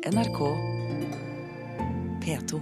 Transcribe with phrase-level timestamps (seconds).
[0.00, 0.38] NRK
[2.24, 2.60] P2.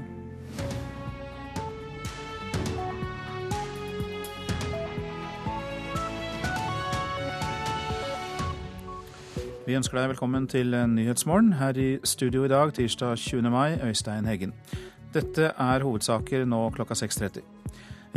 [9.67, 11.53] Vi ønsker deg velkommen til Nyhetsmorgen.
[11.61, 13.47] Her i studio i dag, tirsdag 20.
[13.55, 14.57] mai, Øystein Heggen.
[15.15, 17.47] Dette er hovedsaker nå klokka 6.30.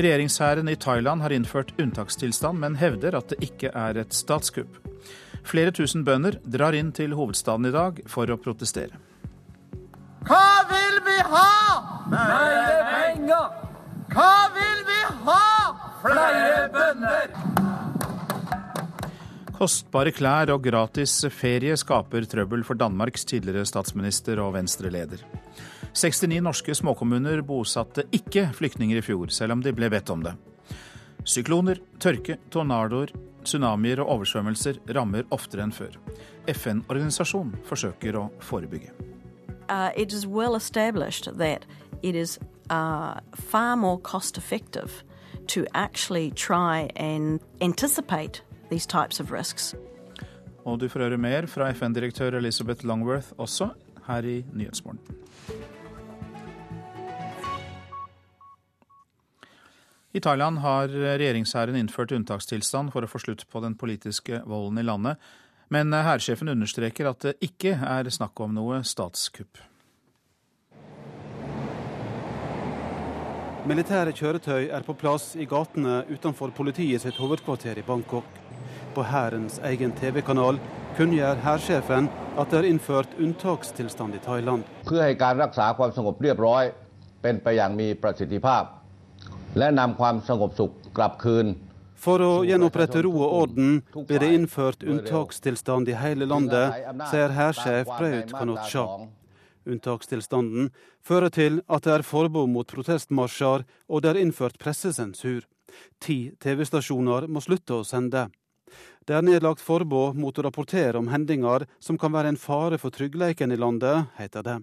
[0.02, 4.82] Regjeringshæren i Thailand har innført unntakstilstand, men hevder at det ikke er et statskupp.
[5.46, 9.11] Flere tusen bønder drar inn til hovedstaden i dag for å protestere.
[10.27, 11.52] Hva vil vi ha?
[12.11, 13.48] Flere penger!
[14.11, 15.45] Hva vil vi ha?
[16.03, 17.34] Flere bønder!
[19.57, 25.21] Kostbare klær og gratis ferie skaper trøbbel for Danmarks tidligere statsminister og Venstre-leder.
[25.94, 30.33] 69 norske småkommuner bosatte ikke flyktninger i fjor, selv om de ble bedt om det.
[31.27, 33.13] Sykloner, tørke, tornadoer,
[33.45, 35.97] tsunamier og oversvømmelser rammer oftere enn før.
[36.49, 39.11] FN-organisasjonen forsøker å forebygge.
[39.71, 41.66] Uh, it is well established that
[42.03, 42.38] it is
[42.69, 44.91] uh, far more cost effective
[45.47, 49.75] to actually try and anticipate these types of risks.
[50.66, 53.69] Og du får høre mer fra FN-direktør Elizabeth Longworth også
[54.08, 55.00] her i Nyhetsmorgen.
[60.13, 64.83] I Thailand har regjeringshæren innført unntakstilstand for å få slutt på den politiske volden i
[64.83, 65.16] landet,
[65.72, 69.61] men hærsjefen understreker at det ikke er snakk om noe statskupp.
[73.61, 78.25] Militære kjøretøy er på plass i gatene utenfor politiet sitt hovedkvarter i Bangkok.
[78.95, 80.58] På hærens egen TV-kanal
[80.97, 82.09] kunngjør hærsjefen
[82.41, 84.66] at det er innført unntakstilstand i Thailand.
[92.02, 96.80] For å gjenopprette ro og orden blir det innført unntakstilstand i hele landet,
[97.11, 98.85] sier hærsjef Braut Kanotsja.
[99.69, 100.72] Unntakstilstanden
[101.05, 105.45] fører til at det er forbud mot protestmarsjer, og det er innført pressesensur.
[106.01, 108.31] Ti TV-stasjoner må slutte å sende.
[109.06, 112.94] Det er nedlagt forbud mot å rapportere om hendinger som kan være en fare for
[112.94, 114.57] tryggleiken i landet, heter det.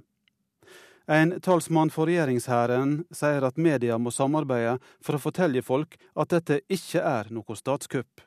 [1.09, 6.59] En talsmann for regjeringshæren sier at media må samarbeide for å fortelle folk at dette
[6.69, 8.21] ikke er noe statskupp.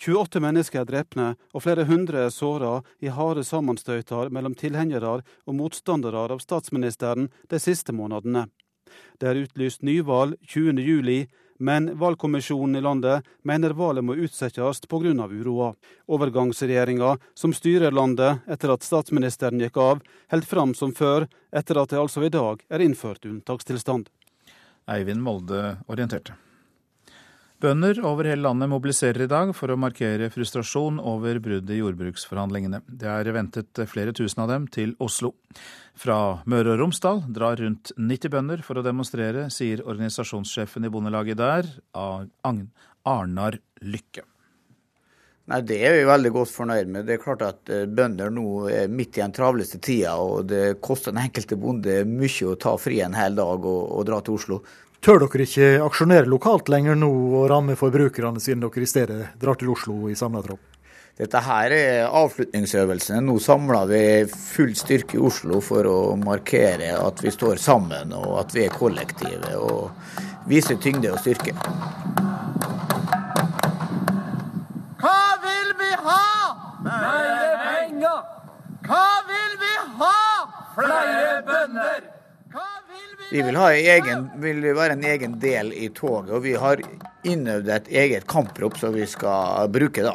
[0.00, 5.58] 28 mennesker er drepne og flere hundre er såra i harde sammenstøyter mellom tilhengere og
[5.58, 8.46] motstandere av statsministeren de siste månedene.
[9.20, 10.80] Det er utlyst nyvalg 20.
[10.80, 11.26] juli,
[11.58, 15.26] men valgkommisjonen i landet mener valget må utsettes pga.
[15.26, 15.74] uroa.
[16.06, 20.00] Overgangsregjeringa, som styrer landet etter at statsministeren gikk av,
[20.30, 24.08] holder fram som før, etter at det altså i dag er innført unntakstilstand.
[24.86, 26.45] Eivind Molde orienterte.
[27.56, 32.82] Bønder over hele landet mobiliserer i dag for å markere frustrasjon over bruddet i jordbruksforhandlingene.
[32.84, 35.32] Det er ventet flere tusen av dem til Oslo.
[35.96, 41.40] Fra Møre og Romsdal drar rundt 90 bønder for å demonstrere, sier organisasjonssjefen i Bondelaget
[41.40, 44.28] der, Arnar Lykke.
[45.46, 47.06] Nei, Det er vi veldig godt fornøyd med.
[47.06, 51.14] Det er klart at Bønder nå er midt i den travleste tida, og det koster
[51.14, 54.60] den enkelte bonde mye å ta fri en hel dag og, og dra til Oslo.
[55.06, 57.08] Tør dere ikke aksjonere lokalt lenger nå
[57.38, 60.64] og ramme forbrukerne, siden dere i stedet drar til Oslo i samla tropp?
[61.14, 63.20] Dette her er avslutningsøvelsen.
[63.22, 68.32] Nå samler vi full styrke i Oslo for å markere at vi står sammen og
[68.40, 69.94] at vi er kollektive, og
[70.50, 71.54] viser tyngde og styrke.
[75.04, 76.26] Hva vil vi ha?
[76.82, 78.20] Flere penger!
[78.90, 79.72] Hva vil vi
[80.02, 80.20] ha?
[80.74, 82.15] Flere bønder!
[83.30, 86.80] Vi Vi vil, egen, vil være en egen del i toget, og vi har
[87.26, 90.14] innøvd et eget kamprop som vi skal bruke da.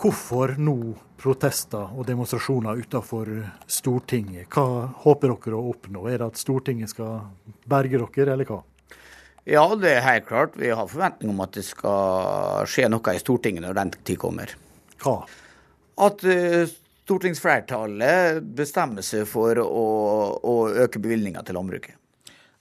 [0.00, 3.28] Hvorfor nå protester og demonstrasjoner utenfor
[3.68, 4.48] Stortinget?
[4.48, 6.06] Hva håper dere å oppnå?
[6.08, 7.28] Er det at Stortinget skal
[7.68, 8.62] berge dere, eller hva?
[9.46, 10.56] Ja, det er helt klart.
[10.58, 14.56] Vi har forventning om at det skal skje noe i Stortinget når den tid kommer.
[15.04, 15.20] Hva?
[16.02, 16.64] At uh,
[17.06, 19.86] stortingsflertallet bestemmer seg for å,
[20.42, 21.94] å øke bevilgninga til landbruket.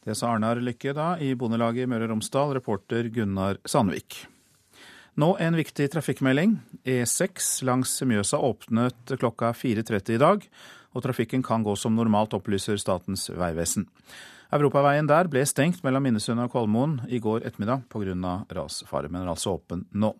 [0.06, 4.20] Det sa Arnar Lykke da i Bondelaget i Møre og Romsdal, reporter Gunnar Sandvik.
[5.18, 6.60] Nå en viktig trafikkmelding.
[6.86, 10.46] E6 langs Mjøsa åpnet klokka 4.30 i dag,
[10.94, 13.88] og trafikken kan gå som normalt, opplyser Statens vegvesen.
[14.54, 18.36] Europaveien der ble stengt mellom Minnesund og Kolmoen i går ettermiddag pga.
[18.54, 20.14] rasfare, men er altså åpen nå.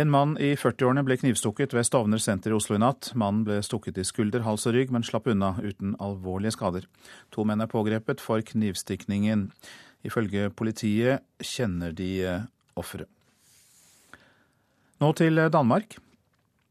[0.00, 3.10] En mann i 40-årene ble knivstukket ved Stovner senter i Oslo i natt.
[3.18, 6.86] Mannen ble stukket i skulder, hals og rygg, men slapp unna uten alvorlige skader.
[7.34, 9.50] To menn er pågrepet for knivstikningen.
[10.06, 12.12] Ifølge politiet kjenner de
[12.80, 13.10] offeret.
[15.00, 15.98] Nå til Danmark.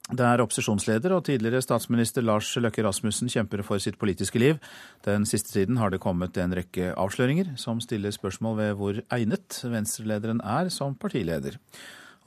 [0.09, 4.57] Der opposisjonsleder og tidligere statsminister Lars Løkke Rasmussen kjemper for sitt politiske liv.
[5.05, 9.61] Den siste tiden har det kommet en rekke avsløringer som stiller spørsmål ved hvor egnet
[9.69, 11.59] venstrelederen er som partileder.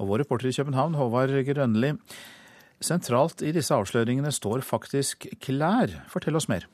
[0.00, 1.92] Og vår reporter i København, Håvard Grønli,
[2.82, 6.02] sentralt i disse avsløringene står faktisk klær.
[6.10, 6.66] Fortell oss mer.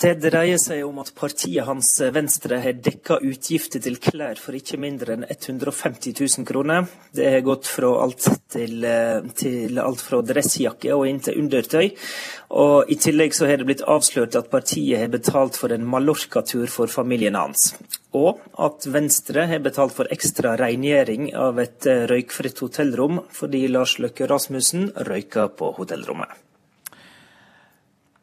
[0.00, 4.78] Det dreier seg om at partiet hans Venstre har dekka utgifter til klær for ikke
[4.80, 6.86] mindre enn 150 000 kroner.
[7.12, 8.88] Det har gått fra alt til,
[9.36, 11.92] til alt fra dressjakke og inn til undertøy.
[12.56, 16.64] Og I tillegg så har det blitt avslørt at partiet har betalt for en Mallorca-tur
[16.72, 17.74] for familien hans.
[18.16, 24.32] Og at Venstre har betalt for ekstra rengjøring av et røykfritt hotellrom fordi Lars Løkke
[24.32, 26.40] Rasmussen røyka på hotellrommet.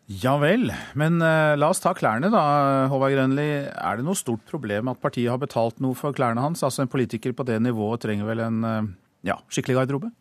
[0.07, 2.43] Ja vel, men uh, la oss ta klærne da,
[2.87, 3.49] Håvard Grønli.
[3.67, 6.63] Er det noe stort problem at partiet har betalt noe for klærne hans?
[6.63, 8.87] Altså En politiker på det nivået trenger vel en uh,
[9.27, 10.13] ja, skikkelig garderobe?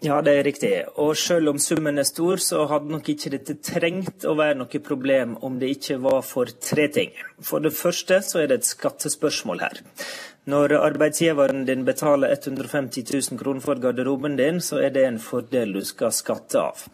[0.00, 0.72] Ja, det er riktig.
[1.02, 4.80] Og selv om summen er stor, så hadde nok ikke dette trengt å være noe
[4.80, 7.12] problem om det ikke var for tre ting.
[7.44, 9.82] For det første så er det et skattespørsmål her.
[10.50, 15.76] Når arbeidsgiveren din betaler 150 000 kroner for garderoben din, så er det en fordel
[15.76, 16.88] du skal skatte av.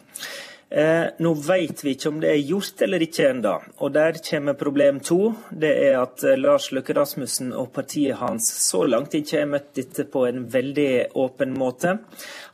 [0.69, 3.53] Eh, nå vet vi ikke om det er gjort eller ikke ennå.
[3.87, 5.31] Og der kommer problem to.
[5.47, 9.71] Det er at eh, Lars Løkke Rasmussen og partiet hans så langt ikke har møtt
[9.79, 11.95] dette på en veldig åpen måte.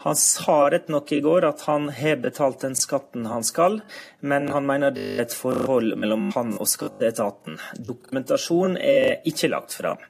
[0.05, 3.81] Han sa rett nok i går at han har betalt den skatten han skal,
[4.21, 7.57] men han mener det er et forhold mellom han og skatteetaten.
[7.81, 10.01] Dokumentasjon er ikke lagt fram.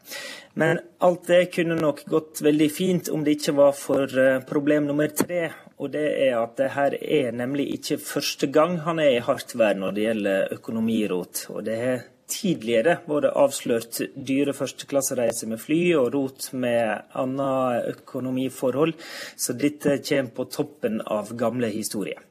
[0.54, 4.86] Men alt det kunne nok gått veldig fint om det ikke var for eh, problem
[4.86, 5.48] nummer tre.
[5.82, 9.56] Og det er at det her er nemlig ikke første gang han er i hardt
[9.58, 11.46] vær når det gjelder økonomirot.
[11.56, 12.04] Og det har
[12.34, 18.94] tidligere vært avslørt dyre førsteklassereiser med fly og rot med annet økonomiforhold.
[19.36, 22.22] Så dette kommer på toppen av gamle historier.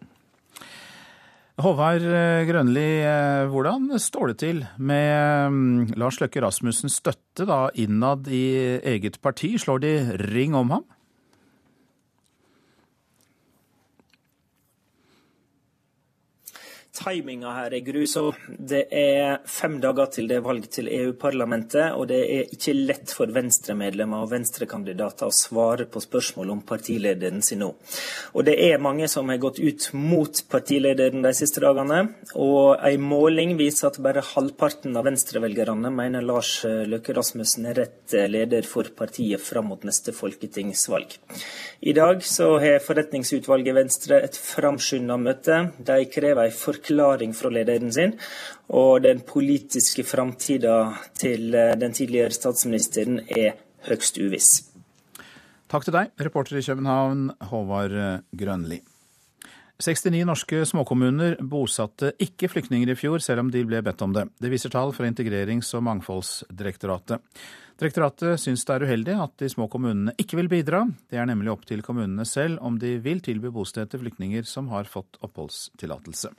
[1.60, 7.66] Håvard eh, Grønli, eh, hvordan står det til med mm, Lars Løkke Rasmussens støtte da
[7.76, 9.52] innad i eget parti?
[9.60, 9.92] Slår de
[10.32, 10.86] ring om ham?
[17.02, 18.36] Timinga her er grusom.
[18.46, 23.14] Det er fem dager til det er valg til EU-parlamentet, og det er ikke lett
[23.16, 27.72] for Venstre-medlemmer og Venstre-kandidater å svare på spørsmål om partilederen sin nå.
[28.36, 32.04] Og det er mange som har gått ut mot partilederen de siste dagene,
[32.38, 38.16] og en måling viser at bare halvparten av venstrevelgerne mener Lars Løkke Rasmussen er rett
[38.30, 41.18] leder for partiet fram mot neste folketingsvalg.
[41.82, 45.58] I dag så har forretningsutvalget Venstre et framskynda møte.
[45.82, 48.14] De krever en forklaring forklaring fra lederen sin.
[48.68, 53.56] Og den politiske framtida til eh, den tidligere statsministeren er
[53.88, 54.68] høgst uviss.
[55.68, 58.82] Takk til deg, reporter i København, Håvard Grønli.
[59.82, 64.28] 69 norske småkommuner bosatte ikke flyktninger i fjor, selv om de ble bedt om det.
[64.38, 67.18] Det viser tall fra Integrerings- og mangfoldsdirektoratet.
[67.80, 70.84] Direktoratet syns det er uheldig at de små kommunene ikke vil bidra.
[71.10, 74.70] Det er nemlig opp til kommunene selv om de vil tilby bosted til flyktninger som
[74.70, 76.30] har fått oppholdstillatelse.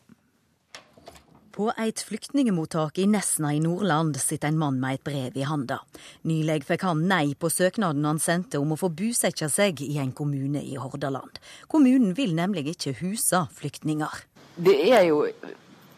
[1.53, 5.83] På et flyktningemottak i Nesna i Nordland sitter en mann med et brev i handa.
[6.25, 10.15] Nylig fikk han nei på søknaden han sendte om å få bosette seg i en
[10.17, 11.37] kommune i Hordaland.
[11.69, 14.23] Kommunen vil nemlig ikke huse flyktninger.
[14.65, 15.27] Det er jo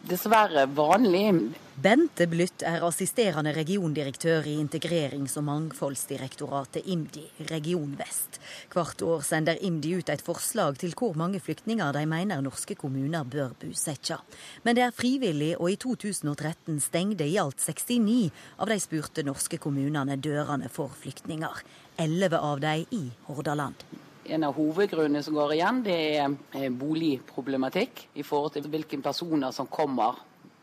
[0.06, 1.32] dessverre vanlig.
[1.76, 8.38] Bente Blytt er assisterende regiondirektør i Integrerings- og mangfoldsdirektoratet IMDi, Region Vest.
[8.72, 13.28] Hvert år sender IMDi ut et forslag til hvor mange flyktninger de mener norske kommuner
[13.28, 14.16] bør bosette.
[14.64, 19.60] Men det er frivillig, og i 2013 stengte i alt 69 av de spurte norske
[19.60, 21.62] kommunene dørene for flyktninger.
[22.00, 24.05] Elleve av de i Hordaland.
[24.28, 29.68] En av hovedgrunnene som går igjen, det er boligproblematikk i forhold til hvilke personer som
[29.70, 30.18] kommer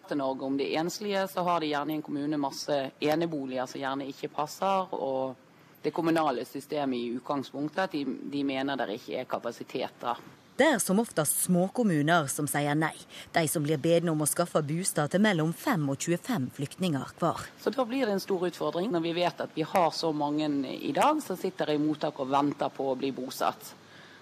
[0.09, 0.43] til Norge.
[0.49, 4.09] Om de er enslige, så har de gjerne i en kommune masse eneboliger som gjerne
[4.11, 4.91] ikke passer.
[4.91, 5.35] og
[5.83, 10.19] det kommunale systemet i utgangspunktet at de, de mener det ikke er kapasiteter.
[10.53, 12.93] Det er som oftest småkommuner som sier nei.
[13.33, 17.39] De som blir bedne om å skaffe bostad til mellom 5 og 25 flyktninger hver.
[17.57, 20.45] Så Da blir det en stor utfordring når vi vet at vi har så mange
[20.77, 23.73] i dag som sitter i mottak og venter på å bli bosatt.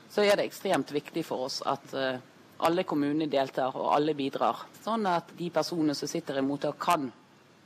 [0.07, 2.15] Så er det ekstremt viktig for oss at uh,
[2.63, 4.63] alle kommunene deltar og alle bidrar.
[4.85, 7.11] Sånn at de personene som sitter i mottak kan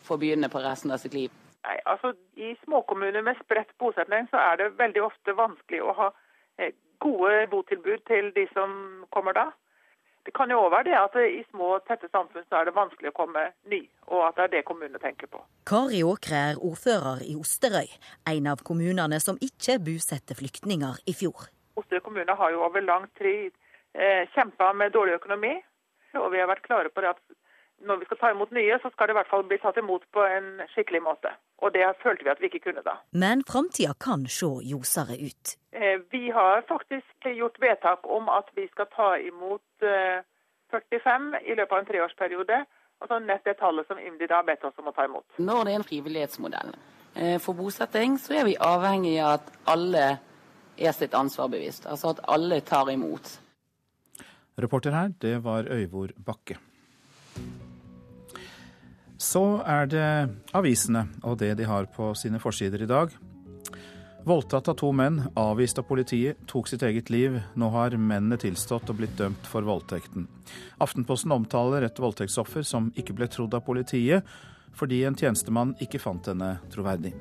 [0.02, 1.30] få begynne på resten av sitt liv.
[1.66, 6.10] Nei, altså I småkommuner med spredt bosetning så er det veldig ofte vanskelig å ha
[6.58, 6.74] eh,
[7.04, 9.46] gode botilbud til de som kommer da.
[10.26, 13.12] Det kan jo òg være det at i små, tette samfunn så er det vanskelig
[13.12, 15.44] å komme ny, og at det er det kommunene tenker på.
[15.70, 17.92] Kari Åkre er ordfører i Osterøy,
[18.34, 21.46] en av kommunene som ikke bosetter flyktninger i fjor.
[21.78, 23.54] Osterøy kommune har jo over lang tid
[23.94, 25.54] eh, kjempa med dårlig økonomi,
[26.18, 27.22] og vi har vært klare på det at
[27.84, 30.06] når vi skal ta imot nye, så skal det i hvert fall bli tatt imot
[30.16, 31.32] på en skikkelig måte.
[31.64, 32.98] Og det følte vi at vi ikke kunne da.
[33.12, 35.56] Men framtida kan se ljosere ut.
[35.72, 39.86] Eh, vi har faktisk gjort vedtak om at vi skal ta imot
[40.72, 42.60] 45 eh, i løpet av en treårsperiode.
[43.04, 45.26] Altså nett det tallet som IMDi har bedt oss om å ta imot.
[45.38, 46.76] Når det er en frivillighetsmodell
[47.16, 50.06] eh, for bosetting, så er vi avhengig av at alle
[50.76, 51.88] er sitt ansvar bevisst.
[51.92, 53.36] Altså at alle tar imot.
[54.56, 56.56] Reporter her, det var Øyvor Bakke.
[59.26, 60.10] Så er det
[60.56, 63.14] avisene og det de har på sine forsider i dag.
[64.26, 67.38] Voldtatt av to menn, avvist av politiet, tok sitt eget liv.
[67.54, 70.26] Nå har mennene tilstått og blitt dømt for voldtekten.
[70.82, 74.26] Aftenposten omtaler et voldtektsoffer som ikke ble trodd av politiet,
[74.76, 77.14] fordi en tjenestemann ikke fant henne troverdig.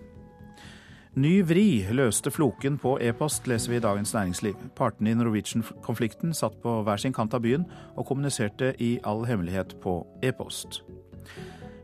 [1.14, 4.56] Ny vri løste floken på e-post, leser vi i Dagens Næringsliv.
[4.76, 9.76] Partene i Norwegian-konflikten satt på hver sin kant av byen og kommuniserte i all hemmelighet
[9.84, 10.82] på e-post.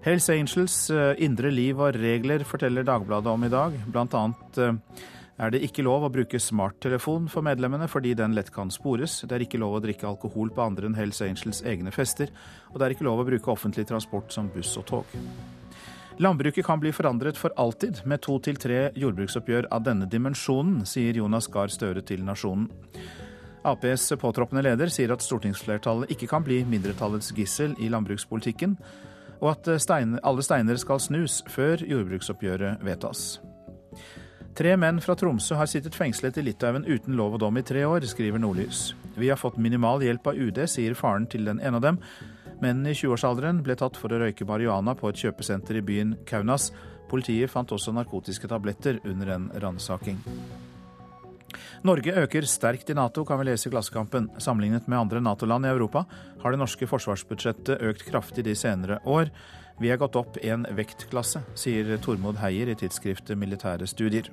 [0.01, 3.75] Hells Angels eh, indre liv og regler forteller Dagbladet om i dag.
[3.93, 5.03] Blant annet eh,
[5.45, 9.19] er det ikke lov å bruke smarttelefon for medlemmene fordi den lett kan spores.
[9.29, 12.33] Det er ikke lov å drikke alkohol på andre enn Hells Angels egne fester.
[12.73, 15.19] Og det er ikke lov å bruke offentlig transport som buss og tog.
[16.21, 21.17] Landbruket kan bli forandret for alltid med to til tre jordbruksoppgjør av denne dimensjonen, sier
[21.17, 22.71] Jonas Gahr Støre til Nasjonen.
[23.69, 28.79] Aps påtroppende leder sier at stortingsflertallet ikke kan bli mindretallets gissel i landbrukspolitikken,
[29.41, 33.41] og at stein, alle steiner skal snus før jordbruksoppgjøret vedtas.
[34.61, 37.87] Tre menn fra Tromsø har sittet fengslet i Litauen uten lov og dom i tre
[37.87, 38.91] år, skriver Nordlys.
[39.17, 42.01] Vi har fått minimal hjelp av UD, sier faren til den ene av dem.
[42.61, 46.71] Mennene i 20-årsalderen ble tatt for å røyke marihuana på et kjøpesenter i byen Kaunas.
[47.09, 50.21] Politiet fant også narkotiske tabletter under en ransaking.
[51.81, 54.27] Norge øker sterkt i Nato, kan vi lese i Klassekampen.
[54.37, 56.03] Sammenlignet med andre Nato-land i Europa
[56.43, 59.31] har det norske forsvarsbudsjettet økt kraftig de senere år.
[59.81, 64.29] Vi er gått opp en vektklasse, sier Tormod Heier i tidsskriftet Militære studier.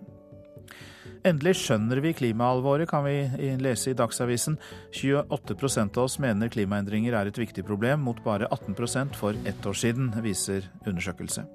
[1.24, 4.60] Endelig skjønner vi klimaalvoret, kan vi lese i Dagsavisen.
[4.92, 9.80] 28% av oss mener klimaendringer er et viktig problem, mot bare 18% for ett år
[9.86, 11.48] siden, viser undersøkelse.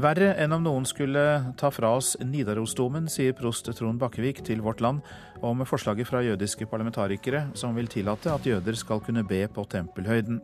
[0.00, 1.22] Verre enn om noen skulle
[1.60, 5.04] ta fra oss Nidarosdomen, sier prost Trond Bakkevik til Vårt Land
[5.44, 10.40] om forslaget fra jødiske parlamentarikere som vil tillate at jøder skal kunne be på tempelhøyden.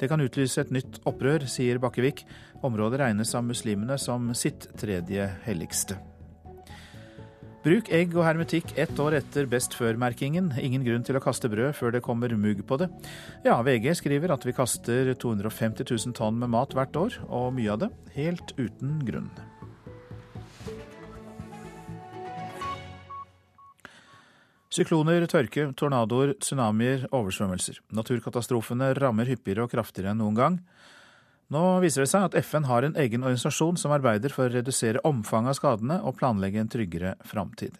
[0.00, 2.24] Det kan utlyse et nytt opprør, sier Bakkevik.
[2.66, 6.00] Området regnes av muslimene som sitt tredje helligste.
[7.60, 10.46] Bruk egg og hermetikk ett år etter best før-merkingen.
[10.56, 12.86] Ingen grunn til å kaste brød før det kommer mugg på det.
[13.44, 17.74] Ja, VG skriver at vi kaster 250 000 tonn med mat hvert år, og mye
[17.74, 19.28] av det helt uten grunn.
[24.72, 27.82] Sykloner, tørke, tornadoer, tsunamier, oversvømmelser.
[27.92, 30.60] Naturkatastrofene rammer hyppigere og kraftigere enn noen gang.
[31.50, 35.02] Nå viser det seg at FN har en egen organisasjon som arbeider for å redusere
[35.06, 37.74] omfanget av skadene og planlegge en tryggere framtid.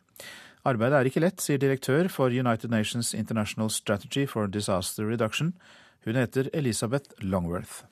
[0.67, 5.55] Arbeidet er ikke lett, sier direktør for United Nations International Strategy for Disaster Reduction.
[6.05, 7.85] Hun heter Elisabeth Longworth.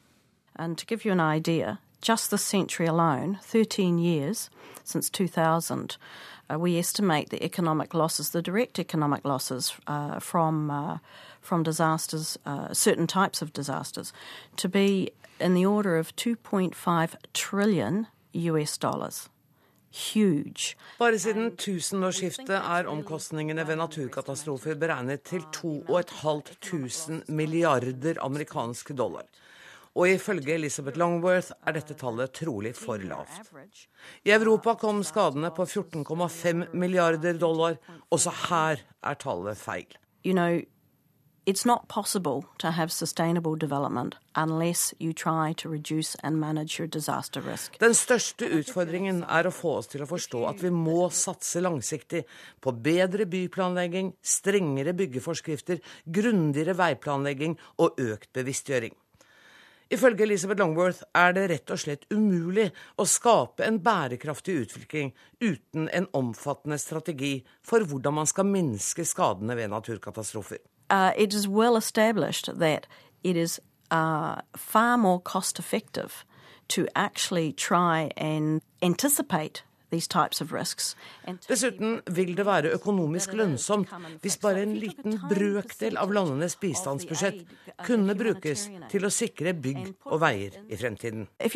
[0.56, 4.50] And to give you an idea, just this century alone, 13 years
[4.82, 5.96] since 2000,
[6.50, 10.98] uh, we estimate the economic losses, the direct economic losses uh, from uh,
[11.40, 14.12] from disasters, uh, certain types of disasters,
[14.56, 19.28] to be in the order of 2.5 trillion US dollars.
[19.90, 20.76] Huge.
[20.98, 29.24] Bare siden tusenårsskiftet er omkostningene ved naturkatastrofer beregnet til 2500 milliarder amerikanske dollar.
[29.96, 33.50] Og ifølge Elizabeth Longworth er dette tallet trolig for lavt.
[34.24, 37.74] I Europa kom skadene på 14,5 milliarder dollar.
[38.10, 39.86] Også her er tallet feil.
[40.24, 40.60] You know,
[41.48, 46.86] It's not possible to have sustainable development unless you try to reduce and manage your
[46.86, 47.78] disaster risk.
[47.80, 52.26] Den største utfordringen er å få oss til å forstå at vi må satse langsiktig
[52.60, 58.92] på bedre byplanlegging, strengere byggeforskrifter, grundigere veiplanlegging og økt bevisstgjøring.
[59.88, 62.68] Ifølge Elizabeth Longworth er det rett og slett umulig
[63.00, 69.56] å skape en bærekraftig utvikling uten en omfattende strategi for hvordan man skal minske skadene
[69.56, 70.60] ved naturkatastrofer.
[70.90, 72.86] Uh, it is well established that
[73.22, 76.24] it is uh, far more cost effective
[76.68, 79.62] to actually try and anticipate
[81.48, 83.88] Dessuten vil det være økonomisk lønnsomt
[84.20, 87.46] hvis bare en liten brøkdel av landenes bistandsbudsjett
[87.86, 91.28] kunne brukes til å sikre bygg og veier i fremtiden.
[91.40, 91.48] Uh,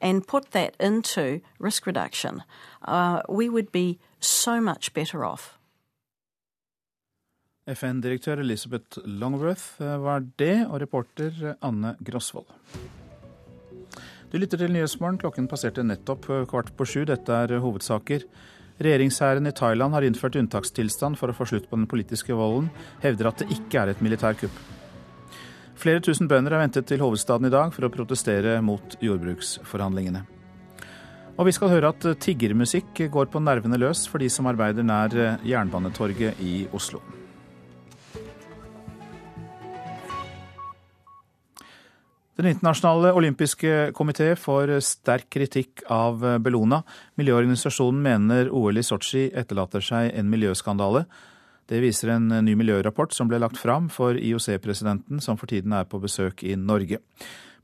[0.00, 2.42] and put that into risk reduction,
[2.84, 5.54] uh, we would be so much better off.
[7.64, 12.50] FN-direktør Elizabeth Longworth eh, var det, og reporter Anne Grosvold.
[14.34, 15.20] Du lytter til Nyhetsmorgen.
[15.22, 17.04] Klokken passerte nettopp eh, kvart på sju.
[17.08, 18.26] Dette er eh, hovedsaker.
[18.82, 22.72] Regjeringshæren i Thailand har innført unntakstilstand for å få slutt på den politiske volden,
[23.04, 24.62] hevder at det ikke er et militærkupp.
[25.78, 30.26] Flere tusen bønder har ventet til hovedstaden i dag for å protestere mot jordbruksforhandlingene.
[31.34, 35.10] Og vi skal høre at tiggermusikk går på nervene løs for de som arbeider nær
[35.42, 37.00] Jernbanetorget i Oslo.
[42.38, 46.80] Den internasjonale olympiske komité får sterk kritikk av Bellona.
[47.18, 51.04] Miljøorganisasjonen mener OL i Sotsji etterlater seg en miljøskandale.
[51.70, 55.86] Det viser en ny miljørapport som ble lagt fram for IOC-presidenten, som for tiden er
[55.86, 57.00] på besøk i Norge.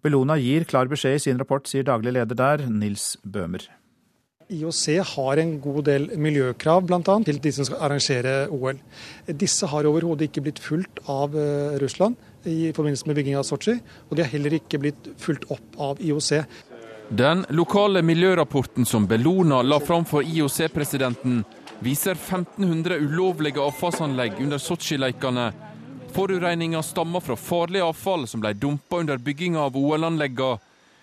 [0.01, 3.67] Bellona gir klar beskjed i sin rapport, sier daglig leder der, Nils Bøhmer.
[4.51, 7.03] IOC har en god del miljøkrav bl.a.
[7.27, 8.81] til de som skal arrangere OL.
[9.39, 13.77] Disse har overhodet ikke blitt fulgt av eh, Russland i forbindelse med bygging av Sotsji,
[14.09, 16.33] og de har heller ikke blitt fulgt opp av IOC.
[17.11, 21.45] Den lokale miljørapporten som Bellona la fram for IOC-presidenten,
[21.81, 25.51] viser 1500 ulovlige avfallsanlegg under Sotsji-lekene.
[26.11, 30.59] Forurensninga stammer fra farlig avfall som ble dumpa under bygginga av OL-anleggene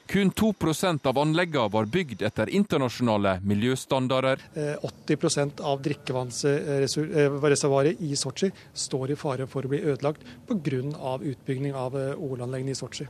[0.08, 4.40] kun 2% av anleggene var bygd etter internasjonale miljøstandarder.
[4.56, 11.20] 80 eh, av drikkevannsreservoaret i Sotsji står i fare for å bli ødelagt pga.
[11.20, 13.08] utbygging av eh, OL-anleggene i Sotsji.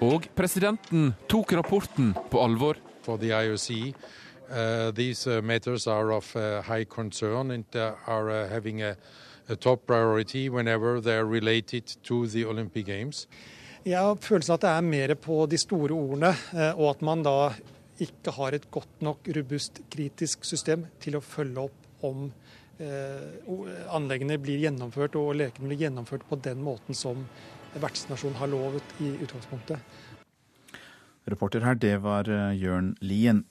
[0.00, 2.76] Og presidenten tok rapporten på alvor.
[3.00, 3.94] For the IOC,
[4.50, 8.94] uh, these uh, matters are of uh, high concern and uh, are uh, having a,
[9.50, 13.26] a top priority whenever they are related to the Olympic Games.
[13.84, 17.22] Jeg har følelsen at det er mer på de store ordene, eh, og at man
[17.24, 17.50] da
[18.00, 22.26] ikke har et godt nok robust kritisk system til å følge opp om
[22.80, 27.24] eh, anleggene blir gjennomført og lekene blir gjennomført på den måten som
[27.80, 29.80] vertsnasjonen har lovet i utgangspunktet.
[31.30, 33.44] Reporter her, det var eh, Jørn Lien.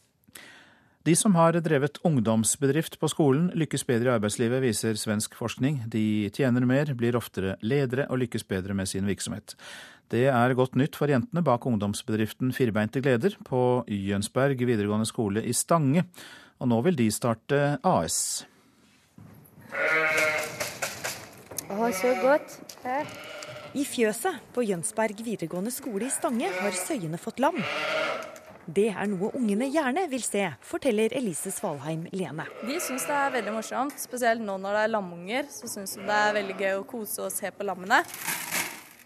[1.07, 5.85] De som har drevet ungdomsbedrift på skolen, lykkes bedre i arbeidslivet, viser svensk forskning.
[5.87, 9.55] De tjener mer, blir oftere ledere og lykkes bedre med sin virksomhet.
[10.11, 15.55] Det er godt nytt for jentene bak ungdomsbedriften Firbeinte gleder på Jønsberg videregående skole i
[15.55, 16.03] Stange.
[16.59, 18.43] Og nå vil de starte AS.
[21.69, 22.59] Å, så godt.
[23.77, 27.63] I fjøset på Jønsberg videregående skole i Stange har søyene fått lam.
[28.67, 32.45] Det er noe ungene gjerne vil se, forteller Elise Svalheim Lene.
[32.65, 35.49] De syns det er veldig morsomt, spesielt nå når det er lamunger.
[35.53, 38.03] Så syns de det er veldig gøy å kose og se på lammene.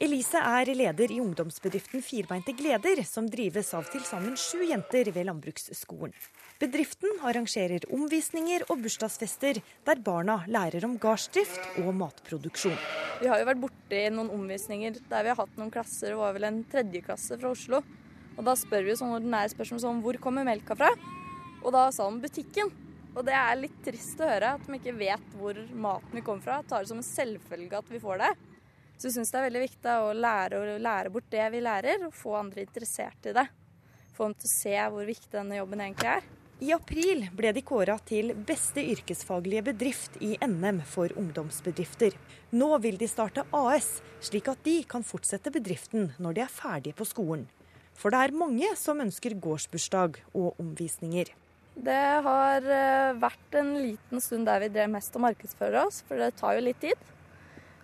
[0.03, 5.29] Elise er leder i ungdomsbedriften Firbeinte gleder, som drives av til sammen sju jenter ved
[5.29, 6.11] landbruksskolen.
[6.59, 12.75] Bedriften arrangerer omvisninger og bursdagsfester der barna lærer om gardsdrift og matproduksjon.
[13.21, 16.35] Vi har jo vært borti noen omvisninger der vi har hatt noen klasser, det var
[16.35, 17.83] vel en tredjeklasse fra Oslo.
[18.37, 20.89] Og Da spør vi jo sånn ordinære spørsmål som hvor kommer melka fra?
[21.63, 22.71] Og da sa de butikken.
[23.13, 26.41] Og det er litt trist å høre at de ikke vet hvor maten vi kommer
[26.41, 26.61] fra.
[26.65, 28.31] Tar det som en selvfølge at vi får det.
[28.97, 32.07] Så jeg syns det er veldig viktig å lære, å lære bort det vi lærer,
[32.07, 33.45] og få andre interessert i det.
[34.13, 36.25] Få dem til å se hvor viktig denne jobben egentlig er.
[36.63, 42.15] I april ble de kåra til beste yrkesfaglige bedrift i NM for ungdomsbedrifter.
[42.55, 46.95] Nå vil de starte AS, slik at de kan fortsette bedriften når de er ferdige
[46.95, 47.43] på skolen.
[47.97, 51.31] For det er mange som ønsker gårdsbursdag og omvisninger.
[51.73, 56.21] Det har eh, vært en liten stund der vi drev mest å markedsføre oss, for
[56.21, 56.99] det tar jo litt tid.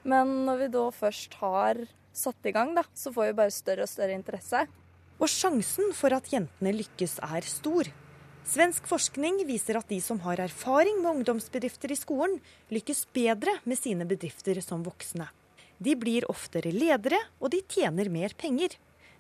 [0.06, 1.82] Men når vi da først har
[2.16, 4.66] satt i gang, da, så får vi bare større og større interesse.
[5.20, 7.90] Og sjansen for at jentene lykkes er stor.
[8.50, 12.40] Svensk forskning viser at de som har erfaring med ungdomsbedrifter i skolen,
[12.74, 15.28] lykkes bedre med sine bedrifter som voksne.
[15.80, 18.74] De blir oftere ledere, og de tjener mer penger.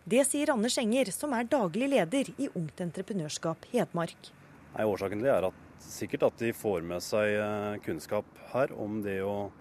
[0.09, 4.31] Det sier Anders Enger, som er daglig leder i Ungt Entreprenørskap Hedmark.
[4.73, 8.73] Nei, årsaken til det er at, sikkert at de får med seg eh, kunnskap her
[8.73, 9.51] om det å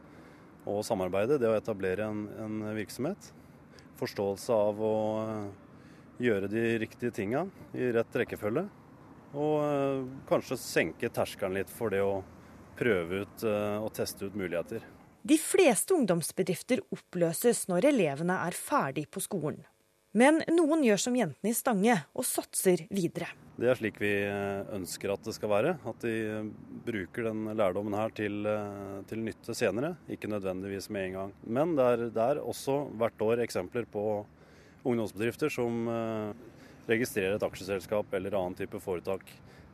[0.68, 3.30] å samarbeide, det å etablere en, en virksomhet.
[4.00, 5.46] Forståelse av å eh,
[6.28, 8.66] gjøre de riktige tinga i rett rekkefølge.
[9.36, 12.22] Og eh, kanskje senke terskelen litt for det å
[12.78, 13.42] prøve ut
[13.82, 14.84] og teste ut muligheter.
[15.26, 19.64] De fleste ungdomsbedrifter oppløses når elevene er ferdig på skolen.
[20.16, 23.28] Men noen gjør som jentene i Stange og satser videre.
[23.58, 25.74] Det er slik vi eh, ønsker at det skal være.
[25.90, 26.46] At de
[26.86, 31.34] bruker den lærdommen her til, eh, til nytte senere, ikke nødvendigvis med en gang.
[31.44, 34.04] Men det er, det er også hvert år eksempler på
[34.86, 36.30] ungdomsbedrifter som eh,
[36.88, 39.26] registrerer et aksjeselskap eller annen type foretak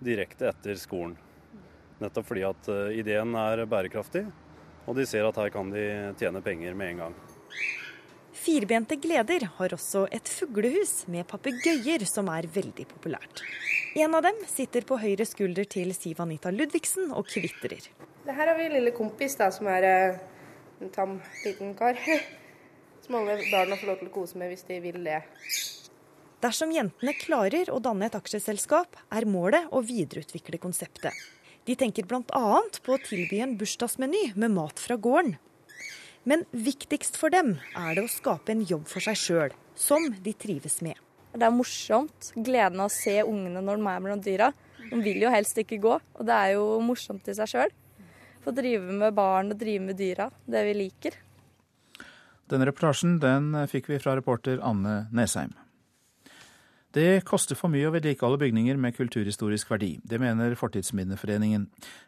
[0.03, 1.14] direkte etter skolen.
[2.01, 2.66] Nettopp fordi at
[2.99, 4.25] ideen er bærekraftig,
[4.83, 5.85] og de ser at her kan de
[6.18, 7.14] tjene penger med en gang.
[8.35, 13.44] Firbente gleder har også et fuglehus med papegøyer som er veldig populært.
[13.94, 17.87] En av dem sitter på høyre skulder til Siv Anita Ludvigsen og kvitrer.
[18.25, 20.18] Det her har vi lille kompis da, som er eh,
[20.83, 22.01] en tam liten kar.
[23.05, 25.18] Som alle barna får lov til å kose med hvis de vil det.
[26.40, 31.12] Dersom jentene klarer å danne et aksjeselskap, er målet å videreutvikle konseptet.
[31.68, 32.23] De tenker bl.a.
[32.25, 35.37] på å tilby en bursdagsmeny med mat fra gården.
[36.25, 40.33] Men viktigst for dem er det å skape en jobb for seg sjøl, som de
[40.33, 40.97] trives med.
[41.35, 42.31] Det er morsomt.
[42.37, 44.53] Gleden av å se ungene når de er mellom dyra.
[44.85, 47.75] De vil jo helst ikke gå, og det er jo morsomt i seg sjøl.
[48.45, 51.19] Få drive med barn og drive med dyra, det vi liker.
[52.53, 55.55] Denne reportasjen den fikk vi fra reporter Anne Nesheim.
[56.94, 59.96] Det koster for mye å vedlikeholde bygninger med kulturhistorisk verdi.
[60.07, 61.64] Det mener Fortidsminneforeningen.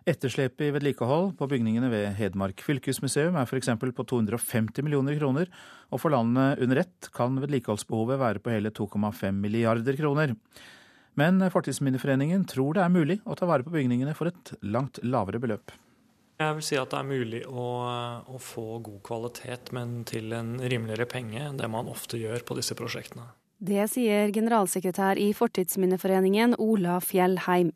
[0.06, 3.72] Etterslepet i vedlikehold på bygningene ved Hedmark fylkesmuseum er f.eks.
[3.82, 5.50] på 250 millioner kroner,
[5.90, 10.36] og for landet under ett kan vedlikeholdsbehovet være på hele 2,5 milliarder kroner.
[11.18, 15.40] Men Fortidsminneforeningen tror det er mulig å ta vare på bygningene for et langt lavere
[15.42, 15.74] beløp.
[16.38, 17.66] Jeg vil si at det er mulig å,
[18.22, 22.58] å få god kvalitet, men til en rimeligere penge enn det man ofte gjør på
[22.60, 23.26] disse prosjektene.
[23.58, 27.72] Det sier generalsekretær i Fortidsminneforeningen Ola Fjellheim.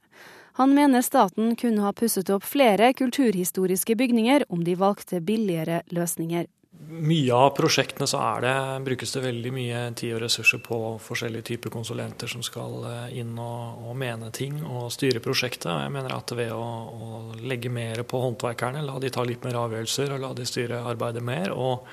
[0.61, 6.49] Han mener staten kunne ha pusset opp flere kulturhistoriske bygninger om de valgte billigere løsninger.
[6.91, 8.53] Mye av prosjektene så det,
[8.85, 13.35] brukes det veldig mye tid og ressurser på forskjellige typer konsulenter som skal eh, inn
[13.39, 15.71] og, og mene ting og styre prosjektet.
[15.71, 19.61] Jeg mener at ved å, å legge mer på håndverkerne, la de ta litt mer
[19.61, 21.87] avgjørelser og la de styre arbeidet mer, og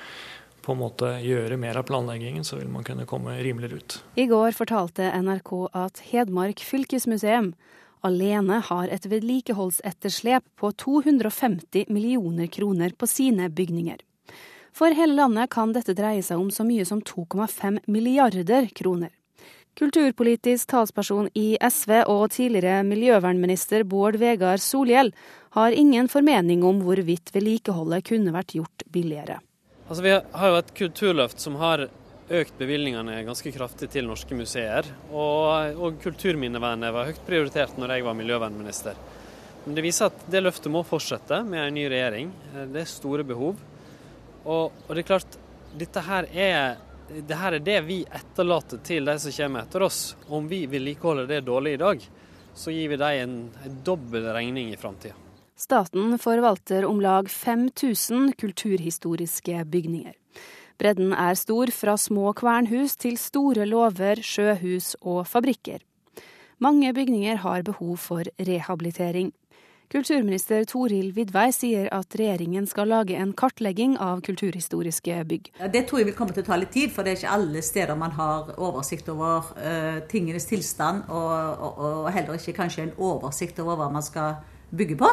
[0.68, 3.98] på en måte gjøre mer av planleggingen, så vil man kunne komme rimeligere ut.
[4.20, 7.54] I går fortalte NRK at Hedmark fylkesmuseum
[8.04, 14.02] alene har et vedlikeholdsetterslep på 250 millioner kroner på sine bygninger.
[14.76, 19.10] For hele landet kan dette dreie seg om så mye som 2,5 milliarder kroner.
[19.78, 25.14] Kulturpolitisk talsperson i SV og tidligere miljøvernminister Bård Vegar Solhjell
[25.56, 29.38] har ingen formening om hvorvidt vedlikeholdet kunne vært gjort billigere.
[29.88, 31.86] Altså, vi har jo et kulturløft som har
[32.28, 34.84] økt bevilgningene ganske kraftig til norske museer.
[35.08, 38.98] Og, og kulturminnevernet var høyt prioritert når jeg var miljøvernminister.
[39.64, 42.34] Men det viser at det løftet må fortsette med en ny regjering.
[42.68, 43.56] Det er store behov.
[44.44, 45.38] Og, og det er klart,
[45.80, 46.76] dette her er,
[47.08, 50.02] det her er det vi etterlater til de som kommer etter oss.
[50.28, 52.04] Om vi vedlikeholder det dårlig i dag,
[52.52, 55.16] så gir vi dem en, en dobbel regning i framtida.
[55.58, 60.14] Staten forvalter om lag 5000 kulturhistoriske bygninger.
[60.78, 65.82] Bredden er stor fra små kvernhus til store låver, sjøhus og fabrikker.
[66.62, 69.32] Mange bygninger har behov for rehabilitering.
[69.90, 75.50] Kulturminister Toril Vidvei sier at regjeringen skal lage en kartlegging av kulturhistoriske bygg.
[75.72, 77.64] Det tror jeg vil komme til å ta litt tid, for det er ikke alle
[77.66, 82.96] steder man har oversikt over uh, tingenes tilstand, og, og, og, heller ikke kanskje en
[83.10, 84.38] oversikt over hva man skal
[84.70, 85.10] bygge på.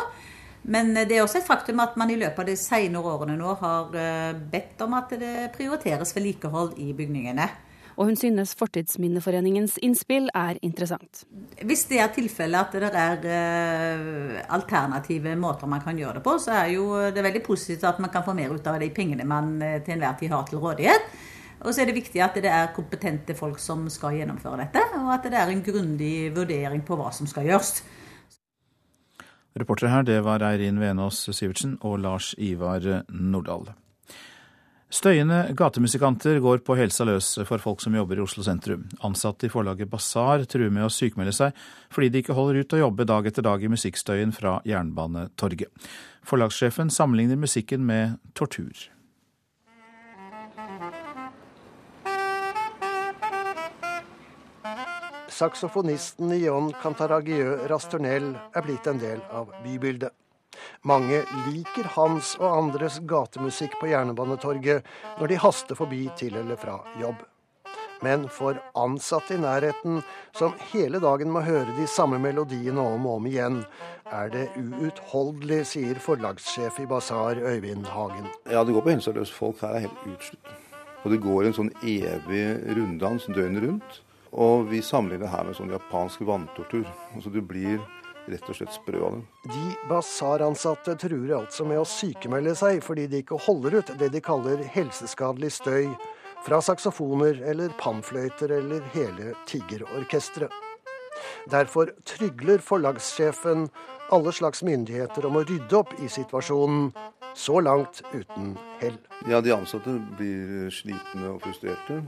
[0.66, 3.54] Men det er også et faktum at man i løpet av de senere årene nå
[3.60, 7.48] har eh, bedt om at det prioriteres vedlikehold i bygningene.
[7.96, 11.24] Og hun synes Fortidsminneforeningens innspill er interessant.
[11.64, 16.36] Hvis det er tilfellet at det er eh, alternative måter man kan gjøre det på,
[16.44, 19.28] så er jo det veldig positivt at man kan få mer ut av de pengene
[19.28, 21.08] man eh, til enhver tid har til rådighet.
[21.64, 25.14] Og så er det viktig at det er kompetente folk som skal gjennomføre dette, og
[25.16, 27.80] at det er en grundig vurdering på hva som skal gjøres.
[29.56, 33.70] Reportere her det var Eirin Venås Sivertsen og Lars Ivar Nordahl.
[34.96, 38.86] Støyende gatemusikanter går på helsa løs for folk som jobber i Oslo sentrum.
[39.04, 41.56] Ansatte i forlaget Basar truer med å sykmelde seg
[41.92, 45.72] fordi de ikke holder ut å jobbe dag etter dag i musikkstøyen fra Jernbanetorget.
[46.28, 48.76] Forlagssjefen sammenligner musikken med tortur.
[55.36, 60.14] Saksofonisten Ion Cantaragieu Rastornell er blitt en del av bybildet.
[60.88, 61.20] Mange
[61.50, 64.86] liker hans og andres gatemusikk på Jernbanetorget
[65.20, 67.20] når de haster forbi til eller fra jobb.
[68.04, 70.02] Men for ansatte i nærheten,
[70.36, 73.62] som hele dagen må høre de samme melodiene om og om igjen,
[74.14, 78.28] er det uutholdelig, sier forlagssjef i Basar Øyvind Hagen.
[78.52, 79.64] Ja, det går på helseløse folk.
[79.64, 80.56] Her er helt utslitt.
[81.04, 82.46] Og det går en sånn evig
[82.78, 84.05] runddans døgnet rundt.
[84.36, 86.84] Og vi sammenligner her med sånn japansk vanntortur.
[87.16, 87.80] Altså du blir
[88.26, 89.54] rett og slett sprø av det.
[89.54, 94.22] De basaransatte truer altså med å sykemelde seg fordi de ikke holder ut det de
[94.24, 95.92] kaller helseskadelig støy
[96.46, 100.54] fra saksofoner eller pannfløyter eller hele tiggerorkesteret.
[101.50, 103.70] Derfor trygler forlagssjefen
[104.14, 106.92] alle slags myndigheter om å rydde opp i situasjonen,
[107.36, 108.98] så langt uten hell.
[109.28, 112.04] Ja, De ansatte blir slitne og frustrerte.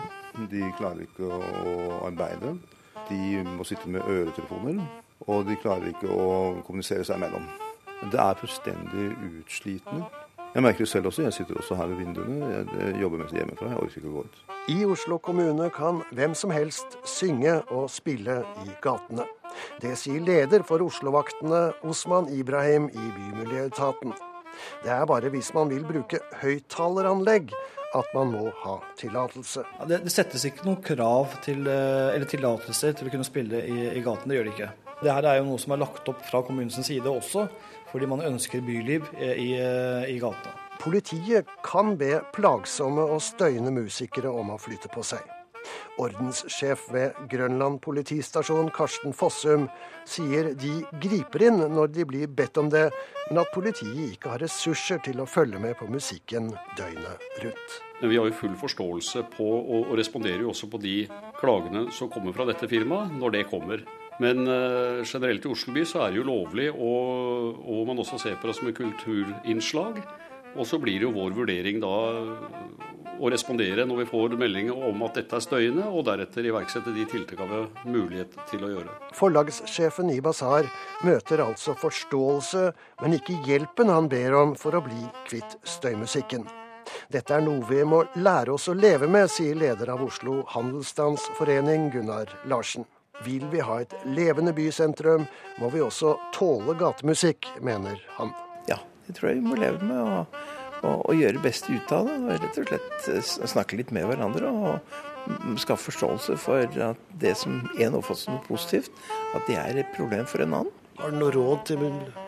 [0.52, 2.54] De klarer ikke å arbeide.
[3.10, 4.82] De må sitte med øretelefoner,
[5.26, 6.28] og de klarer ikke å
[6.68, 7.48] kommunisere seg imellom.
[8.12, 10.06] Det er fullstendig utslitende.
[10.54, 11.22] Jeg merker det selv også.
[11.22, 12.52] Jeg sitter også her ved vinduene.
[12.80, 13.72] Jeg jobber mest hjemmefra.
[13.72, 14.38] Jeg orker ikke å gå ut.
[14.74, 19.26] I Oslo kommune kan hvem som helst synge og spille i gatene.
[19.82, 24.14] Det sier leder for Oslo-vaktene, Osman Ibrahim i Bymiljøetaten.
[24.84, 27.54] Det er bare hvis man vil bruke høyttaleranlegg
[27.96, 29.64] at man må ha tillatelse.
[29.80, 33.64] Ja, det, det, settes ikke noen krav til, eh, eller tillatelser til å kunne spille
[33.64, 34.28] i, i gaten.
[34.28, 34.72] Det gjør det ikke.
[34.98, 37.48] Det her er jo noe som er lagt opp fra kommunens side også
[37.88, 40.52] fordi man ønsker byliv i, i gata.
[40.82, 45.37] Politiet kan be plagsomme og støyende musikere om å flytte på seg.
[46.02, 49.68] Ordenssjef ved Grønland politistasjon, Karsten Fossum,
[50.08, 52.88] sier de griper inn når de blir bedt om det,
[53.30, 57.78] men at politiet ikke har ressurser til å følge med på musikken døgnet rundt.
[58.02, 60.98] Vi har jo full forståelse på, og, responderer jo også på de
[61.40, 63.82] klagene som kommer fra dette firmaet, når det kommer.
[64.22, 68.22] Men uh, generelt i Oslo by så er det jo lovlig, og, og man også
[68.22, 70.02] ser på det som et kulturinnslag.
[70.56, 71.94] Og så blir jo vår vurdering da
[73.18, 77.06] å respondere når vi får melding om at dette er støyende, og deretter iverksette de
[77.10, 78.94] tiltakene vi har mulighet til å gjøre.
[79.18, 80.70] Forlagssjefen i Basar
[81.06, 82.70] møter altså forståelse,
[83.02, 86.48] men ikke hjelpen han ber om for å bli kvitt støymusikken.
[87.12, 91.90] Dette er noe vi må lære oss å leve med, sier leder av Oslo Handelsstandsforening,
[91.92, 92.88] Gunnar Larsen.
[93.26, 95.26] Vil vi ha et levende bysentrum,
[95.58, 98.36] må vi også tåle gatemusikk, mener han.
[99.08, 100.00] Det tror jeg vi må leve med.
[100.00, 100.40] Og,
[100.84, 102.18] og, og gjøre det beste ut av det.
[102.22, 104.52] Og rett og slett eh, snakke litt med hverandre.
[104.52, 108.92] Og skaffe forståelse for at det som en oppfatter som positivt,
[109.36, 110.74] at det er et problem for en annen.
[110.98, 111.84] Har du noe råd til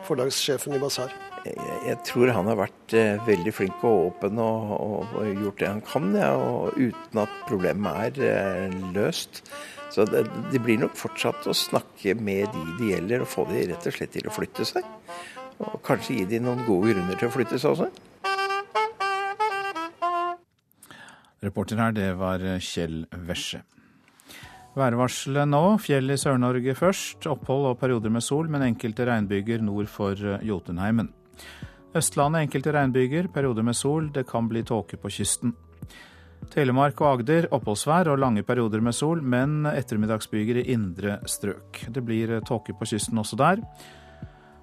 [0.05, 1.13] forlagssjefen i Basar?
[1.47, 1.55] Jeg,
[1.87, 5.69] jeg, tror han har vært eh, veldig flink og åpen og, og, og, gjort det
[5.69, 9.41] han kan, ja, og uten at problemet er eh, løst.
[9.89, 13.63] Så det, det, blir nok fortsatt å snakke med de det gjelder, og få de
[13.71, 14.85] rett og slett til å flytte seg.
[15.59, 17.89] Og kanskje gi de noen gode grunner til å flytte seg også.
[21.43, 23.61] Reporter her, det var Kjell Vesje.
[24.79, 25.63] Værvarselet nå.
[25.81, 27.27] Fjell i Sør-Norge først.
[27.31, 31.11] Opphold og perioder med sol, men enkelte regnbyger nord for Jotunheimen.
[31.97, 34.11] Østlandet enkelte regnbyger, perioder med sol.
[34.13, 35.55] Det kan bli tåke på kysten.
[36.53, 41.83] Telemark og Agder oppholdsvær og lange perioder med sol, men ettermiddagsbyger i indre strøk.
[41.89, 43.63] Det blir tåke på kysten også der.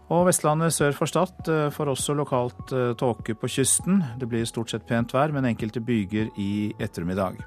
[0.06, 4.04] Og Vestlandet sør for Stad eh, får også lokalt eh, tåke på kysten.
[4.20, 7.40] Det blir stort sett pent vær, men enkelte byger i ettermiddag.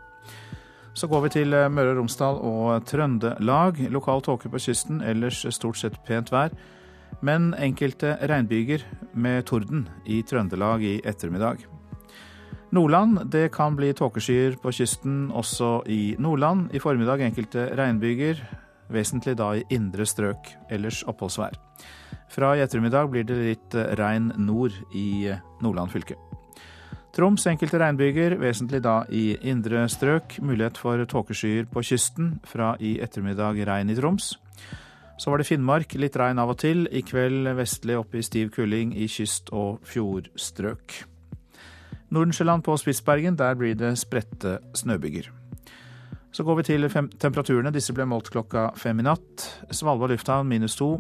[0.94, 3.80] Så går vi til eh, Møre og Romsdal og Trøndelag.
[3.96, 6.52] Lokal tåke på kysten, ellers stort sett pent vær.
[7.24, 8.84] Men enkelte regnbyger
[9.16, 11.64] med torden i Trøndelag i ettermiddag.
[12.76, 16.76] Nordland det kan bli tåkeskyer på kysten også i Nordland.
[16.76, 18.44] I formiddag enkelte regnbyger,
[18.92, 20.54] vesentlig da i indre strøk.
[20.70, 21.69] Ellers oppholdsvær.
[22.30, 25.32] Fra i ettermiddag blir det litt regn nord i
[25.64, 26.18] Nordland fylke.
[27.16, 30.38] Troms enkelte regnbyger, vesentlig da i indre strøk.
[30.46, 32.36] Mulighet for tåkeskyer på kysten.
[32.46, 34.36] Fra i ettermiddag regn i Troms.
[35.20, 36.86] Så var det Finnmark, litt regn av og til.
[36.96, 41.02] I kveld vestlig oppe i stiv kuling i kyst- og fjordstrøk.
[42.14, 45.39] Nordensjøland på Spitsbergen, der blir det spredte snøbyger.
[46.32, 46.86] Så går vi til
[47.20, 47.74] temperaturene.
[47.74, 49.48] Disse ble målt klokka fem i natt.
[49.74, 50.92] Svalbard lufthavn minus to.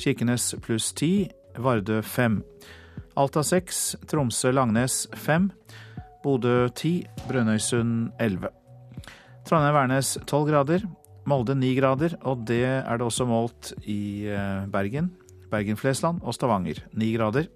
[0.00, 1.28] Kirkenes pluss ti.
[1.62, 2.40] Vardø fem.
[3.18, 3.94] Alta seks.
[4.10, 5.50] Tromsø-Langnes fem.
[6.24, 6.98] Bodø ti.
[7.28, 8.50] Brønnøysund elleve.
[9.46, 10.86] Trondheim-Værnes tolv grader.
[11.24, 15.08] Molde ni grader, og det er det også målt i eh, Bergen.
[15.48, 17.46] Bergen-Flesland og Stavanger ni grader.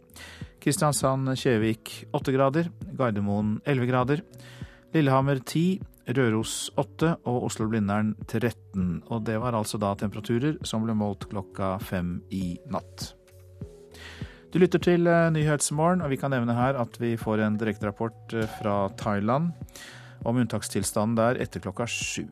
[0.63, 4.23] Kristiansand-Kjevik åtte grader, Gardermoen 11 grader,
[4.95, 5.81] Lillehammer 10,
[6.17, 9.03] Røros 8 og Oslo-Blindern 13.
[9.13, 13.13] Og det var altså da temperaturer som ble målt klokka fem i natt.
[14.49, 18.33] Du lytter til eh, Nyhetsmorgen, og vi kan nevne her at vi får en direkterapport
[18.33, 19.53] eh, fra Thailand
[20.25, 22.25] om unntakstilstanden der etter klokka sju.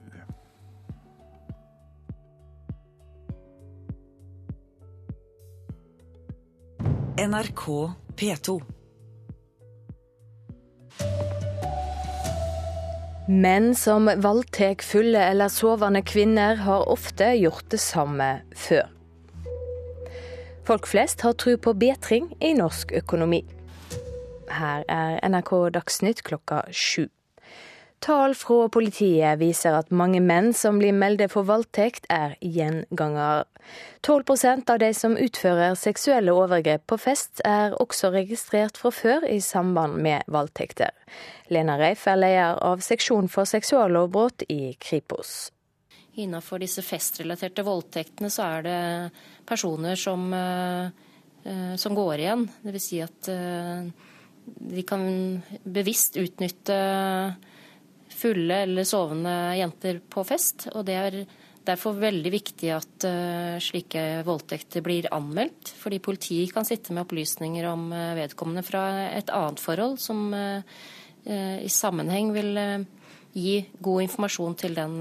[7.17, 8.61] NRK P2.
[13.29, 18.87] Menn som voldtar fulle eller sovende kvinner, har ofte gjort det samme før.
[20.67, 23.43] Folk flest har tro på bedring i norsk økonomi.
[24.51, 27.09] Her er NRK Dagsnytt klokka sju.
[28.07, 33.49] Tall fra politiet viser at mange menn som blir meldt for voldtekt, er gjengangere.
[34.07, 39.41] 12% av de som utfører seksuelle overgrep på fest, er også registrert fra før i
[39.43, 40.93] samband med voldtekter.
[41.51, 45.51] Lena Reif er leder av seksjon for seksuallovbrudd i Kripos.
[46.15, 48.79] Innenfor disse festrelaterte voldtektene så er det
[49.51, 52.47] personer som, eh, som går igjen.
[52.63, 52.87] Dvs.
[52.87, 53.91] Si at eh,
[54.47, 55.11] de kan
[55.67, 56.81] bevisst utnytte
[58.17, 60.69] fulle eller sovende jenter på fest.
[60.75, 61.19] Og det er
[61.67, 65.73] derfor veldig viktig at uh, slike voldtekter blir anmeldt.
[65.81, 70.61] Fordi politiet kan sitte med opplysninger om uh, vedkommende fra et annet forhold som uh,
[71.27, 72.53] i sammenheng vil
[73.35, 75.01] gi god informasjon til den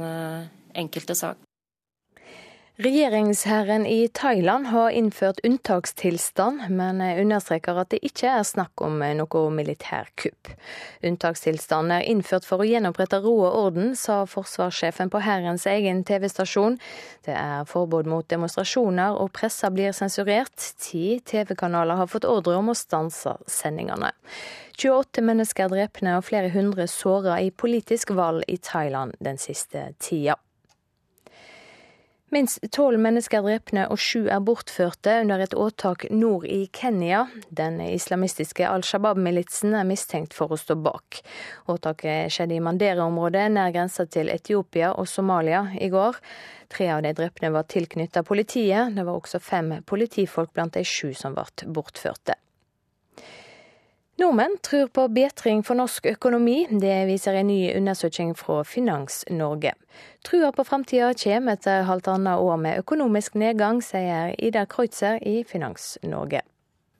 [0.73, 1.37] enkelte sak.
[2.75, 9.43] Regjeringshæren i Thailand har innført unntakstilstand, men understreker at det ikke er snakk om noe
[9.55, 10.49] militærkupp.
[11.07, 16.75] Unntakstilstanden er innført for å gjenopprette ro og orden, sa forsvarssjefen på hærens egen TV-stasjon.
[17.23, 20.73] Det er forbud mot demonstrasjoner, og pressa blir sensurert.
[20.75, 24.11] Ti TV-kanaler har fått ordre om å stanse sendingene.
[24.75, 30.35] 28 mennesker drepne og flere hundre såra i politisk valg i Thailand den siste tida.
[32.33, 37.27] Minst tolv mennesker drepne og sju er bortførte under et åtak nord i Kenya.
[37.53, 41.19] Den islamistiske Al Shabaab-militsen er mistenkt for å stå bak.
[41.69, 46.17] Åtaket skjedde i Mandera-området nær grensa til Etiopia og Somalia i går.
[46.73, 48.97] Tre av de drepne var tilknyttet politiet.
[48.97, 52.39] Det var også fem politifolk blant de sju som ble bortførte.
[54.15, 56.61] Nordmenn tror på bedring for norsk økonomi.
[56.71, 59.73] Det viser en ny undersøking fra Finans-Norge.
[60.23, 66.45] Trua på framtida kommer etter halvannet år med økonomisk nedgang, sier Ida Kreutzer i Finans-Norge.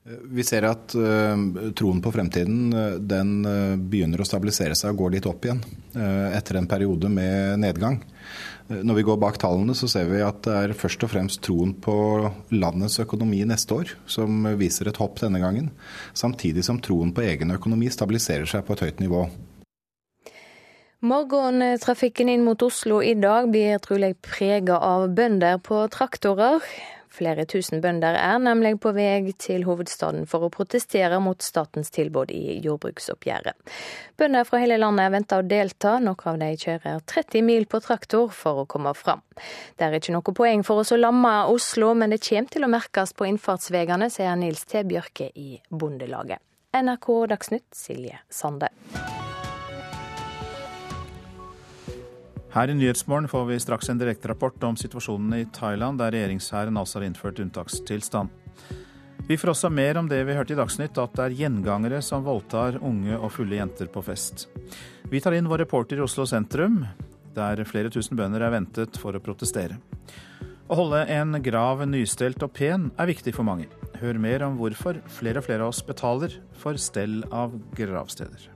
[0.05, 1.33] Vi ser at uh,
[1.73, 5.63] troen på fremtiden uh, den uh, begynner å stabilisere seg og går litt opp igjen
[5.95, 8.01] etter en periode med nedgang.
[8.67, 11.71] Når vi går bak tallene, så ser vi at det er først og fremst troen
[11.79, 11.95] på
[12.51, 15.69] landets økonomi neste år som viser et hopp denne gangen,
[16.11, 19.23] samtidig som troen på egen økonomi stabiliserer seg på et høyt nivå.
[21.05, 26.65] Morgentrafikken inn mot Oslo i dag blir trolig prega av bønder på traktorer.
[27.15, 32.33] Flere tusen bønder er nemlig på vei til hovedstaden for å protestere mot statens tilbud
[32.35, 33.55] i jordbruksoppgjøret.
[34.19, 38.31] Bønder fra hele landet venter å delta, noen av de kjører 30 mil på traktor
[38.35, 39.23] for å komme fram.
[39.75, 42.71] Det er ikke noe poeng for oss å lamme Oslo, men det kommer til å
[42.71, 44.83] merkes på innfartsveiene, sier Nils T.
[44.87, 46.43] Bjørke i Bondelaget.
[46.75, 48.73] NRK Dagsnytt, Silje Sande.
[52.55, 57.01] Her i Nyhetsmorgen får vi straks en direkterapport om situasjonen i Thailand, der regjeringshæren altså
[57.01, 58.29] har innført unntakstilstand.
[59.27, 62.23] Vi får også mer om det vi hørte i Dagsnytt, at det er gjengangere som
[62.23, 64.45] voldtar unge og fulle jenter på fest.
[65.11, 66.85] Vi tar inn vår reporter i Oslo sentrum,
[67.35, 69.75] der flere tusen bønder er ventet for å protestere.
[70.71, 73.67] Å holde en grav nystelt og pen er viktig for mange.
[73.99, 78.47] Hør mer om hvorfor flere og flere av oss betaler for stell av gravsteder.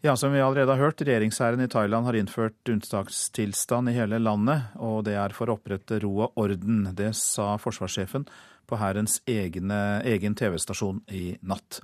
[0.00, 4.68] Ja, som vi allerede har hørt, regjeringshæren i Thailand har innført unntakstilstand i hele landet,
[4.78, 6.84] og det er for å opprette ro og orden.
[6.94, 8.28] Det sa forsvarssjefen
[8.70, 11.80] på hærens egen TV-stasjon i natt.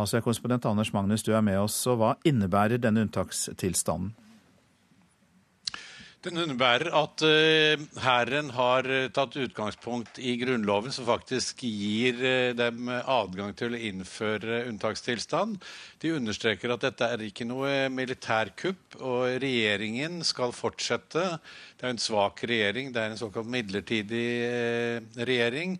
[0.00, 4.14] Altså, korrespondent Anders Magnus, du er med oss, og hva innebærer denne unntakstilstanden?
[6.22, 12.20] Den underbærer at eh, hæren uh, har eh, tatt utgangspunkt i Grunnloven, som faktisk gir
[12.22, 15.58] uh, dem adgang til å innføre unntakstilstand.
[15.98, 21.26] De understreker at dette er ikke noe militærkupp, og regjeringen skal fortsette.
[21.74, 24.26] Det er en svak regjering, det er en såkalt midlertidig
[25.18, 25.74] regjering.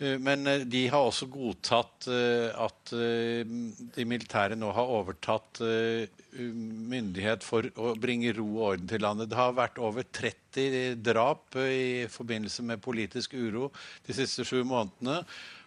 [0.00, 5.60] Men de har også godtatt at de militære nå har overtatt
[6.40, 9.28] myndighet for å bringe ro og orden til landet.
[9.28, 13.68] Det har vært over 30 drap i forbindelse med politisk uro
[14.06, 15.20] de siste sju månedene.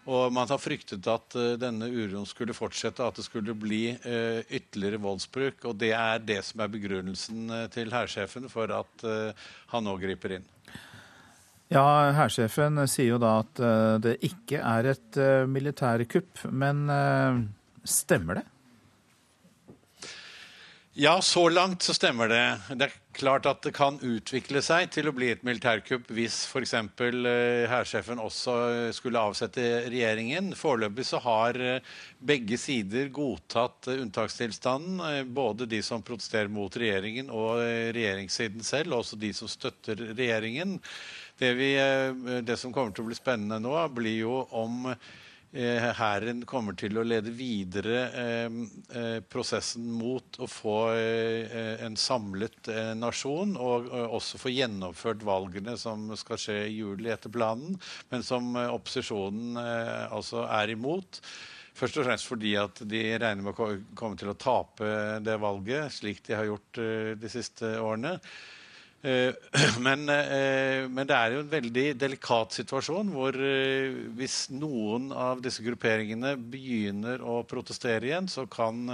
[0.10, 5.62] Og man har fryktet at denne uroen skulle fortsette, at det skulle bli ytterligere voldsbruk.
[5.70, 9.06] Og det er det som er begrunnelsen til hærsjefen for at
[9.76, 10.50] han nå griper inn.
[11.74, 13.62] Ja, Hærsjefen sier jo da at
[14.04, 15.18] det ikke er et
[15.50, 16.44] militærkupp.
[16.54, 16.86] Men
[17.82, 18.46] stemmer det?
[20.96, 22.44] Ja, så langt så stemmer det.
[22.78, 26.76] Det er klart at det kan utvikle seg til å bli et militærkupp hvis f.eks.
[26.78, 28.54] Eh, hærsjefen også
[28.94, 30.52] skulle avsette regjeringen.
[30.54, 35.34] Foreløpig så har eh, begge sider godtatt eh, unntakstilstanden.
[35.34, 37.58] Både de som protesterer mot regjeringen og
[37.98, 40.78] regjeringssiden selv, og også de som støtter regjeringen.
[41.44, 41.74] Det, vi,
[42.48, 44.94] det som kommer til å bli spennende nå, blir jo om
[45.54, 48.56] Eh, hæren kommer til å lede videre eh,
[48.98, 56.42] eh, prosessen mot å få en samlet nasjon, og også få gjennomført valgene som skal
[56.42, 57.78] skje i juli etter planen,
[58.10, 61.22] men som opposisjonen altså er imot.
[61.78, 64.90] Først og fremst fordi at de regner med å komme til å tape
[65.22, 66.82] det valget, slik de har gjort
[67.22, 68.18] de siste årene.
[69.04, 69.34] Eh,
[69.80, 75.42] men, eh, men, det er jo en veldig delikat situasjon hvor eh, hvis noen av
[75.44, 78.86] disse grupperingene begynner å protestere igjen, så kan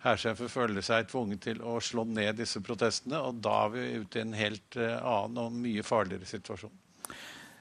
[0.00, 3.20] hærsjefen føle seg tvunget til å slå ned disse protestene.
[3.20, 6.72] Og da er vi ute i en helt annen og mye farligere situasjon.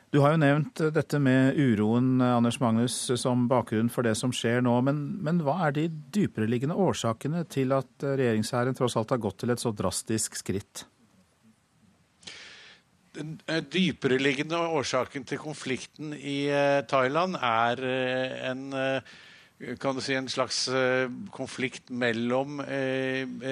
[0.10, 4.64] Du har jo nevnt dette med uroen Anders Magnus, som bakgrunn for det som skjer
[4.66, 4.78] nå.
[4.88, 5.84] Men, men hva er de
[6.16, 10.88] dypereliggende årsakene til at regjeringshæren tross alt har gått til et så drastisk skritt?
[13.20, 18.70] Eh, dypereliggende årsaken til konflikten i eh, Thailand er eh, en
[19.76, 20.70] kan du si, en slags
[21.36, 22.62] konflikt mellom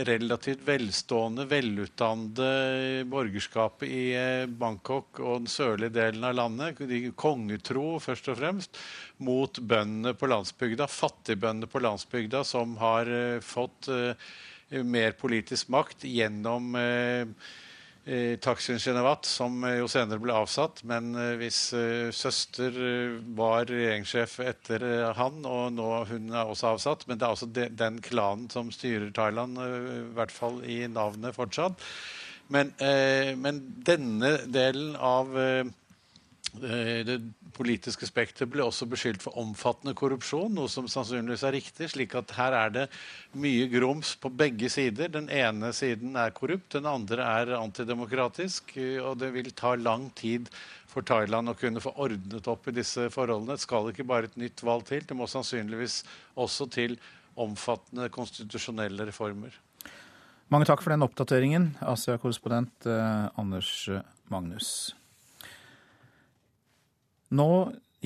[0.08, 4.06] relativt velstående, velutdannede borgerskapet i
[4.48, 8.80] Bangkok og den sørlige delen av landet, de kongetro først og fremst,
[9.20, 13.12] mot bøndene på landsbygda, fattigbøndene på landsbygda, som har
[13.44, 13.92] fått
[14.88, 16.72] mer politisk makt gjennom
[18.40, 22.72] Taksin som jo senere ble avsatt, men eh, hvis uh, søster
[23.36, 24.86] var regjeringssjef etter
[25.18, 27.04] han, og nå hun er også avsatt.
[27.08, 27.50] Men det er altså
[27.84, 31.84] den klanen som styrer Thailand, i hvert fall i navnet fortsatt.
[32.48, 32.72] Men,
[33.36, 35.34] men denne delen av
[36.56, 37.18] det
[37.54, 41.90] politiske spekteret ble også beskyldt for omfattende korrupsjon, noe som sannsynligvis er riktig.
[41.92, 42.86] slik at her er det
[43.34, 45.12] mye grums på begge sider.
[45.12, 48.78] Den ene siden er korrupt, den andre er antidemokratisk.
[49.04, 50.50] Og det vil ta lang tid
[50.88, 53.58] for Thailand å kunne få ordnet opp i disse forholdene.
[53.58, 56.04] Det skal ikke bare et nytt valg til, det må sannsynligvis
[56.36, 56.98] også til
[57.38, 59.54] omfattende konstitusjonelle reformer.
[60.50, 63.90] Mange takk for den oppdateringen, Asia-korrespondent eh, Anders
[64.32, 64.96] Magnus.
[67.36, 67.52] Nå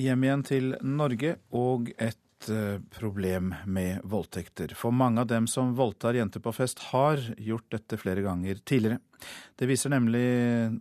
[0.02, 4.74] hjem igjen til Norge og et eh, problem med voldtekter.
[4.74, 8.98] For mange av dem som voldtar jenter på fest, har gjort dette flere ganger tidligere.
[9.54, 10.24] Det viser nemlig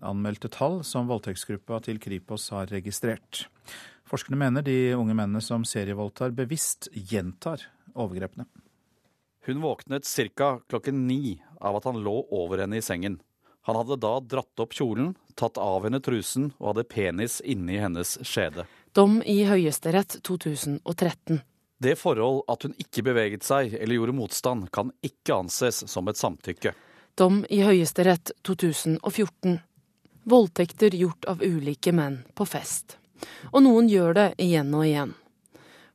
[0.02, 3.46] anmeldte tall som voldtektsgruppa til Kripos har registrert.
[4.10, 8.50] Forskerne mener de unge mennene som serievoldtar, bevisst gjentar overgrepene.
[9.46, 10.60] Hun våknet ca.
[10.70, 13.22] klokken ni av at han lå over henne i sengen.
[13.62, 18.18] Han hadde da dratt opp kjolen, tatt av henne trusen og hadde penis inni hennes
[18.26, 18.66] skjede.
[18.93, 21.41] Dom i Høyesterett 2013.
[21.82, 26.20] Det forhold at hun ikke beveget seg eller gjorde motstand, kan ikke anses som et
[26.20, 26.74] samtykke.
[27.18, 29.59] Dom i Høyesterett 2014.
[30.24, 32.97] Voldtekter gjort av ulike menn på fest.
[33.53, 35.16] Og noen gjør det igjen og igjen.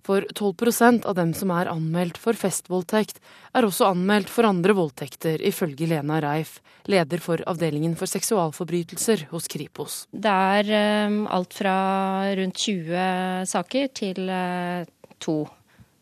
[0.07, 3.19] For 12% av dem som er anmeldt for festvoldtekt,
[3.59, 9.51] er også anmeldt for andre voldtekter, ifølge Lena Reif, leder for avdelingen for seksualforbrytelser hos
[9.51, 10.05] Kripos.
[10.15, 10.71] Det er
[11.11, 11.77] um, alt fra
[12.39, 14.87] rundt 20 saker til uh,
[15.19, 15.41] to.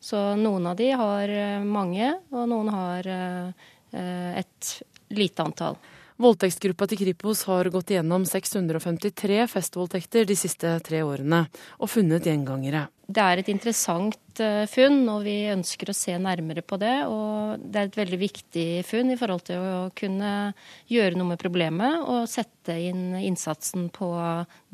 [0.05, 3.69] Så noen av de har uh, mange, og noen har uh,
[4.37, 4.75] et
[5.17, 5.81] lite antall.
[6.21, 11.47] Voldtektsgruppa til Kripos har gått igjennom 653 festvoldtekter de siste tre årene,
[11.81, 12.85] og funnet gjengangere.
[13.05, 16.95] Det er et interessant eh, funn, og vi ønsker å se nærmere på det.
[17.11, 20.31] Og det er et veldig viktig funn i forhold til å kunne
[20.89, 24.09] gjøre noe med problemet og sette inn innsatsen på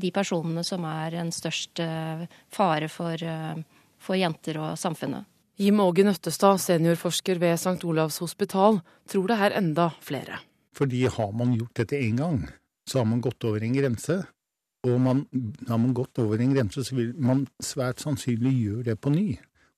[0.01, 2.25] de personene som er en størst eh,
[2.55, 3.59] fare for, eh,
[3.99, 5.27] for jenter og samfunnet.
[5.61, 7.83] Jim Åge Nøttestad, seniorforsker ved St.
[7.85, 8.79] Olavs hospital,
[9.11, 10.39] tror det er enda flere.
[10.73, 12.47] Fordi har man gjort dette én gang,
[12.89, 14.23] så har man gått over en grense.
[14.89, 15.27] Og man,
[15.69, 19.29] har man gått over en grense, så vil man svært sannsynlig gjøre det på ny.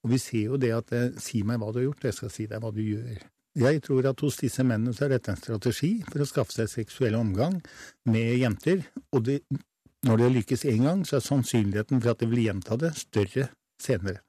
[0.02, 2.32] Og vi ser jo det at det si meg hva du har gjort, jeg skal
[2.34, 3.18] si deg hva du gjør.
[3.58, 6.70] Jeg tror at hos disse mennene så er dette en strategi for å skaffe seg
[6.72, 7.58] seksuell omgang
[8.08, 8.86] med jenter.
[9.12, 9.42] Og det,
[10.08, 13.50] når det lykkes én gang, så er sannsynligheten for at de vil gjenta det, større
[13.82, 14.22] senere.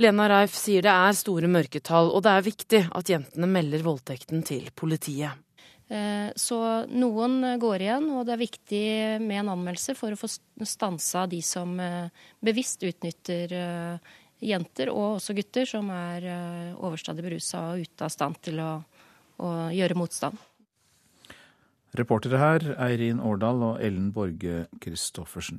[0.00, 4.46] Lena Reif sier det er store mørketall, og det er viktig at jentene melder voldtekten
[4.48, 5.36] til politiet.
[5.90, 8.82] Eh, så noen går igjen, og det er viktig
[9.24, 14.12] med en anmeldelse for å få stansa de som eh, bevisst utnytter eh,
[14.46, 16.24] jenter og også gutter som er
[16.78, 18.70] overstadig berusa og ute av stand til å,
[19.42, 20.38] å gjøre motstand.
[21.98, 25.58] Reportere her Eirin Årdal og Ellen Borge Christoffersen.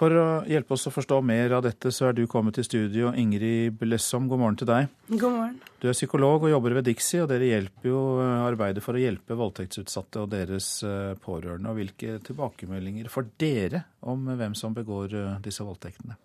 [0.00, 3.10] For å hjelpe oss å forstå mer av dette, så er du kommet til studio.
[3.20, 4.86] Ingrid Blessom, god morgen til deg.
[5.10, 5.58] God morgen.
[5.82, 9.02] Du er psykolog og jobber ved Dixie, og dere hjelper jo eh, arbeidet for å
[9.02, 11.68] hjelpe voldtektsutsatte og deres eh, pårørende.
[11.68, 16.16] Og hvilke tilbakemeldinger får dere om hvem som begår eh, disse voldtektene?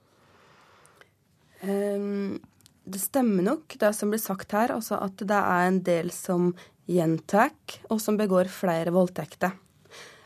[1.67, 2.39] Um,
[2.87, 6.53] det stemmer nok, det som blir sagt her, altså at det er en del som
[6.87, 7.51] gjentar,
[7.91, 9.59] og som begår flere voldtekter.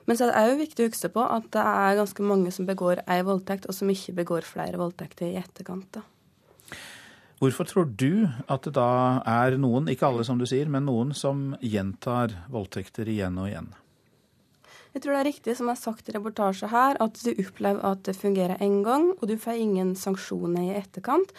[0.10, 2.66] Men så er det òg viktig å huske på at det er ganske mange som
[2.66, 5.86] begår ei voldtekt, og som ikke begår flere voldtekter i etterkant.
[5.93, 6.01] da.
[7.39, 11.14] Hvorfor tror du at det da er noen, ikke alle som du sier, men noen
[11.16, 13.70] som gjentar voldtekter igjen og igjen?
[14.89, 17.86] Jeg tror det er riktig som jeg har sagt i reportasje her, at du opplever
[17.86, 21.30] at det fungerer én gang, og du får ingen sanksjoner i etterkant.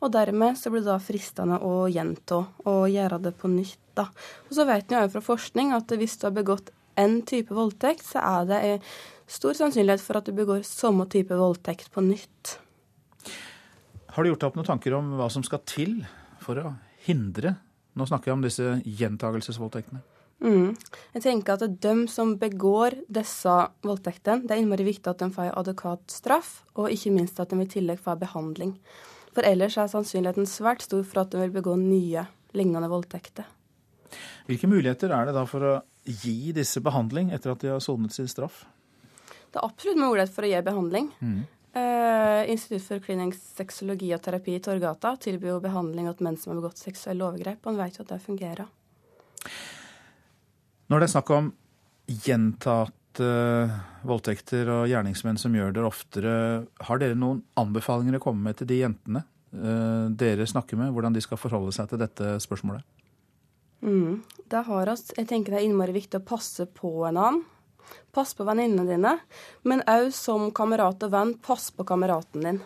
[0.00, 3.82] Og dermed så blir det da fristende å gjenta og gjøre det på nytt.
[3.98, 4.06] da.
[4.48, 6.70] Og så vet vi jo fra forskning at hvis du har begått
[7.00, 8.60] én type voldtekt, så er det
[9.30, 12.58] stor sannsynlighet for at du begår samme type voldtekt på nytt.
[14.10, 16.00] Har du gjort deg opp noen tanker om hva som skal til
[16.42, 16.72] for å
[17.06, 17.56] hindre
[17.98, 19.98] Nå snakker jeg om disse gjentagelsesvoldtektene.
[20.40, 20.76] Mm.
[21.16, 25.50] Jeg tenker at de som begår disse voldtektene, det er innmari viktig at de får
[25.58, 28.76] adekvat straff, og ikke minst at de i tillegg får behandling.
[29.34, 32.24] For ellers er sannsynligheten svært stor for at de vil begå nye
[32.56, 33.50] lignende voldtekter.
[34.48, 35.74] Hvilke muligheter er det da for å
[36.10, 38.64] gi disse behandling etter at de har sonet sin straff?
[39.50, 41.10] Det er absolutt mulighet for å gi behandling.
[41.20, 41.40] Mm.
[41.70, 46.50] Uh, Institutt for klinisk sexologi og terapi i Torgata tilbyr jo behandling til menn som
[46.52, 48.70] har begått seksuelle overgrep, og en vet jo at det fungerer.
[50.90, 51.52] Når det er snakk om
[52.10, 53.30] gjentatte
[54.06, 56.32] voldtekter og gjerningsmenn som gjør det oftere,
[56.86, 61.14] har dere noen anbefalinger å komme med til de jentene uh, dere snakker med, hvordan
[61.14, 62.86] de skal forholde seg til dette spørsmålet?
[63.82, 64.20] Mm,
[64.52, 65.08] det har oss.
[65.16, 67.42] Jeg tenker det er innmari viktig å passe på en annen.
[68.14, 69.16] Pass på venninnene dine,
[69.66, 72.60] men òg som kamerat og venn, pass på kameraten din.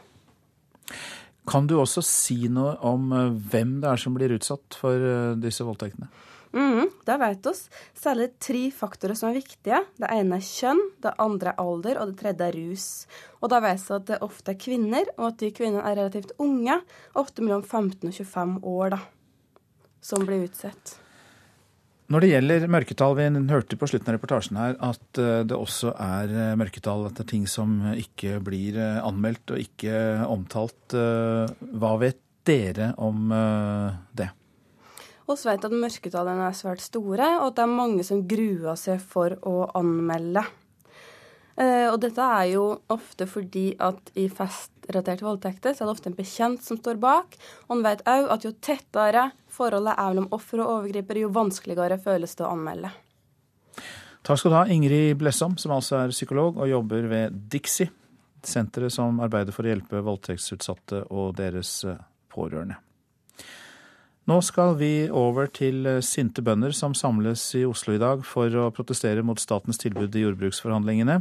[1.48, 6.08] Kan du også si noe om hvem det er som blir utsatt for disse voldtektene?
[6.54, 7.64] Mm, det vet oss.
[7.98, 9.80] Særlig tre faktorer som er viktige.
[9.98, 12.88] Det ene er kjønn, det andre er alder, og det tredje er rus.
[13.42, 16.36] Og da vet vi at det ofte er kvinner, og at de kvinnene er relativt
[16.38, 16.78] unge,
[17.18, 19.00] ofte mellom 15 og 25 år, da,
[20.00, 21.00] som blir utsatt.
[22.12, 26.34] Når det gjelder mørketall, vi hørte på slutten av reportasjen her at det også er
[26.60, 29.94] mørketall, at det er ting som ikke blir anmeldt og ikke
[30.28, 30.92] omtalt.
[30.92, 33.32] Hva vet dere om
[34.12, 34.28] det?
[35.24, 39.00] Vi vet at mørketallene er svært store, og at det er mange som gruer seg
[39.00, 40.44] for å anmelde.
[41.56, 44.28] Og dette er jo ofte fordi at i
[44.84, 47.36] festrelaterte voldtekter så er det ofte en bekjent som står bak.
[47.68, 51.98] Og en vet òg at jo tettere forholdet er mellom offer og overgriper, jo vanskeligere
[51.98, 52.90] føles det å anmelde.
[54.24, 57.90] Takk skal du ha, Ingrid Blessom, som altså er psykolog og jobber ved Dixie,
[58.44, 61.82] senteret som arbeider for å hjelpe voldtektsutsatte og deres
[62.32, 62.80] pårørende.
[64.24, 68.70] Nå skal vi over til sinte bønder som samles i Oslo i dag for å
[68.72, 71.18] protestere mot statens tilbud i jordbruksforhandlingene.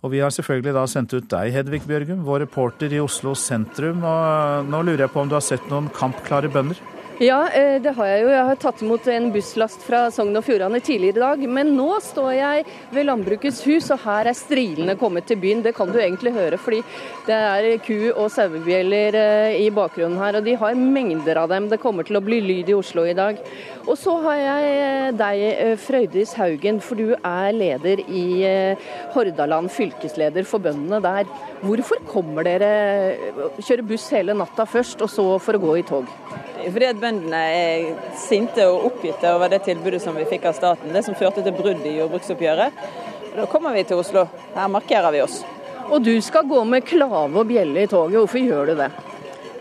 [0.00, 4.00] Og vi har selvfølgelig da sendt ut deg, Hedvig Bjørgum, vår reporter i Oslo sentrum.
[4.06, 6.80] Og nå lurer jeg på om du har sett noen kampklare bønder?
[7.28, 7.42] Ja,
[7.84, 8.28] det har jeg jo.
[8.32, 11.42] Jeg har tatt imot en busslast fra Sogn og Fjordane tidligere i dag.
[11.52, 12.64] Men nå står jeg
[12.94, 15.60] ved Landbrukets hus, og her er strilene kommet til byen.
[15.60, 16.80] Det kan du egentlig høre, fordi
[17.26, 19.20] det er ku- og sauebjeller
[19.60, 20.40] i bakgrunnen her.
[20.40, 21.68] Og de har mengder av dem.
[21.68, 23.44] Det kommer til å bli lyd i Oslo i dag.
[23.84, 28.24] Og så har jeg deg, Frøydis Haugen, for du er leder i
[29.12, 31.28] Hordaland, fylkesleder for bøndene der.
[31.60, 36.08] Hvorfor kommer dere kjøre buss hele natta først, og så for å gå i tog?
[36.60, 40.92] Fordi Bøndene er sinte og oppgitte over det tilbudet som vi fikk av staten.
[40.94, 42.84] Det som førte til brudd i jordbruksoppgjøret.
[43.34, 44.28] Da kommer vi til Oslo.
[44.54, 45.40] Her markerer vi oss.
[45.88, 48.14] Og du skal gå med klave og bjelle i toget.
[48.14, 48.86] Hvorfor gjør du det?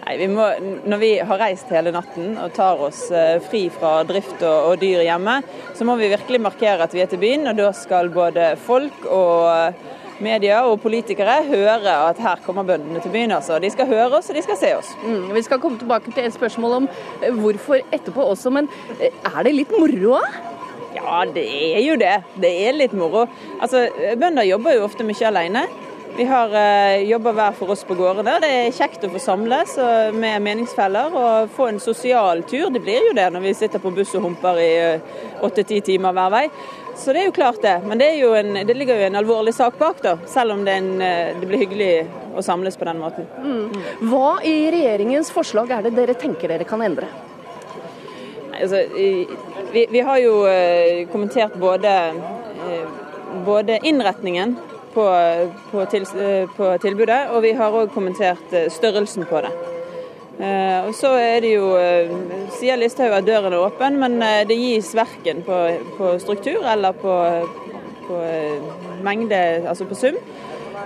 [0.03, 0.45] Nei, vi må,
[0.93, 3.07] Når vi har reist hele natten og tar oss
[3.49, 5.39] fri fra drift og, og dyr hjemme,
[5.73, 7.49] så må vi virkelig markere at vi er til byen.
[7.49, 13.11] Og da skal både folk og media og politikere høre at her kommer bøndene til
[13.13, 13.31] byen.
[13.31, 13.59] altså.
[13.59, 14.93] De skal høre oss, og de skal se oss.
[15.03, 16.87] Mm, vi skal komme tilbake til et spørsmål om
[17.41, 20.19] hvorfor etterpå også, men er det litt moro?
[20.95, 22.15] Ja, det er jo det.
[22.41, 23.27] Det er litt moro.
[23.61, 25.67] Altså, Bønder jobber jo ofte mye alene.
[26.17, 28.39] Vi har eh, jobber hver for oss på gårdene.
[28.43, 29.77] Det er kjekt å få samles
[30.11, 32.67] med meningsfeller og få en sosial tur.
[32.73, 34.73] Det blir jo det når vi sitter på buss og humper i
[35.45, 36.43] åtte-ti uh, timer hver vei.
[36.99, 37.77] Så det er jo klart det.
[37.87, 40.17] Men det, en, det ligger jo en alvorlig sak bak, da.
[40.27, 40.91] Selv om det, en,
[41.39, 41.93] det blir hyggelig
[42.35, 43.27] å samles på den måten.
[43.39, 43.79] Mm.
[44.11, 47.07] Hva i regjeringens forslag er det dere tenker dere kan endre?
[48.59, 48.83] Altså,
[49.71, 51.91] Vi, vi har jo eh, kommentert både,
[52.67, 52.85] eh,
[53.45, 54.55] både innretningen
[54.93, 55.05] på,
[55.71, 59.51] på, til, eh, på, tilbudet, og vi har òg kommentert størrelsen på det.
[60.39, 61.73] Og så er det jo,
[62.55, 64.13] sier Listhaug at døren er åpen, men
[64.47, 65.57] det gis verken på,
[65.97, 67.15] på struktur eller på,
[68.05, 68.21] på
[69.03, 70.15] mengde, altså på sum.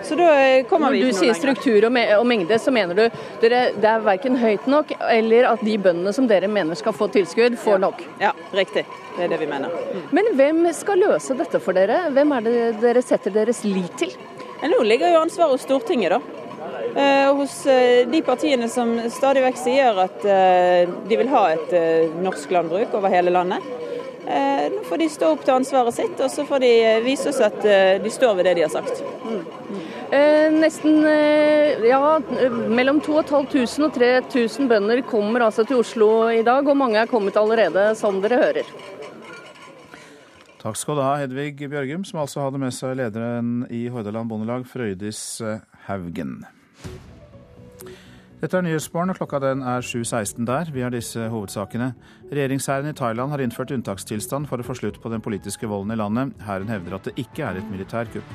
[0.03, 1.13] Så da kommer vi ikke noe lenger.
[1.13, 3.03] Når du sier struktur og, og, mengde, så mener du
[3.43, 7.07] dere, det er verken høyt nok eller at de bøndene som dere mener skal få
[7.13, 7.81] tilskudd, får ja.
[7.85, 8.03] nok?
[8.23, 8.85] Ja, riktig.
[9.15, 9.71] Det er det vi mener.
[9.71, 10.05] Mm.
[10.17, 12.07] Men hvem skal løse dette for dere?
[12.15, 14.15] Hvem er det dere setter deres lit til?
[14.63, 16.42] Nå ligger jo ansvaret hos Stortinget, da.
[16.93, 21.73] Eh, hos eh, de partiene som stadig vekk sier at eh, de vil ha et
[22.21, 23.71] norsk landbruk over hele landet.
[24.23, 26.69] Nå får de stå opp til ansvaret sitt, og så får de
[27.03, 27.57] vise oss at
[27.99, 29.01] de står ved det de har sagt.
[29.27, 29.41] Mm.
[30.13, 32.19] Eh, nesten eh, ja,
[32.69, 33.95] mellom 2500 og
[34.29, 38.37] 3000 bønder kommer altså til Oslo i dag, og mange er kommet allerede, som dere
[38.43, 38.73] hører.
[40.61, 44.67] Takk skal du ha, Hedvig Bjørgum, som altså hadde med seg lederen i Hordaland Bondelag,
[44.69, 45.41] Frøydis
[45.87, 46.43] Haugen.
[48.43, 50.67] Dette er Nyhetsmorgen, og klokka den er 7.16 der.
[50.75, 51.93] Vi har disse hovedsakene.
[52.27, 55.97] Regjeringshæren i Thailand har innført unntakstilstand for å få slutt på den politiske volden i
[56.01, 56.33] landet.
[56.43, 58.33] Hæren hevder at det ikke er et militærkupp.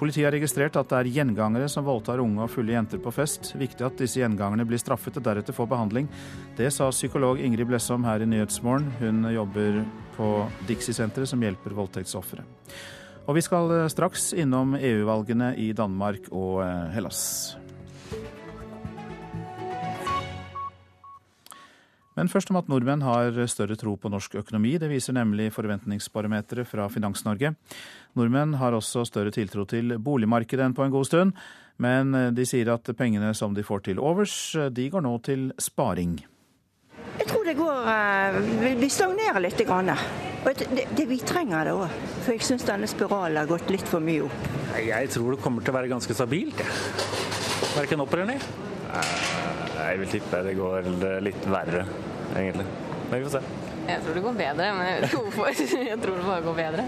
[0.00, 3.52] Politiet har registrert at det er gjengangere som voldtar unge og fulle jenter på fest.
[3.62, 6.10] Viktig at disse gjengangerne blir straffet og deretter får behandling.
[6.58, 8.90] Det sa psykolog Ingrid Blessom her i Nyhetsmorgen.
[8.98, 9.84] Hun jobber
[10.18, 10.34] på
[10.66, 12.42] Dixie-senteret som hjelper voldtektsofre.
[13.30, 17.20] Og vi skal eh, straks innom EU-valgene i Danmark og eh, Hellas.
[22.18, 24.74] Men først om at nordmenn har større tro på norsk økonomi.
[24.82, 27.54] Det viser nemlig forventningsbarometeret fra Finans-Norge.
[28.18, 31.38] Nordmenn har også større tiltro til boligmarkedet enn på en god stund.
[31.80, 34.34] Men de sier at pengene som de får til overs,
[34.74, 36.18] de går nå til sparing.
[37.20, 39.60] Jeg tror det går eh, Vi stagnerer litt.
[39.70, 41.98] Og det, det vi trenger det òg.
[42.24, 44.46] For jeg syns denne spiralen har gått litt for mye opp.
[44.80, 46.62] Jeg tror det kommer til å være ganske stabilt.
[47.76, 49.69] Verken opp eller ned.
[49.80, 50.90] Jeg vil tippe det går
[51.24, 51.84] litt verre
[52.36, 52.66] egentlig.
[53.10, 53.70] Men vi får se.
[53.90, 55.62] Jeg tror det går bedre, men jeg vet ikke hvorfor.
[55.90, 56.84] Jeg tror det bare går bedre.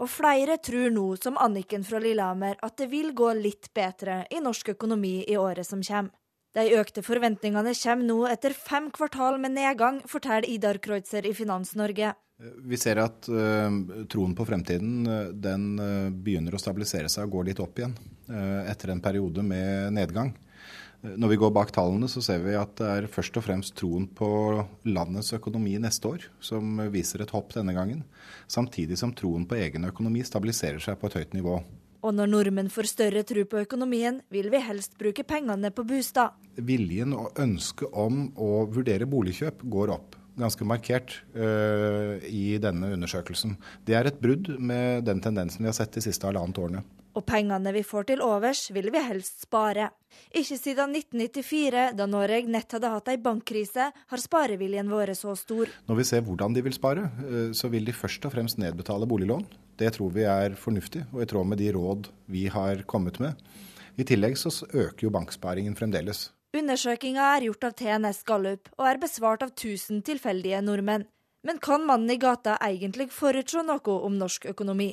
[0.00, 4.40] Og flere tror nå, som Anniken fra Lillehammer, at det vil gå litt bedre i
[4.40, 6.14] norsk økonomi i året som kommer.
[6.56, 12.14] De økte forventningene kommer nå etter fem kvartal med nedgang, forteller Idar Kreutzer i Finans-Norge.
[12.40, 13.68] Vi ser at uh,
[14.10, 17.98] troen på fremtiden uh, den uh, begynner å stabilisere seg og går litt opp igjen
[18.30, 20.28] etter en periode med nedgang.
[21.00, 24.04] Når vi går bak tallene, så ser vi at det er først og fremst troen
[24.04, 24.28] på
[24.84, 28.02] landets økonomi neste år som viser et hopp denne gangen,
[28.52, 31.56] samtidig som troen på egen økonomi stabiliserer seg på et høyt nivå.
[32.00, 36.36] Og når nordmenn får større tro på økonomien, vil vi helst bruke pengene på bostad.
[36.56, 43.56] Viljen og ønsket om å vurdere boligkjøp går opp ganske markert uh, i denne undersøkelsen.
[43.84, 46.84] Det er et brudd med den tendensen vi har sett de siste halvannet årene.
[47.18, 49.88] Og pengene vi får til overs, vil vi helst spare.
[50.30, 55.70] Ikke siden 1994, da Norge nett hadde hatt ei bankkrise, har spareviljen vært så stor.
[55.90, 59.08] Når vi ser hvordan de vil spare, eh, så vil de først og fremst nedbetale
[59.10, 59.46] boliglån.
[59.80, 63.34] Det tror vi er fornuftig, og i tråd med de råd vi har kommet med.
[63.98, 66.30] I tillegg så øker jo banksparingen fremdeles.
[66.56, 71.06] Undersøkinga er gjort av TNS Gallup, og er besvart av 1000 tilfeldige nordmenn.
[71.46, 74.92] Men kan mannen i gata egentlig forutse noe om norsk økonomi?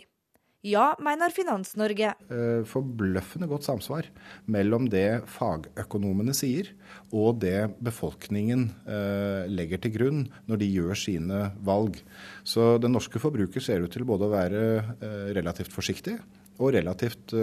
[0.67, 2.09] Ja, mener Finans-Norge.
[2.27, 4.07] Eh, forbløffende godt samsvar
[4.51, 6.73] mellom det fagøkonomene sier,
[7.15, 12.01] og det befolkningen eh, legger til grunn når de gjør sine valg.
[12.43, 14.65] Så den norske forbruker ser ut til både å være
[14.97, 16.17] eh, relativt forsiktig
[16.57, 17.35] og relativt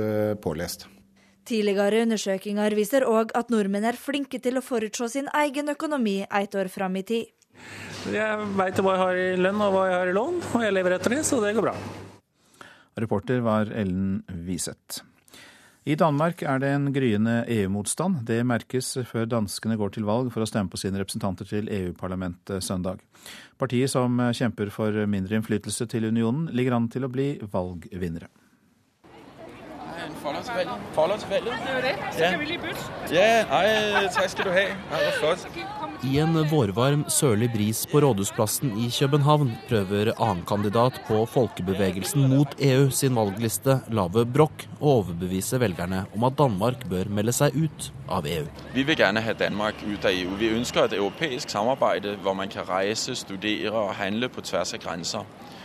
[0.42, 0.88] pålest.
[1.46, 6.56] Tidligere undersøkelser viser òg at nordmenn er flinke til å forutse sin egen økonomi et
[6.58, 7.30] år fram i tid.
[8.10, 10.74] Jeg veit hva jeg har i lønn og hva jeg har i lån, og jeg
[10.74, 11.76] lever etter det, så det går bra.
[13.00, 15.02] Reporter var Ellen Wiseth.
[15.84, 18.22] I Danmark er det en gryende EU-motstand.
[18.24, 22.64] Det merkes før danskene går til valg for å stemme på sine representanter til EU-parlamentet
[22.64, 23.02] søndag.
[23.60, 28.32] Partiet som kjemper for mindre innflytelse til unionen, ligger an til å bli valgvinnere
[30.24, 30.32] til
[30.96, 31.20] valget.
[31.28, 31.96] Det er jo det.
[32.12, 32.30] Så ja.
[32.30, 33.14] kan vi lige bytte.
[33.14, 34.66] Ja, nei, takk skal du ha.
[34.90, 35.83] Hvor flott.
[36.04, 42.90] I en vårvarm, sørlig bris på Rådhusplassen i København prøver annenkandidat på Folkebevegelsen mot EU
[42.90, 48.28] sin valgliste, Lave Broch, å overbevise velgerne om at Danmark bør melde seg ut av
[48.28, 48.44] EU.
[48.74, 50.36] Vi vil gjerne ha Danmark ut av EU.
[50.42, 54.84] Vi ønsker et europeisk samarbeid hvor man kan reise, studere og handle på tvers av
[54.84, 55.24] grenser.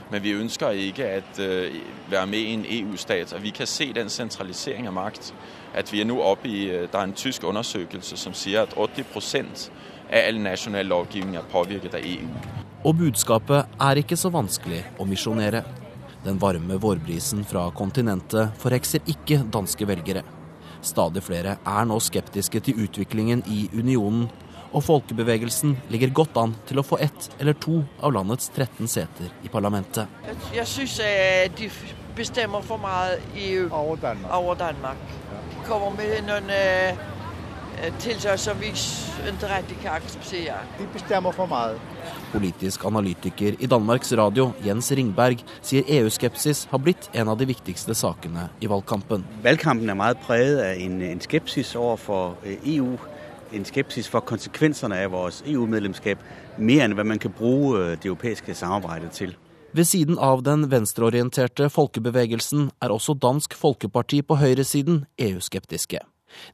[0.09, 1.75] Men vi ønsker ikke å uh,
[2.09, 3.35] være med i en EU-stat.
[3.35, 5.33] Og vi kan se den sentralisering av makt.
[5.77, 8.73] At vi er nå oppe i uh, Der er en tysk undersøkelse som sier at
[8.73, 9.69] 80
[10.09, 12.27] av all nasjonal lovgivning er påvirket av EU.
[12.87, 15.63] Og budskapet er ikke så vanskelig å misjonere.
[16.23, 20.23] Den varme vårbrisen fra kontinentet forhekser ikke danske velgere.
[20.81, 24.29] Stadig flere er nå skeptiske til utviklingen i unionen,
[24.69, 29.31] og folkebevegelsen ligger godt an til å få ett eller to av landets 13 seter
[29.43, 30.07] i parlamentet.
[30.53, 31.69] Jeg syns øh, de
[32.15, 34.33] bestemmer for mye EU over Danmark.
[34.33, 35.15] Over Danmark.
[35.51, 36.53] De kommer med noen
[37.79, 40.57] uh, tiltak som vi ikke kan akseptere.
[40.79, 41.77] De bestemmer for mye.
[42.31, 47.95] Politisk analytiker i Danmarks Radio, Jens Ringberg, sier EU-skepsis har blitt en av de viktigste
[47.95, 49.25] sakene i valgkampen.
[49.43, 52.97] Valgkampen er meget preget av en, en skepsis overfor EU
[53.53, 56.21] en skepsis for konsekvensene av vårt EU-medlemskap,
[56.57, 59.35] mer enn hva man kan bruke øh, det europeiske samarbeidet til.
[59.73, 66.01] Ved siden av den venstreorienterte folkebevegelsen er også Dansk Folkeparti på høyresiden EU-skeptiske.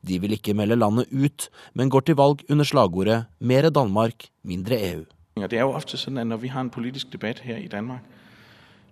[0.07, 4.75] De vil ikke melde landet ut, men går til valg under slagordet 'Mere Danmark, mindre
[4.75, 5.05] EU'.
[5.35, 8.01] Det er jo ofte sånn at Når vi har en politisk debatt her i Danmark,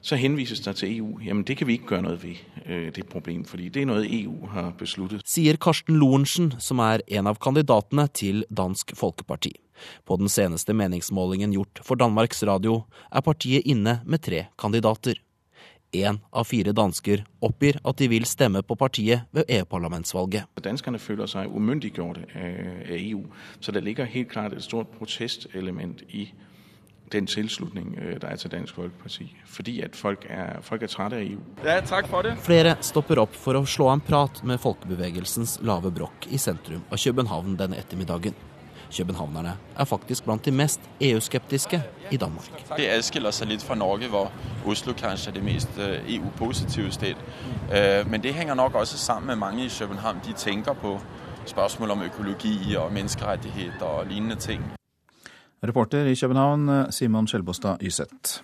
[0.03, 1.19] så henvises det til EU.
[1.23, 4.03] Jamen det kan vi ikke gjøre noe ved, øh, det problemet, fordi det er noe
[4.03, 5.23] EU har besluttet.
[5.25, 9.53] Sier Karsten Lorentzen, som er en av kandidatene til Dansk Folkeparti.
[10.05, 15.15] På den seneste meningsmålingen gjort for Danmarks Radio er partiet inne med tre kandidater.
[15.93, 20.49] Én av fire dansker oppgir at de vil stemme på partiet ved EU-parlamentsvalget.
[20.63, 23.21] Danskerne føler seg umyndiggjort av EU,
[23.59, 26.31] så det ligger helt klart et stort protestelement i
[27.13, 29.27] den tilslutning øh, der er til Dansk Folkeparti.
[29.45, 31.41] Fordi at folk er, folk er trette av EU.
[31.65, 32.37] Ja, takk for det.
[32.41, 37.01] Flere stopper opp for å slå en prat med folkebevegelsens lave brokk i sentrum av
[37.03, 38.33] København denne ettermiddagen.
[38.97, 42.49] Københavnerne er faktisk blant de mest EU-skeptiske i Danmark.
[42.77, 44.31] Det adskiller seg litt fra Norge, hvor
[44.65, 45.69] Oslo kanskje er det mest
[46.07, 47.15] EU-positive øh, sted.
[47.73, 50.17] Øh, men det henger nok også sammen med mange i København.
[50.25, 50.99] De tenker på
[51.45, 54.63] spørsmål om økologi og menneskerettigheter og lignende ting.
[55.63, 58.43] Reporter i København, Simon Skjelbostad Yseth.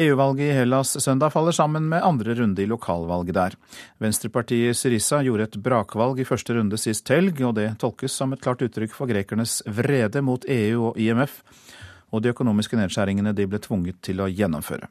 [0.00, 3.56] EU-valget i Hellas søndag faller sammen med andre runde i lokalvalget der.
[4.00, 8.40] Venstrepartiet Syriza gjorde et brakvalg i første runde sist helg, og det tolkes som et
[8.40, 11.42] klart uttrykk for grekernes vrede mot EU og IMF
[12.10, 14.88] og de økonomiske nedskjæringene de ble tvunget til å gjennomføre.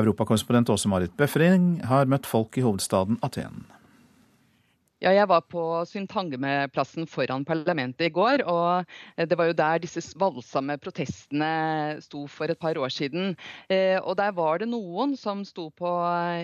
[0.00, 3.66] Europakorrespondent Åse Marit Befring har møtt folk i hovedstaden Aten.
[5.00, 8.42] Ja, jeg var på Syntangemeplassen foran parlamentet i går.
[8.44, 8.84] og
[9.16, 13.32] Det var jo der disse voldsomme protestene sto for et par år siden.
[13.72, 15.88] Eh, og Der var det noen som sto på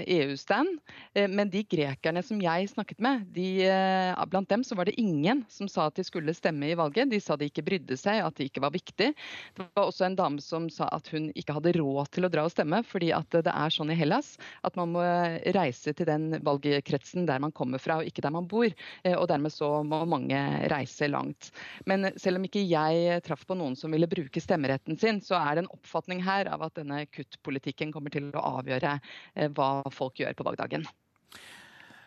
[0.08, 0.78] EU-stand,
[1.14, 4.96] eh, men de grekerne som jeg snakket med, de, eh, blant dem så var det
[4.96, 7.10] ingen som sa at de skulle stemme i valget.
[7.10, 9.12] De sa de ikke brydde seg, at det ikke var viktig.
[9.12, 12.48] Det var også en dame som sa at hun ikke hadde råd til å dra
[12.48, 15.04] og stemme, fordi at det er sånn i Hellas at man må
[15.52, 18.68] reise til den valgkretsen der man kommer fra, og ikke der man bor.
[19.02, 20.40] Eh, og dermed så må mange
[20.72, 21.50] reise langt.
[21.88, 25.56] Men selv om ikke jeg traff på noen som ville bruke stemmeretten sin, så er
[25.56, 30.22] det en oppfatning her av at denne kuttpolitikken kommer til å avgjøre eh, hva folk
[30.22, 30.86] gjør på valgdagen.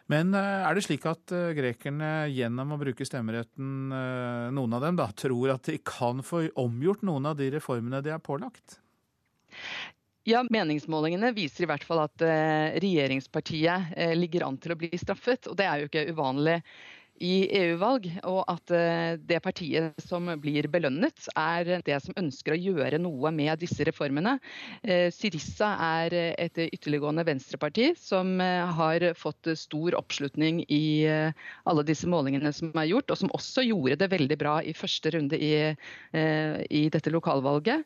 [0.09, 3.93] Men eh, er det slik at grekerne gjennom å bruke stemmeretten,
[4.55, 8.15] noen av dem, da, tror at de kan få omgjort noen av de reformene de
[8.15, 8.79] er pålagt?
[10.29, 14.91] Ja, Meningsmålingene viser i hvert fall at eh, regjeringspartiet eh, ligger an til å bli
[15.01, 15.47] straffet.
[15.49, 16.59] og Det er jo ikke uvanlig
[17.19, 22.59] i EU-valg, og at eh, det partiet som blir belønnet, er det som ønsker å
[22.59, 24.37] gjøre noe med disse reformene.
[25.13, 32.51] Sirissa er et ytterliggående venstreparti som eh, har fått stor oppslutning i alle disse målingene
[32.55, 35.51] som er gjort, og som også gjorde det veldig bra i første runde i,
[36.13, 37.83] i dette lokalvalget.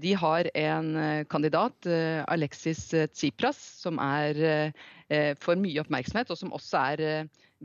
[0.00, 0.90] De har en
[1.30, 1.88] kandidat,
[2.30, 4.72] Alexis Tsipras, som er,
[5.40, 7.04] får mye oppmerksomhet, og som også er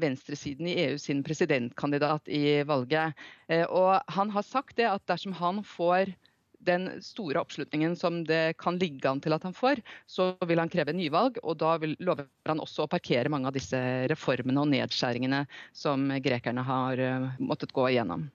[0.02, 3.18] venstresiden i EU sin presidentkandidat i valget.
[3.48, 6.14] Eh, og han har sagt det at dersom han får
[6.60, 10.72] den store oppslutningen som det kan ligge an til at han får, så vil han
[10.72, 11.40] kreve nyvalg.
[11.44, 13.80] Og da vil, lover han også å parkere mange av disse
[14.12, 15.46] reformene og nedskjæringene
[15.76, 18.28] som grekerne har uh, måttet gå igjennom.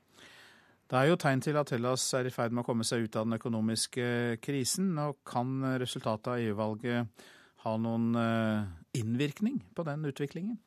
[0.89, 3.17] Det er jo tegn til at Hellas er i ferd med å komme seg ut
[3.17, 4.93] av den økonomiske krisen.
[5.01, 7.25] og Kan resultatet av EU-valget
[7.65, 10.59] ha noen uh, innvirkning på den utviklingen?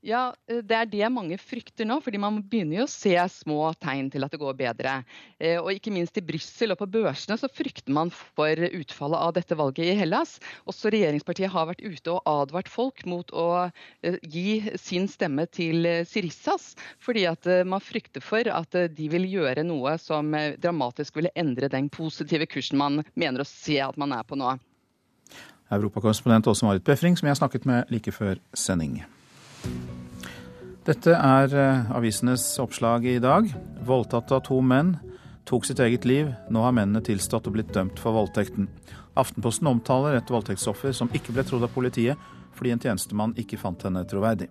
[0.00, 3.68] Ja, eh, Det er det mange frykter nå, fordi man begynner jo å se små
[3.80, 5.04] tegn til at det går bedre.
[5.38, 9.34] Eh, og Ikke minst i Brussel og på børsene så frykter man for utfallet av
[9.36, 10.38] dette valget i Hellas.
[10.64, 13.68] Også regjeringspartiet har vært ute og advart folk mot å
[14.02, 19.64] eh, gi sin stemme til Sirissas, fordi at man frykter for at de vil gjøre
[19.66, 24.24] noe som dramatisk ville endre den positive kursen man mener å se at man er
[24.24, 24.56] på nå.
[25.70, 29.02] Europakorrespondent Åse Marit Befring, som jeg snakket med like før sending.
[30.88, 33.46] Dette er eh, avisenes oppslag i dag.
[33.86, 34.96] Voldtatt av to menn.
[35.44, 36.32] tok sitt eget liv.
[36.50, 38.68] Nå har mennene tilstått og blitt dømt for voldtekten.
[39.18, 42.18] Aftenposten omtaler et voldtektsoffer som ikke ble trodd av politiet
[42.56, 44.48] fordi en tjenestemann ikke fant henne troverdig.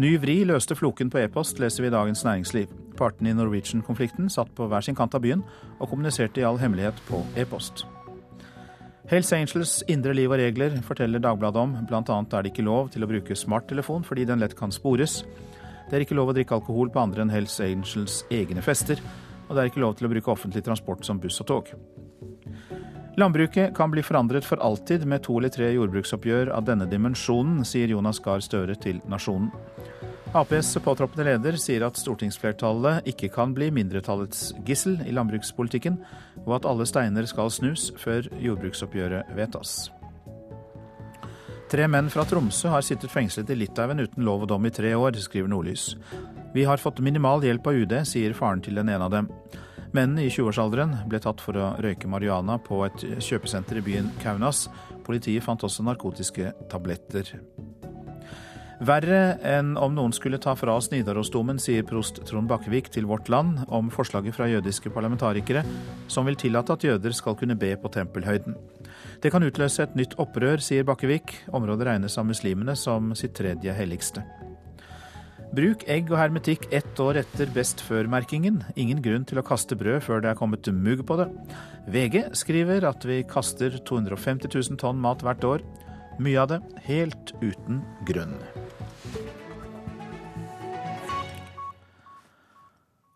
[0.00, 2.70] Ny vri løste floken på e-post, leser vi i Dagens Næringsliv.
[2.98, 5.44] Partene i Norwegian-konflikten satt på hver sin kant av byen
[5.78, 7.84] og kommuniserte i all hemmelighet på e-post.
[9.04, 11.74] Hells Angels indre liv og regler forteller Dagbladet om.
[11.88, 15.18] Blant annet er det ikke lov til å bruke smarttelefon fordi den lett kan spores.
[15.90, 19.02] Det er ikke lov å drikke alkohol på andre enn Hells Angels egne fester.
[19.44, 21.68] Og det er ikke lov til å bruke offentlig transport som buss og tog.
[23.20, 27.92] Landbruket kan bli forandret for alltid med to eller tre jordbruksoppgjør av denne dimensjonen, sier
[27.92, 29.52] Jonas Gahr Støre til Nasjonen.
[30.34, 36.00] Aps påtroppende leder sier at stortingsflertallet ikke kan bli mindretallets gissel i landbrukspolitikken,
[36.42, 39.92] og at alle steiner skal snus før jordbruksoppgjøret vedtas.
[41.70, 44.90] Tre menn fra Tromsø har sittet fengslet i Litauen uten lov og dom i tre
[44.98, 45.92] år, skriver Nordlys.
[46.54, 49.30] Vi har fått minimal hjelp av UD, sier faren til den ene av dem.
[49.94, 54.66] Mennene i 20-årsalderen ble tatt for å røyke marihuana på et kjøpesenter i byen Kaunas.
[55.06, 57.36] Politiet fant også narkotiske tabletter.
[58.84, 63.30] Verre enn om noen skulle ta fra oss Nidarosdomen, sier prost Trond Bakkevik til Vårt
[63.32, 65.62] Land om forslaget fra jødiske parlamentarikere
[66.10, 68.58] som vil tillate at jøder skal kunne be på tempelhøyden.
[69.22, 71.32] Det kan utløse et nytt opprør, sier Bakkevik.
[71.54, 74.24] Området regnes av muslimene som sitt tredje helligste.
[75.54, 78.58] Bruk egg og hermetikk ett år etter best før-merkingen.
[78.76, 81.30] Ingen grunn til å kaste brød før det er kommet mugg på det.
[81.94, 85.64] VG skriver at vi kaster 250 000 tonn mat hvert år.
[86.18, 86.60] Mye av det
[86.90, 87.80] helt uten
[88.10, 88.36] grunn.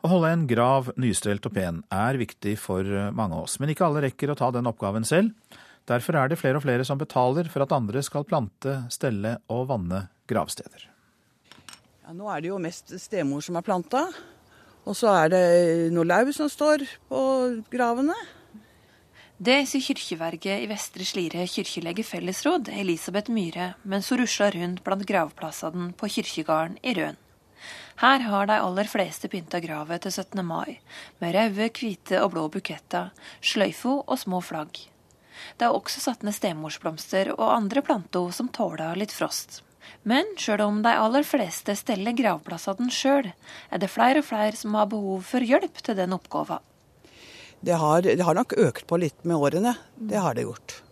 [0.09, 3.85] Å holde en grav nystelt og pen er viktig for mange av oss, men ikke
[3.85, 5.35] alle rekker å ta den oppgaven selv.
[5.85, 9.67] Derfor er det flere og flere som betaler for at andre skal plante, stelle og
[9.69, 10.87] vanne gravsteder.
[12.07, 14.07] Ja, nå er det jo mest stemor som er planta,
[14.89, 15.45] og så er det
[15.93, 17.23] noe lauv som står på
[17.69, 18.17] gravene.
[19.37, 25.05] Det sier kirkeverget i Vestre Slidre kirkelege fellesråd, Elisabeth Myhre, mens hun rusler rundt blant
[25.13, 27.25] gravplassene på kirkegården i Røn.
[27.99, 30.45] Her har de aller fleste pynta grava til 17.
[30.47, 30.79] mai,
[31.19, 33.09] med røde, hvite og blå buketter,
[33.43, 34.79] sløyfer og små flagg.
[35.59, 39.65] Det er også satt ned stemorsblomster og andre planter som tåler litt frost.
[40.07, 43.33] Men sjøl om de aller fleste steller gravplassene sjøl,
[43.71, 46.61] er det flere og flere som har behov for hjelp til den oppgåva.
[47.59, 49.75] Det har, det har nok økt på litt med årene.
[49.99, 50.83] Det har det gjort.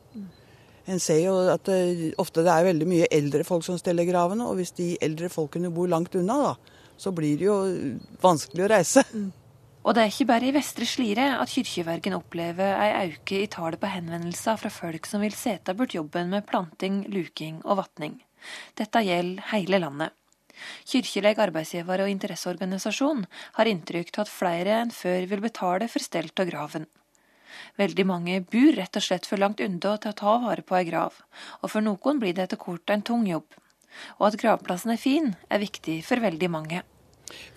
[0.91, 4.47] En ser jo at det, ofte det er veldig mye eldre folk som steller gravene,
[4.47, 7.57] og hvis de eldre folkene bor langt unna, da, så blir det jo
[8.23, 9.05] vanskelig å reise.
[9.13, 9.33] Mm.
[9.87, 13.79] Og det er ikke bare i Vestre Slidre at Kyrkjevergen opplever ei auke i tallet
[13.79, 18.17] på henvendelser fra folk som vil sete bort jobben med planting, luking og vatning.
[18.75, 20.17] Dette gjelder hele landet.
[20.89, 23.27] Kirkeleg arbeidsgiver og interesseorganisasjon
[23.59, 26.89] har inntrykk av at flere enn før vil betale for stelt av graven.
[27.79, 30.89] Veldig mange bor rett og slett for langt unna til å ta vare på ei
[30.89, 31.21] grav,
[31.63, 33.47] og for noen blir det etter kort en tung jobb.
[34.19, 36.83] Og at gravplassen er fin, er viktig for veldig mange.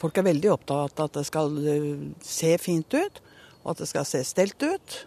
[0.02, 3.22] Folk er veldig opptatt av at det skal eh, se fint ut,
[3.64, 4.98] og at det skal se stelt ut.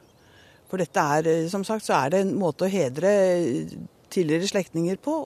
[0.70, 3.10] For dette er, eh, som sagt, så er det en måte å hedre
[4.12, 5.22] tidligere slektninger på.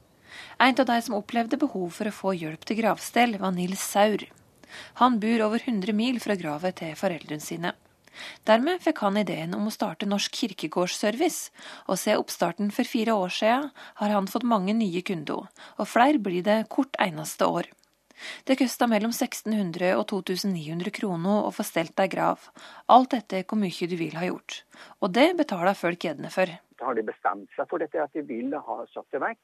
[0.61, 4.25] En av de som opplevde behov for å få hjelp til gravstell, var Nils Saur.
[5.01, 7.73] Han bor over 100 mil fra gravet til foreldrene sine.
[8.49, 11.51] Dermed fikk han ideen om å starte Norsk kirkegårdsservice,
[11.89, 16.23] og siden oppstarten for fire år siden har han fått mange nye kunder, og flere
[16.23, 17.73] blir det hvert eneste år.
[18.49, 22.49] Det koster mellom 1600 og 2900 kroner å få stelt ei grav,
[22.93, 24.63] alt etter hvor mye du vil ha gjort.
[25.05, 26.49] Og det betaler folk gjerne for.
[26.81, 29.43] Har de bestemt seg for dette, at de vil ha satt det vekk,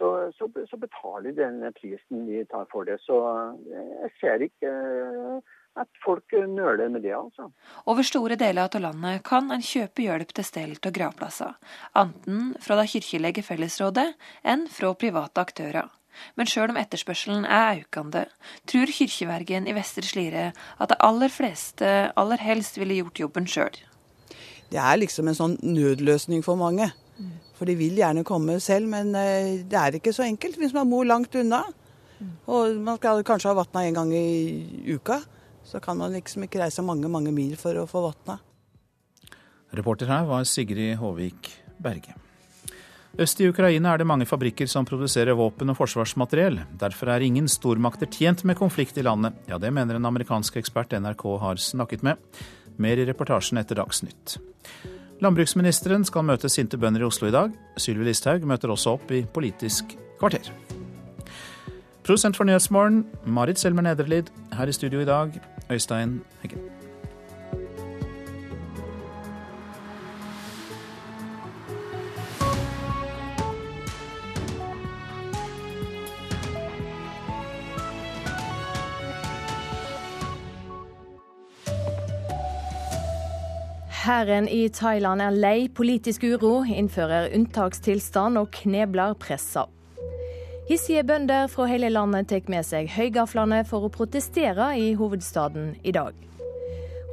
[0.00, 2.96] så, så, så betaler de den prisen de tar for det.
[3.04, 3.16] Så
[3.68, 4.70] jeg ser ikke
[5.78, 7.50] at folk nøler med det, altså.
[7.86, 11.54] Over store deler av landet kan en kjøpe hjelp til stell av gravplasser,
[11.96, 14.10] enten fra det kirkelige fellesrådet
[14.42, 15.90] enn fra private aktører.
[16.36, 18.24] Men sjøl om etterspørselen er økende,
[18.68, 23.78] tror kirkevergen i Vestre Slidre at de aller fleste aller helst ville gjort jobben sjøl.
[24.70, 26.90] Det er liksom en sånn nødløsning for mange.
[27.58, 30.88] For de vil gjerne komme selv, men eh, det er ikke så enkelt hvis man
[30.88, 31.60] bor langt unna.
[32.48, 35.20] Og man skal kanskje ha vatna en gang i uka
[35.70, 38.40] så kan man liksom ikke reise mange, mange mil for å få vatna.
[39.70, 42.16] Reporter her var Sigrid Håvik Berge.
[43.18, 46.60] Øst i Ukraina er det mange fabrikker som produserer våpen og forsvarsmateriell.
[46.78, 49.34] Derfor er ingen stormakter tjent med konflikt i landet.
[49.50, 52.18] Ja, det mener en amerikansk ekspert NRK har snakket med.
[52.78, 54.38] Mer i reportasjen etter Dagsnytt.
[55.20, 57.52] Landbruksministeren skal møte sinte bønder i Oslo i dag.
[57.76, 60.46] Sylvi Listhaug møter også opp i Politisk kvarter.
[62.06, 64.30] Produsent for Nyhetsmorgen, Marit Selmer Nederlid.
[64.56, 65.36] Her i studio i dag,
[65.70, 66.58] Øystein Heggen.
[84.04, 89.68] Hæren i Thailand er lei politisk uro, innfører unntakstilstand og knebler pressa
[90.69, 95.93] Hissige bønder fra hele landet tar med seg høygaflene for å protestere i hovedstaden i
[95.93, 96.15] dag.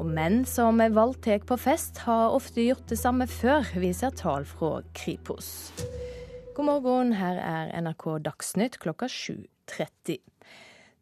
[0.00, 4.80] Og menn som voldtar på fest, har ofte gjort det samme før, viser tall fra
[4.96, 5.72] Kripos.
[6.56, 10.18] God morgen, her er NRK Dagsnytt klokka 7.30.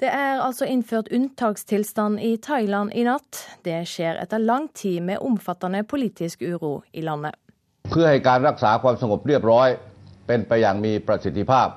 [0.00, 3.44] Det er altså innført unntakstilstand i Thailand i natt.
[3.62, 7.38] Det skjer etter lang tid med omfattende politisk uro i landet.
[7.90, 9.68] เพื่อให้การรักษาความสงบเรียบร้อย
[10.26, 11.68] เป็นไปอย่างมีประสิทธิภาพ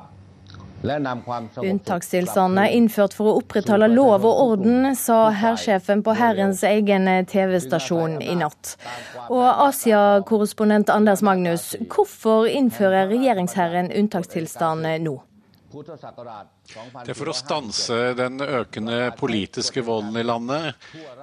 [0.83, 8.20] Unntakstilstanden er innført for å opprettholde lov og orden, sa hærsjefen på Hærens egen TV-stasjon
[8.22, 8.76] i natt.
[9.26, 15.16] Og Asia-korrespondent Anders Magnus, hvorfor innfører regjeringshæren unntakstilstand nå?
[16.68, 20.76] Det er for å stanse den økende politiske volden i landet.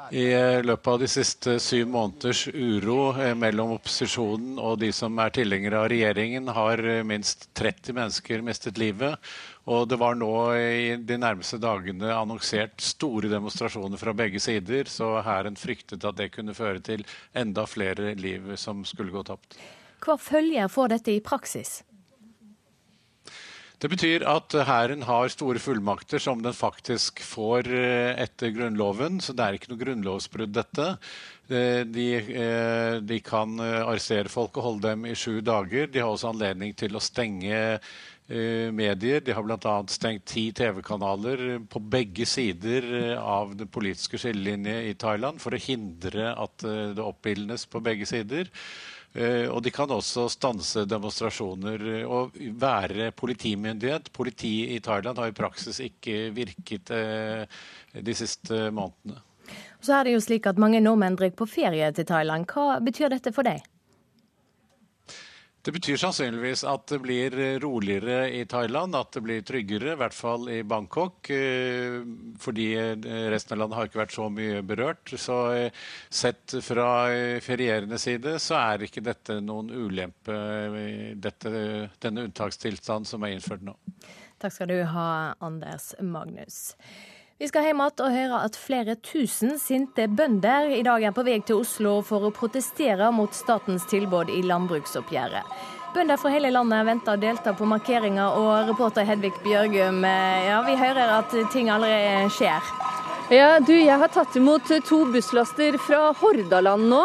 [0.09, 0.25] I
[0.65, 5.83] løpet av de siste syv måneders uro eh, mellom opposisjonen og de som er tilhengere
[5.83, 9.21] av regjeringen, har minst 30 mennesker mistet livet.
[9.69, 15.19] Og det var nå i de nærmeste dagene annonsert store demonstrasjoner fra begge sider, så
[15.25, 17.05] hæren fryktet at det kunne føre til
[17.37, 19.57] enda flere liv som skulle gå tapt.
[20.05, 21.79] Hva følger får dette i praksis?
[23.85, 29.19] Det betyr at hæren har store fullmakter som den faktisk får eh, etter Grunnloven.
[29.21, 30.87] Så det er ikke noe grunnlovsbrudd, dette.
[31.53, 35.85] Eh, de, eh, de, kan arrestere folk og holde dem i sju dager.
[35.85, 37.61] De har også anledning til å stenge
[38.73, 39.21] medier.
[39.21, 39.75] De har bl.a.
[39.93, 42.89] stengt ti TV-kanaler på begge sider
[43.21, 48.49] av den politiske skillelinje i Thailand for å hindre at det oppildnes på begge sider.
[49.15, 54.11] Eh, og de kan også stanse demonstrasjoner og være politimyndighet.
[54.15, 57.45] Politiet i Thailand har i praksis ikke virket eh,
[57.95, 59.21] de siste månedene.
[59.79, 62.47] Så er det jo slik at Mange nordmenn drar på ferie til Thailand.
[62.49, 63.63] Hva betyr dette for deg?
[65.65, 70.13] Det betyr sannsynligvis at det blir roligere i Thailand, at det blir tryggere, i hvert
[70.13, 71.31] fall i Bangkok.
[71.33, 71.95] Eh,
[72.37, 72.67] fordi
[73.33, 75.15] resten av landet har ikke vært så mye berørt.
[75.17, 76.89] Så eh, sett fra
[77.41, 80.37] ferierende side så er ikke dette noen ulempe,
[81.17, 81.65] dette,
[81.97, 83.73] denne unntakstilstanden som er innført nå.
[84.37, 85.09] Takk skal du ha,
[85.41, 86.75] Anders Magnus.
[87.35, 91.25] Vi skal hjem igjen og høre at flere tusen sinte bønder i dag er på
[91.27, 95.49] vei til Oslo for å protestere mot statens tilbud i landbruksoppgjøret.
[95.91, 100.61] Bønder fra hele landet venter å delta på markeringa, og reporter Hedvig Bjørgum, eh, ja,
[100.63, 102.71] vi hører at ting allerede skjer.
[103.33, 106.99] Ja, du, Jeg har tatt imot to busslaster fra Hordaland nå.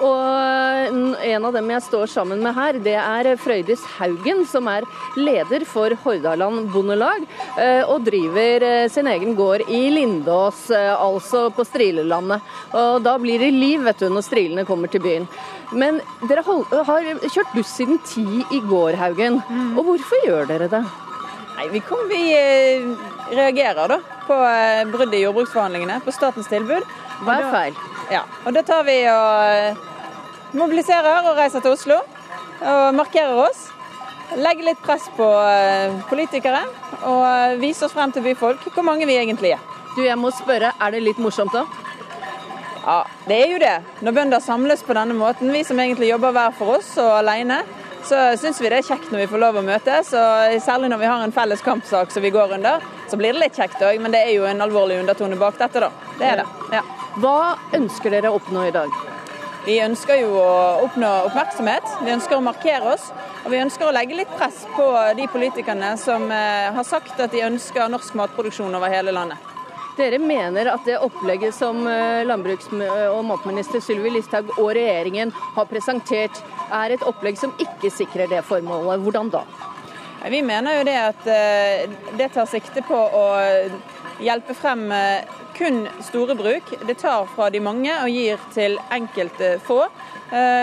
[0.00, 4.86] og En av dem jeg står sammen med her, det er Frøydis Haugen, som er
[5.20, 7.26] leder for Hordaland Bondelag.
[7.60, 12.40] Eh, og driver eh, sin egen gård i Lindås, eh, altså på Strilelandet.
[12.72, 15.28] Og Da blir det liv vet du, når strilene kommer til byen.
[15.76, 16.46] Men dere
[16.88, 19.42] har kjørt buss siden ti i går, Haugen.
[19.76, 20.86] Og hvorfor gjør dere det?
[21.56, 22.24] Nei, Vi, kom, vi
[23.30, 24.36] reagerer da på
[24.92, 26.86] bruddet i jordbruksforhandlingene, på statens tilbud.
[27.24, 27.78] Hva er feil?
[28.12, 29.78] Ja, og Da tar vi og eh,
[30.56, 31.96] mobiliserer og reiser til Oslo
[32.60, 33.66] og markerer oss.
[34.36, 36.62] Legger litt press på eh, politikere
[37.06, 39.64] og viser oss frem til byfolk hvor mange vi egentlig er.
[39.96, 41.64] Du, jeg må spørre, Er det litt morsomt da?
[42.86, 43.74] Ja, det er jo det.
[44.06, 45.50] Når bønder samles på denne måten.
[45.50, 47.62] Vi som egentlig jobber hver for oss og alene,
[48.06, 50.12] så syns vi det er kjekt når vi får lov å møtes.
[50.14, 53.42] Og særlig når vi har en felles kampsak som vi går under, så blir det
[53.42, 53.98] litt kjekt òg.
[54.02, 55.90] Men det er jo en alvorlig undertone bak dette, da.
[56.20, 56.46] Det er det.
[56.76, 56.84] Ja.
[57.22, 57.38] Hva
[57.76, 58.94] ønsker dere å oppnå i dag?
[59.66, 60.50] Vi ønsker jo å
[60.86, 61.86] oppnå oppmerksomhet.
[62.06, 63.08] Vi ønsker å markere oss.
[63.42, 64.86] Og vi ønsker å legge litt press på
[65.18, 69.55] de politikerne som eh, har sagt at de ønsker norsk matproduksjon over hele landet.
[69.96, 72.68] Dere mener at det opplegget som eh, landbruks-
[73.08, 78.42] og matminister Sylvi Listhaug og regjeringen har presentert, er et opplegg som ikke sikrer det
[78.44, 79.00] formålet.
[79.00, 79.46] Hvordan da?
[80.28, 81.86] Vi mener jo det at eh,
[82.18, 83.24] det tar sikte på å
[84.20, 85.24] hjelpe frem eh,
[85.56, 86.74] kun store bruk.
[86.84, 89.86] Det tar fra de mange og gir til enkelte få.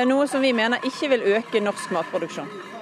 [0.06, 2.73] Noe som vi mener ikke vil øke norsk matproduksjon.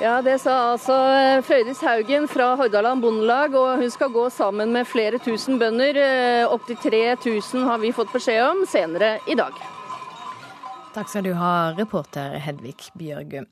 [0.00, 4.74] Ja, Det sa altså eh, Frøydis Haugen fra Hordaland Bondelag, og hun skal gå sammen
[4.74, 5.96] med flere tusen bønder.
[5.96, 9.56] Eh, Opptil 3000 har vi fått beskjed om senere i dag.
[10.92, 13.48] Takk skal du ha, reporter Hedvig Bjørgum.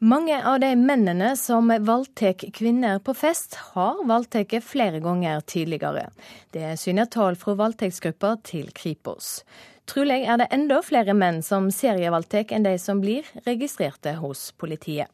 [0.00, 6.10] Mange av de mennene som voldtar kvinner på fest, har voldtatt flere ganger tidligere.
[6.52, 9.42] Det syner tall fra voldtektsgruppa til Kripos.
[9.84, 15.12] Trolig er det enda flere menn som serievoldtar enn de som blir registrerte hos politiet.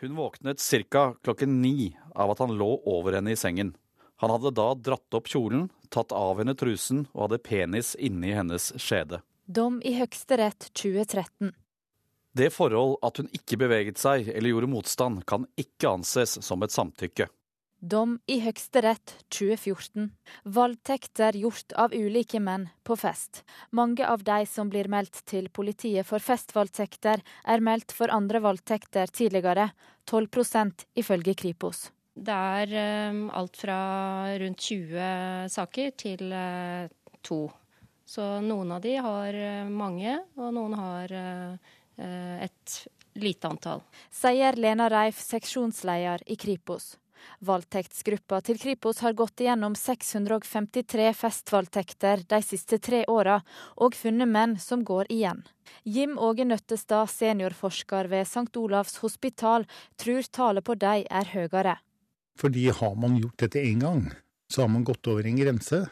[0.00, 1.14] Hun våknet ca.
[1.22, 3.74] klokken ni av at han lå over henne i sengen.
[4.16, 8.70] Han hadde da dratt opp kjolen, tatt av henne trusen og hadde penis inni hennes
[8.80, 9.20] skjede.
[9.44, 11.52] Dom i Høyesterett 2013.
[12.32, 16.72] Det forhold at hun ikke beveget seg eller gjorde motstand, kan ikke anses som et
[16.72, 17.28] samtykke.
[17.80, 20.10] Dom i Høyesterett 2014.
[20.44, 23.40] Voldtekter gjort av ulike menn på fest.
[23.72, 29.08] Mange av de som blir meldt til politiet for festvoldtekter, er meldt for andre voldtekter
[29.08, 29.70] tidligere.
[30.04, 31.88] 12% ifølge Kripos.
[32.12, 32.76] Det er
[33.14, 33.80] um, alt fra
[34.42, 36.84] rundt 20 saker til uh,
[37.24, 37.46] to.
[38.04, 41.76] Så noen av de har uh, mange, og noen har uh,
[42.44, 42.80] et
[43.16, 43.80] lite antall.
[44.12, 46.98] Sier Lena Reif, seksjonsleder i Kripos.
[47.44, 53.40] Voldtektsgruppa til Kripos har gått igjennom 653 festvoldtekter de siste tre åra,
[53.76, 55.44] og funnet menn som går igjen.
[55.84, 58.50] Jim Åge Nøttestad, seniorforsker ved St.
[58.60, 59.66] Olavs hospital,
[59.96, 61.78] tror tallet på de er høyere.
[62.40, 64.04] Fordi har man gjort dette én gang,
[64.50, 65.84] så har man gått over en grense.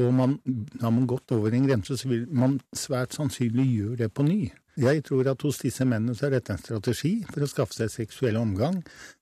[0.00, 0.38] Og man,
[0.80, 4.40] har man gått over en grense, så vil man svært sannsynlig gjøre det på ny.
[4.80, 7.92] Jeg tror at hos disse mennene så er dette en strategi for å skaffe seg
[7.92, 8.78] seksuell omgang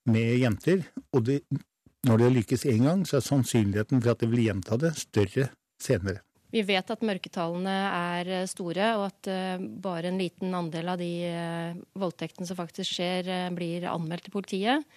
[0.07, 0.85] med jenter.
[1.11, 1.41] Og det,
[2.07, 5.49] når det lykkes én gang, så er sannsynligheten for at de vil gjenta det, større
[5.81, 6.23] senere.
[6.49, 11.11] Vi vet at mørketallene er store, og at uh, bare en liten andel av de
[11.29, 14.87] uh, voldtektene som faktisk skjer, blir anmeldt til politiet.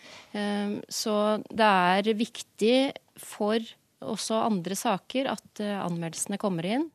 [0.89, 1.15] så
[1.51, 2.77] det er viktig
[3.21, 3.61] for
[4.03, 6.89] også andre saker at anmeldelsene kommer inn.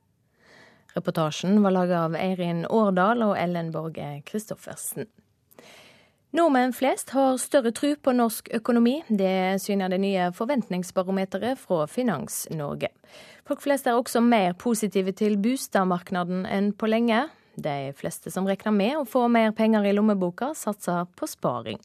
[0.97, 5.05] Reportasjen var laget av Eirin Årdal og Ellen Borge Christoffersen.
[6.35, 8.99] Nordmenn flest har større tro på norsk økonomi.
[9.07, 12.89] Det syner det nye forventningsbarometeret fra Finans-Norge.
[13.47, 17.27] Folk flest er også mer positive til boligmarkedet enn på lenge.
[17.55, 21.79] De fleste som regner med å få mer penger i lommeboka, satser på sparing.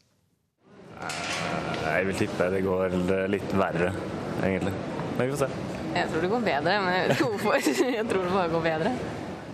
[1.83, 2.99] Jeg vil tippe det går
[3.31, 3.93] litt verre,
[4.41, 4.75] egentlig.
[5.15, 5.72] Men vi får se.
[5.93, 7.69] Jeg tror det går bedre, men jeg vet ikke hvorfor.
[7.99, 8.95] Jeg tror det bare går bedre.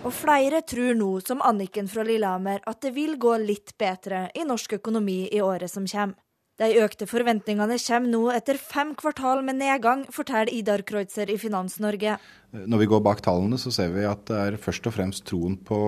[0.00, 4.46] Og flere tror nå, som Anniken fra Lillehammer, at det vil gå litt bedre i
[4.48, 6.16] norsk økonomi i året som kommer.
[6.60, 12.18] De økte forventningene kommer nå etter fem kvartal med nedgang, forteller Idar Kreutzer i Finans-Norge.
[12.52, 15.56] Når vi går bak tallene, så ser vi at det er først og fremst troen
[15.56, 15.78] på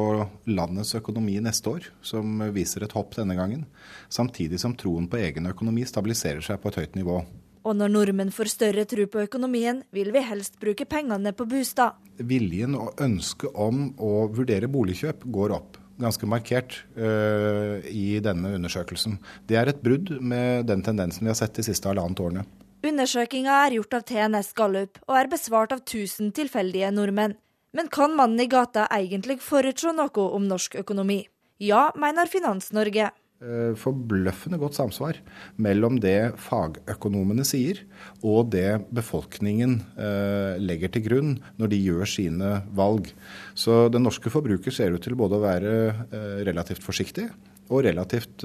[0.48, 3.66] landets økonomi neste år som viser et hopp denne gangen.
[4.08, 7.20] Samtidig som troen på egen økonomi stabiliserer seg på et høyt nivå.
[7.62, 11.98] Og når nordmenn får større tro på økonomien, vil vi helst bruke pengene på bostad.
[12.18, 19.18] Viljen og ønsket om å vurdere boligkjøp går opp ganske markert uh, i denne undersøkelsen.
[19.46, 22.44] Det er et brudd med den tendensen vi har sett de siste halvannet årene.
[22.82, 27.36] Undersøkinga er gjort av TNS Gallup og er besvart av 1000 tilfeldige nordmenn.
[27.72, 31.22] Men kan mannen i gata egentlig forutse noe om norsk økonomi?
[31.62, 33.12] Ja, mener Finans-Norge.
[33.42, 35.16] Eh, forbløffende godt samsvar
[35.58, 37.80] mellom det fagøkonomene sier
[38.22, 43.10] og det befolkningen eh, legger til grunn når de gjør sine valg.
[43.58, 47.26] Så den norske forbruker ser ut til både å være eh, relativt forsiktig
[47.72, 48.44] og relativt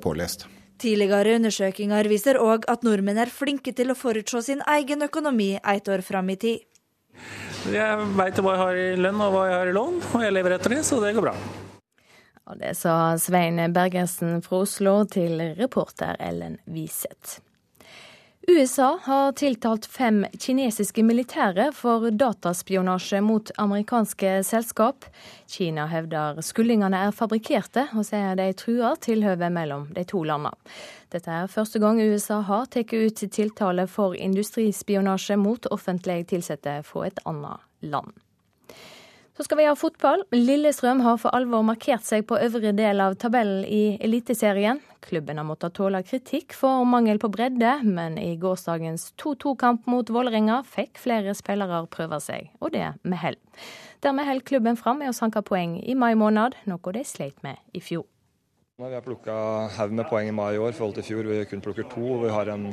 [0.00, 0.46] pålest.
[0.80, 5.92] Tidligere undersøkelser viser òg at nordmenn er flinke til å forutse sin egen økonomi et
[5.92, 6.68] år fram i tid.
[7.68, 10.38] Jeg veit hva jeg har i lønn og hva jeg har i lån, og jeg
[10.38, 11.40] lever etter det, så det går bra.
[12.48, 17.42] Og det sa Svein Bergersen fra Oslo til reporter Ellen Wiseth.
[18.48, 25.04] USA har tiltalt fem kinesiske militære for dataspionasje mot amerikanske selskap.
[25.44, 30.56] Kina hevder skuldingene er fabrikkerte, og sier de truer tilhøvet mellom de to landene.
[31.12, 37.04] Dette er første gang USA har tatt ut tiltale for industrispionasje mot offentlig ansatte fra
[37.10, 38.16] et annet land.
[39.38, 40.24] Så skal vi ha fotball.
[40.34, 44.80] Lillestrøm har for alvor markert seg på øvre del av tabellen i Eliteserien.
[45.06, 50.58] Klubben har måttet tåle kritikk for mangel på bredde, men i gårsdagens 2-2-kamp mot Vålerenga
[50.66, 53.38] fikk flere spillere prøve seg, og det med hell.
[54.02, 57.62] Dermed holder klubben fram med å sanke poeng i mai måned, noe de sleit med
[57.70, 58.08] i fjor.
[58.80, 59.32] Vi har plukka
[59.76, 61.26] haug med poeng i mai i år i forhold til fjor.
[61.26, 62.12] Vi kun plukker to.
[62.22, 62.68] Vi har en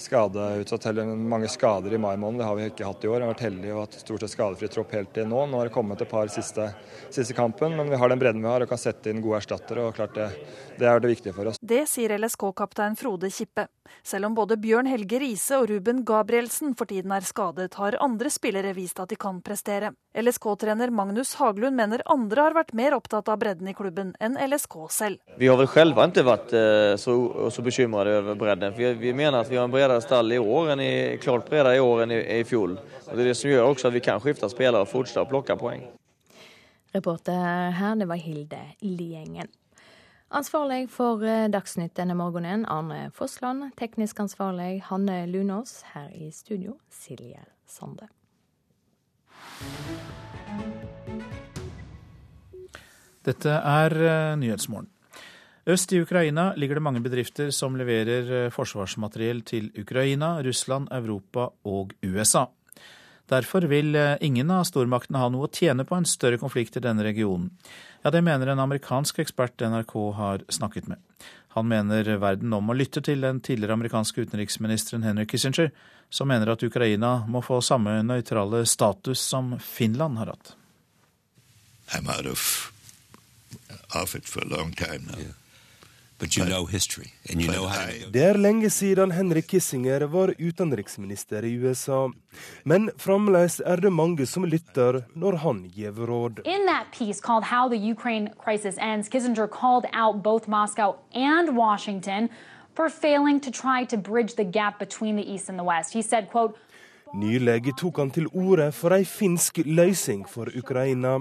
[0.00, 2.40] skadeutsatt, eller mange skader i mai måned.
[2.40, 3.18] Det har vi ikke hatt i år.
[3.18, 5.42] Vi har vært heldige og hatt stort sett skadefri tropp helt til nå.
[5.50, 6.70] Nå har det kommet et par siste,
[7.12, 9.84] siste kampen, men vi har den bredden vi har og kan sette inn gode erstattere.
[9.84, 10.30] og det,
[10.80, 11.60] det er det viktige for oss.
[11.60, 13.68] Det sier LSK-kaptein Frode Kippe.
[14.06, 18.30] Selv om både Bjørn Helge Riise og Ruben Gabrielsen for tiden er skadet, har andre
[18.32, 19.92] spillere vist at de kan prestere.
[20.16, 24.76] LSK-trener Magnus Haglund mener andre har vært mer opptatt av bredden i klubben enn LSK
[24.90, 25.20] selv.
[25.38, 27.14] Vi har vel selv ikke vært eh, så,
[27.52, 28.74] så bekymret over bredden.
[28.76, 30.92] Vi, vi mener at vi har en bredere stall i år enn i,
[31.22, 32.78] klart bredere i år enn i, i fjol.
[33.06, 35.30] Og det er det som gjør også at vi kan skifte spillere og fortsette å
[35.30, 35.86] plukke poeng.
[36.94, 39.50] Reporter her, det var Hilde Liengen.
[40.30, 43.72] Ansvarlig for eh, Dagsnytt denne morgenen, Arne Fossland.
[43.74, 45.80] Teknisk ansvarlig, Hanne Lunås.
[45.90, 48.06] Her i studio, Silje Sande.
[53.26, 54.86] Dette er eh, Nyhetsmorgen.
[55.66, 61.50] Øst i Ukraina ligger det mange bedrifter som leverer eh, forsvarsmateriell til Ukraina, Russland, Europa
[61.66, 62.46] og USA.
[63.30, 67.04] Derfor vil ingen av stormaktene ha noe å tjene på en større konflikt i denne
[67.06, 67.52] regionen.
[68.02, 70.98] Ja, Det mener en amerikansk ekspert NRK har snakket med.
[71.52, 75.70] Han mener verden nå må lytte til den tidligere amerikanske utenriksministeren Henry Kissinger,
[76.10, 80.54] som mener at Ukraina må få samme nøytrale status som Finland har hatt.
[81.92, 82.72] I'm out of
[83.94, 85.18] of it for a long time now.
[85.18, 85.39] Yeah.
[86.20, 88.10] But you know history, and you know how to...
[88.12, 92.10] Det er lenge siden Henry Kissinger var utenriksminister i USA.
[92.64, 96.42] Men fremdeles er det mange som lytter når han gir råd.
[96.44, 101.56] In that piece called How the Ukraine Crisis Ends, Kissinger called out both Moscow and
[101.56, 102.28] Washington
[102.74, 105.94] for failing to try to bridge the gap between the East and the West.
[105.94, 106.54] He said, quote,
[107.14, 111.18] Nylig tok han til orde for ei finsk løsning for Ukraina.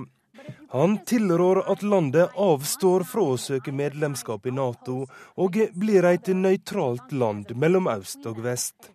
[0.72, 7.10] Han tilrår at landet avstår fra å søke medlemskap i Nato, og blir et nøytralt
[7.12, 8.92] land mellom øst og vest.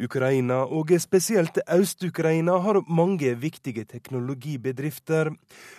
[0.00, 5.30] Ukraina, og spesielt Øst-Ukraina, har mange viktige teknologibedrifter.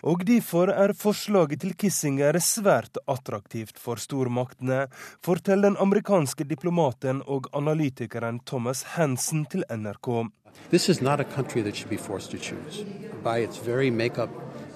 [0.04, 4.86] Og derfor er forslaget til Kissinger svært attraktivt for stormaktene,
[5.26, 10.30] forteller den amerikanske diplomaten og analytikeren Thomas Hansen til NRK.
[10.70, 12.86] This is not a country that should be forced to choose.
[13.24, 14.30] By its very makeup,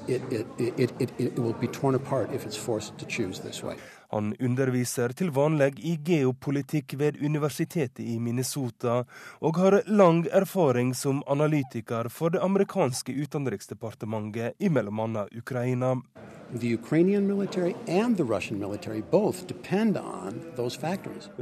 [0.07, 3.63] it, it, it, it, it will be torn apart if it's forced to choose this
[3.63, 3.77] way.
[4.15, 9.01] Han underviser til vanlig i geopolitikk ved universitetet i Minnesota,
[9.43, 15.25] og har lang erfaring som analytiker for det amerikanske utenriksdepartementet i bl.a.
[15.35, 15.89] Ukraina.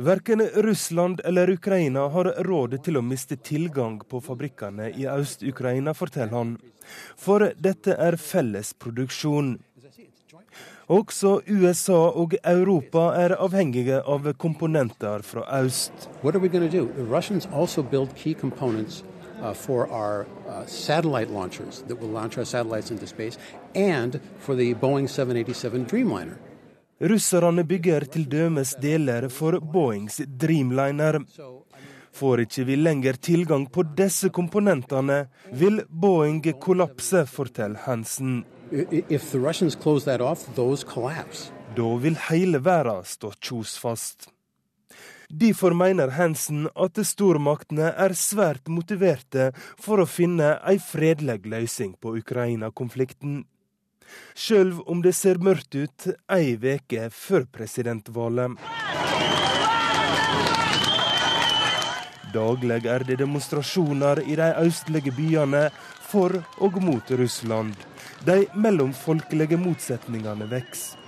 [0.09, 6.39] Verken Russland eller Ukraina har råd til å miste tilgang på fabrikkene i Øst-Ukraina, forteller
[6.39, 6.57] han.
[7.17, 9.59] For dette er felles produksjon.
[10.88, 16.10] Også USA og Europa er avhengige av komponenter fra øst.
[19.43, 23.38] Uh, for our uh, satellite launchers that will launch our satellites into space,
[23.76, 26.38] and for the Boeing 787 Dreamliner.
[27.01, 31.19] Russerne bygger til dømes deler for Boeings Dreamliner.
[32.14, 38.45] Får ikke vi lenger tilgang på disse komponentene, vil Boeing kollapse, forteller Hansen.
[38.73, 40.47] Off,
[41.75, 44.29] da vil hele verden stå kjos fast.
[45.29, 52.15] Derfor mener Hansen at stormaktene er svært motiverte for å finne ei fredelig løsning på
[52.17, 53.43] Ukraina-konflikten.
[54.33, 58.57] Sjøl om det ser mørkt ut ei veke før presidentvalget.
[62.33, 65.67] Daglig er det demonstrasjoner i de østlige byene
[66.09, 67.92] for og mot Russland.
[68.25, 70.99] De mellomfolkelige motsetningene vokser.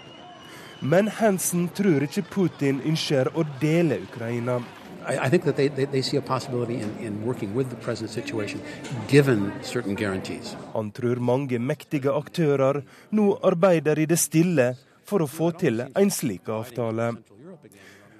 [0.81, 4.59] Men Hansen tror ikke Putin ønsker å dele Ukraina.
[5.07, 8.09] I, think that they, they, they see a possibility in, in working with the present
[8.09, 8.59] situation,
[9.07, 10.55] given certain guarantees.
[10.73, 12.81] Han tror mange mektige aktører
[13.11, 14.73] nå arbeider i det stille
[15.05, 17.13] for å få til en slik avtale.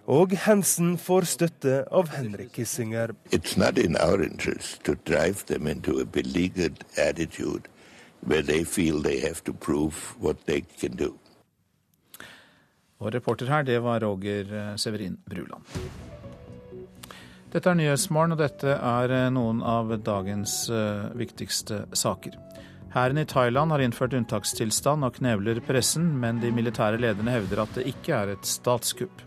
[0.06, 3.16] Og Hansen får støtte av Henrik Kissinger.
[3.32, 7.66] It's not in our interest to drive them into a beleaguered attitude
[8.26, 11.14] where they feel they have to prove what they can do.
[13.00, 15.64] Og reporter her, det var Roger eh, Severin Bruland.
[17.52, 22.40] Dette er Nyhetsmorgen, og dette er eh, noen av dagens uh, viktigste saker.
[22.96, 27.76] Hæren i Thailand har innført unntakstilstand og knevler pressen, men de militære lederne hevder at
[27.76, 29.24] det ikke er et statskupp.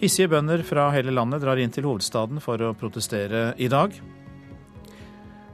[0.00, 3.96] Hissige bønder fra hele landet drar inn til hovedstaden for å protestere i dag.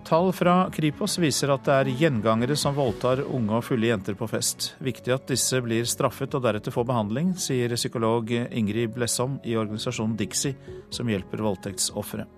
[0.07, 4.29] Tall fra Kripos viser at det er gjengangere som voldtar unge og fulle jenter på
[4.31, 4.69] fest.
[4.79, 10.15] Viktig at disse blir straffet og deretter får behandling, sier psykolog Ingrid Blessom i organisasjonen
[10.21, 10.55] Dixie,
[10.95, 12.29] som hjelper voldtektsofre.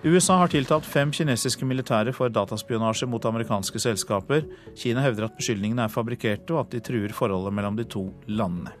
[0.00, 4.48] USA har tiltalt fem kinesiske militære for dataspionasje mot amerikanske selskaper.
[4.72, 8.72] Kina hevder at beskyldningene er fabrikkerte, og at de truer forholdet mellom de to landene.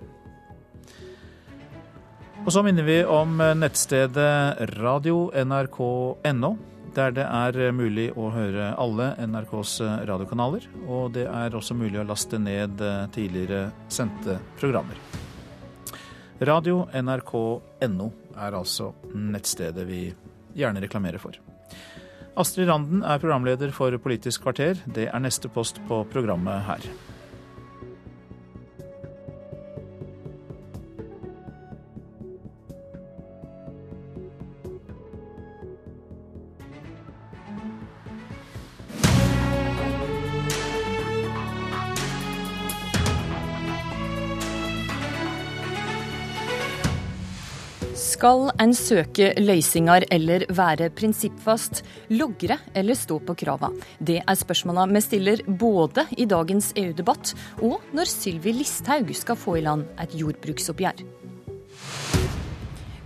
[2.40, 6.54] Og så minner vi om nettstedet radio nrk.no
[6.96, 9.74] der det er mulig å høre alle NRKs
[10.08, 10.66] radiokanaler.
[10.86, 12.80] Og det er også mulig å laste ned
[13.14, 14.98] tidligere sendte programmer.
[16.40, 18.10] Radio nrk.no
[18.40, 20.06] er altså nettstedet vi
[20.56, 21.36] gjerne reklamerer for.
[22.40, 24.78] Astrid Randen er programleder for Politisk kvarter.
[24.86, 26.86] Det er neste post på programmet her.
[48.00, 51.82] Skal en søke løsninger eller være prinsippfast,
[52.16, 53.68] logre eller stå på krava?
[54.00, 59.58] Det er spørsmålene vi stiller både i dagens EU-debatt og når Sylvi Listhaug skal få
[59.60, 61.04] i land et jordbruksoppgjør.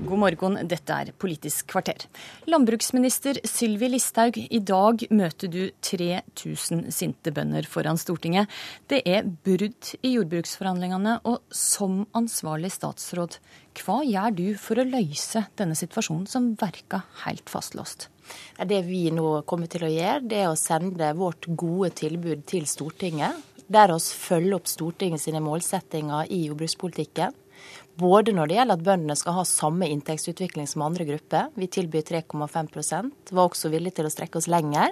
[0.05, 2.03] God morgen, dette er Politisk kvarter.
[2.51, 8.51] Landbruksminister Sylvi Listhaug, i dag møter du 3000 sinte bønder foran Stortinget.
[8.91, 13.39] Det er brudd i jordbruksforhandlingene, og som ansvarlig statsråd,
[13.81, 18.11] hva gjør du for å løse denne situasjonen som verker helt fastlåst?
[18.61, 22.69] Det vi nå kommer til å gjøre, det er å sende vårt gode tilbud til
[22.69, 23.41] Stortinget.
[23.73, 27.41] Der oss følger opp Stortinget sine målsettinger i jordbrukspolitikken.
[28.01, 31.53] Både når det gjelder at bøndene skal ha samme inntektsutvikling som andre grupper.
[31.55, 34.91] Vi tilbyr 3,5% Var også villige til å strekke oss lenger.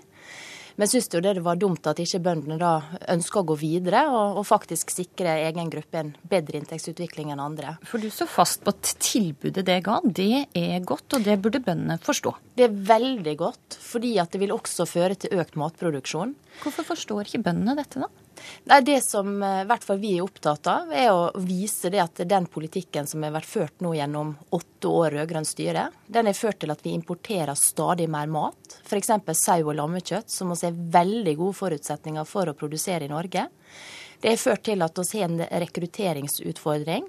[0.76, 2.72] Men syns jo det var dumt at ikke bøndene da
[3.12, 7.76] ønsker å gå videre og, og, faktisk sikre egen gruppe en bedre inntektsutvikling enn andre.
[7.88, 11.62] For du står fast på at tilbudet det ga, det er godt, og det burde
[11.64, 12.34] bøndene forstå?
[12.56, 16.36] Det er veldig godt, fordi at det vil også føre til økt matproduksjon.
[16.64, 18.21] Hvorfor forstår ikke bøndene dette, da?
[18.64, 22.02] Nei, Det som eh, i hvert fall vi er opptatt av, er å vise det
[22.02, 26.38] at den politikken som har vært ført nå gjennom åtte år rød-grønt styre, den har
[26.38, 28.78] ført til at vi importerer stadig mer mat.
[28.84, 29.10] F.eks.
[29.38, 33.48] sau og lammekjøtt, som vi har veldig gode forutsetninger for å produsere i Norge.
[34.22, 37.08] Det har ført til at vi har en rekrutteringsutfordring.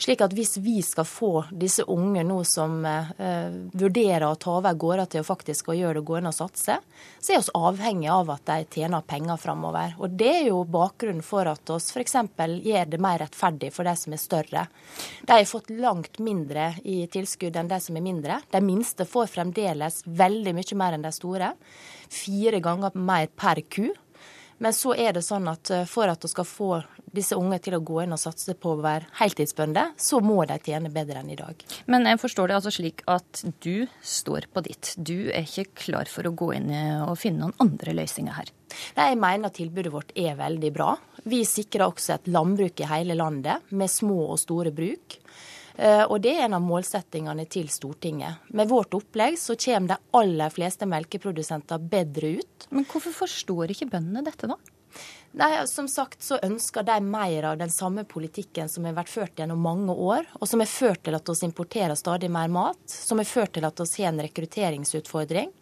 [0.00, 4.78] Slik at hvis vi skal få disse unge nå som eh, vurderer å ta over
[4.80, 6.78] gårder til å faktisk å gjøre det gående å satse,
[7.20, 9.94] så er vi avhengig av at de tjener penger framover.
[10.00, 12.16] Og det er jo bakgrunnen for at vi f.eks.
[12.64, 14.66] gjør det mer rettferdig for de som er større.
[15.20, 18.40] De har fått langt mindre i tilskudd enn de som er mindre.
[18.50, 21.54] De minste får fremdeles veldig mye mer enn de store.
[22.10, 23.90] Fire ganger mer per ku.
[24.60, 26.70] Men så er det sånn at eh, for at du skal få
[27.10, 30.60] disse unge til å gå inn og satse på å være heltidsbønder, så må de
[30.62, 31.64] tjene bedre enn i dag.
[31.90, 34.94] Men jeg forstår det altså slik at du står på ditt.
[34.96, 38.52] Du er ikke klar for å gå inn og finne noen andre løsninger her?
[38.96, 40.92] Nei, Jeg mener tilbudet vårt er veldig bra.
[41.26, 45.18] Vi sikrer også et landbruk i hele landet, med små og store bruk.
[45.80, 48.50] Eh, og det er en av målsettingene til Stortinget.
[48.52, 52.68] Med vårt opplegg så kommer de aller fleste melkeprodusenter bedre ut.
[52.68, 54.58] Men hvorfor forstår ikke bøndene dette, da?
[55.38, 59.38] Nei, Som sagt så ønsker de mer av den samme politikken som har vært ført
[59.38, 63.22] gjennom mange år, og som har ført til at vi importerer stadig mer mat, som
[63.22, 65.54] har ført til at vi har en rekrutteringsutfordring,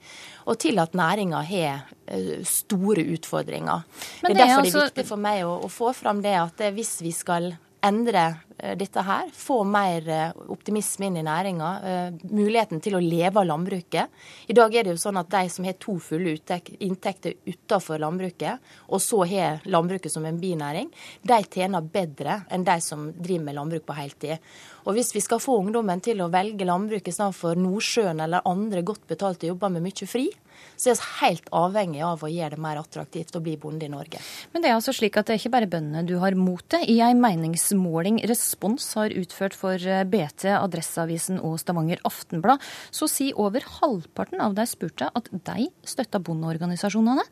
[0.49, 3.87] og til at næringa har eh, store utfordringer.
[4.25, 4.79] Men det er derfor er, altså...
[4.79, 7.53] det er viktig for meg å, å få fram det at hvis vi skal
[7.85, 8.25] endre
[8.59, 13.43] eh, dette her, få mer eh, optimisme inn i næringa, eh, muligheten til å leve
[13.43, 14.17] av landbruket.
[14.49, 18.65] I dag er det jo sånn at de som har to fulle inntekter utenfor landbruket,
[18.89, 20.91] og så har landbruket som en binæring,
[21.23, 24.51] de tjener bedre enn de som driver med landbruk på heltid.
[24.89, 29.05] Og hvis vi skal få ungdommen til å velge landbruk istedenfor Nordsjøen eller andre godt
[29.11, 30.31] betalte jobber med mye fri,
[30.79, 33.91] så er vi helt avhengig av å gjøre det mer attraktivt å bli bonde i
[33.93, 34.21] Norge.
[34.53, 36.81] Men det er altså slik at det er ikke bare bøndene du har mot det.
[36.89, 43.39] I en meningsmåling Respons har utført for eh, BT, Adresseavisen og Stavanger Aftenblad, så sier
[43.39, 47.27] over halvparten av de spurte at de støtta bondeorganisasjonene,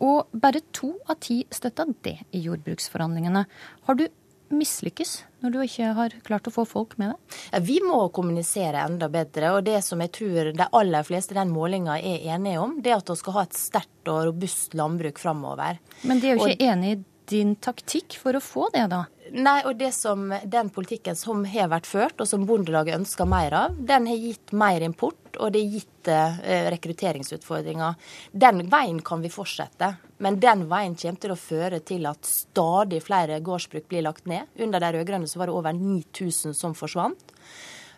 [0.00, 3.46] og bare to av ti støtta det i jordbruksforhandlingene.
[3.86, 4.06] Har du
[4.56, 5.12] mislykkes
[5.42, 7.38] når du ikke har klart å få folk med deg?
[7.52, 9.54] Ja, vi må kommunisere enda bedre.
[9.56, 12.92] og Det som jeg tror de aller fleste i den målinga er enige om, det
[12.92, 15.80] er at vi skal ha et sterkt og robust landbruk framover.
[16.06, 16.68] Men de er jo ikke og...
[16.74, 17.00] enig i
[17.32, 19.06] din taktikk for å få det, da?
[19.32, 23.54] Nei, og det som, Den politikken som har vært ført, og som Bondelaget ønsker mer
[23.56, 27.96] av, den har gitt mer import, og det har gitt eh, rekrutteringsutfordringer.
[28.32, 33.00] Den veien kan vi fortsette, men den veien kommer til å føre til at stadig
[33.06, 34.50] flere gårdsbruk blir lagt ned.
[34.60, 37.31] Under de rød-grønne var det over 9000 som forsvant.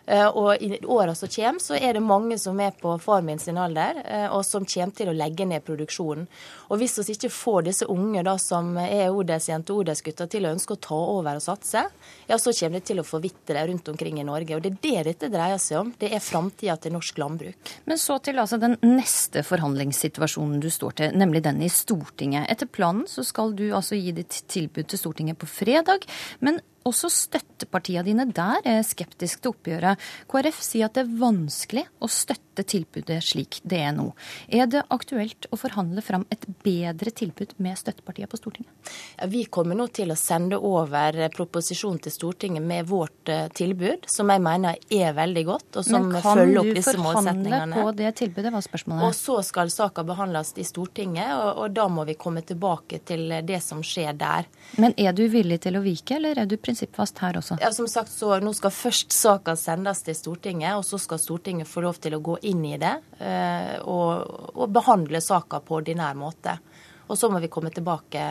[0.05, 3.39] Eh, og i åra som kommer, så er det mange som er på far min
[3.39, 6.27] sin alder, eh, og som kommer til å legge ned produksjonen.
[6.69, 10.53] Og hvis vi ikke får disse unge da, som er odelsjenter og odelsgutter til å
[10.53, 11.85] ønske å ta over og satse,
[12.27, 14.57] ja, så kommer det til å forvitre rundt omkring i Norge.
[14.57, 15.93] Og det er det dette dreier seg om.
[15.99, 17.73] Det er framtida til norsk landbruk.
[17.85, 22.49] Men så til altså den neste forhandlingssituasjonen du står til, nemlig den i Stortinget.
[22.51, 26.05] Etter planen så skal du altså gi ditt tilbud til Stortinget på fredag.
[26.39, 30.01] men også støttepartiene dine der er skeptiske til oppgjøret.
[30.29, 34.11] KrF sier at det er vanskelig å støtte tilbudet slik det er nå.
[34.53, 38.93] Er det aktuelt å forhandle fram et bedre tilbud med støttepartiene på Stortinget?
[39.33, 44.29] Vi kommer nå til å sende over proposisjonen til Stortinget med vårt eh, tilbud, som
[44.29, 47.49] jeg mener er veldig godt, og som følger opp disse målsetningene.
[47.49, 49.07] Men kan du forhandle på det tilbudet, var spørsmålet.
[49.09, 53.39] Og så skal saka behandles i Stortinget, og, og da må vi komme tilbake til
[53.41, 54.47] det som skjer der.
[54.77, 56.74] Men er du villig til å vike, eller er du prinsipiell?
[56.75, 57.57] Prinsippfast her også?
[57.61, 61.67] Ja, som sagt, så Nå skal først saka sendes til Stortinget, og så skal Stortinget
[61.67, 66.15] få lov til å gå inn i det eh, og, og behandle saka på ordinær
[66.15, 66.59] måte.
[67.05, 68.21] Og så må vi komme tilbake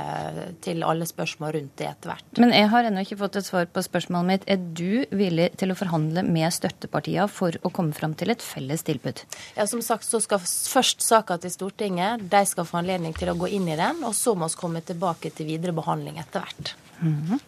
[0.64, 2.40] til alle spørsmål rundt det etter hvert.
[2.42, 4.46] Men jeg har ennå ikke fått et svar på spørsmålet mitt.
[4.50, 8.82] Er du villig til å forhandle med støttepartiene for å komme fram til et felles
[8.82, 9.22] tilbud?
[9.54, 12.26] Ja, Som sagt så skal først saka til Stortinget.
[12.30, 14.02] De skal få anledning til å gå inn i den.
[14.02, 16.74] Og så må vi komme tilbake til videre behandling etter hvert.
[17.00, 17.40] Mm -hmm.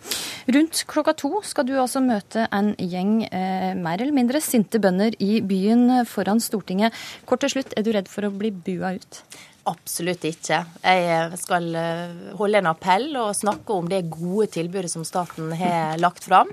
[0.47, 5.11] Rundt klokka to skal du altså møte en gjeng eh, mer eller mindre sinte bønder
[5.19, 6.93] i byen foran Stortinget.
[7.27, 9.23] Kort til slutt, er du redd for å bli bua ut?
[9.67, 10.61] Absolutt ikke.
[10.87, 15.99] Jeg skal eh, holde en appell og snakke om det gode tilbudet som staten har
[16.05, 16.53] lagt fram.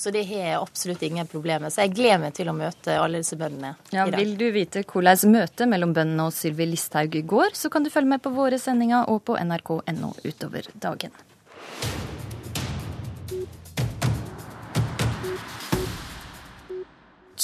[0.00, 1.74] Så det har jeg absolutt ingen problemer med.
[1.74, 4.16] Så jeg gleder meg til å møte alle disse bøndene ja, i dag.
[4.16, 8.14] Vil du vite hvordan møtet mellom bøndene og Sylvi Listhaug går, så kan du følge
[8.16, 11.12] med på våre sendinger og på nrk.no utover dagen.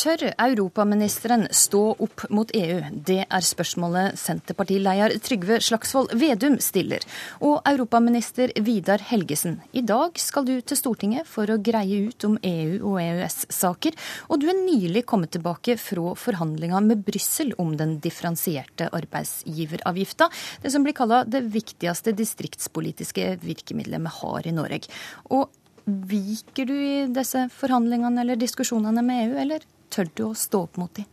[0.00, 2.78] Tør europaministeren stå opp mot EU?
[3.04, 7.02] Det er spørsmålet Senterpartileder Trygve Slagsvold Vedum stiller.
[7.44, 12.38] Og europaminister Vidar Helgesen, i dag skal du til Stortinget for å greie ut om
[12.40, 13.98] EU og EØS-saker.
[14.32, 20.30] Og du er nylig kommet tilbake fra forhandlinger med Brussel om den differensierte arbeidsgiveravgifta.
[20.62, 24.88] Det som blir kalla det viktigste distriktspolitiske virkemidlet vi har i Norge.
[25.28, 25.50] Og
[25.90, 30.78] Viker du i disse forhandlingene eller diskusjonene med EU, eller Tør du å stå opp
[30.80, 31.08] mot dem?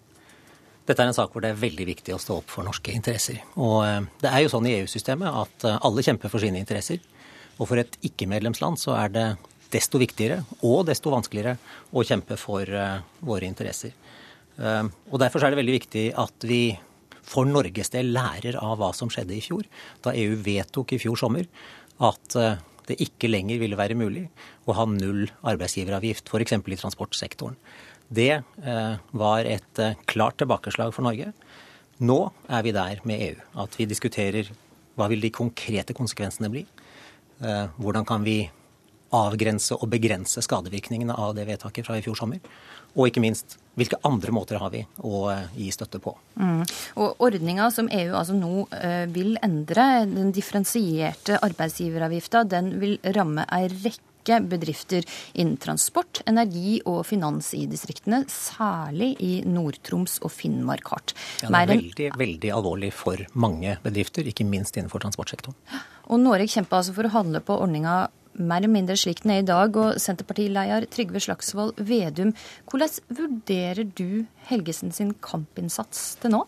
[0.88, 3.42] Dette er en sak hvor det er veldig viktig å stå opp for norske interesser.
[3.60, 7.02] Og eh, det er jo sånn i EU-systemet at eh, alle kjemper for sine interesser.
[7.58, 9.28] Og for et ikke-medlemsland så er det
[9.74, 11.58] desto viktigere og desto vanskeligere
[11.92, 13.92] å kjempe for uh, våre interesser.
[14.56, 16.62] Og Derfor er det veldig viktig at vi
[17.28, 19.68] for Norges del lærer av hva som skjedde i fjor,
[20.06, 21.50] da EU vedtok i fjor sommer
[22.00, 22.38] at
[22.88, 24.24] det ikke lenger ville være mulig
[24.64, 26.56] å ha null arbeidsgiveravgift, f.eks.
[26.56, 27.60] i transportsektoren.
[28.08, 31.34] Det eh, var et eh, klart tilbakeslag for Norge.
[32.00, 34.52] Nå er vi der med EU at vi diskuterer
[34.98, 36.64] hva vil de konkrete konsekvensene bli.
[37.44, 38.46] Eh, hvordan kan vi
[39.16, 42.42] avgrense og begrense skadevirkningene av det vedtaket fra i fjor sommer.
[42.98, 46.12] Og ikke minst, hvilke andre måter har vi å gi støtte på.
[46.36, 46.66] Mm.
[47.00, 48.66] Og Ordninga som EU altså nå
[49.14, 56.82] vil endre, den differensierte arbeidsgiveravgifta, den vil ramme ei rekke rekke bedrifter innen transport, energi
[56.86, 61.16] og finans i distriktene, særlig i Nord-Troms og Finnmark hardt.
[61.42, 65.58] Ja, det er veldig, veldig alvorlig for mange bedrifter, ikke minst innenfor transportsektoren.
[66.08, 69.42] Og Norge kjemper altså for å handle på ordninga mer eller mindre slik den er
[69.42, 69.76] i dag.
[69.76, 72.36] Og Senterpartileder Trygve Slagsvold Vedum,
[72.70, 76.44] hvordan vurderer du Helgesen sin kampinnsats til nå?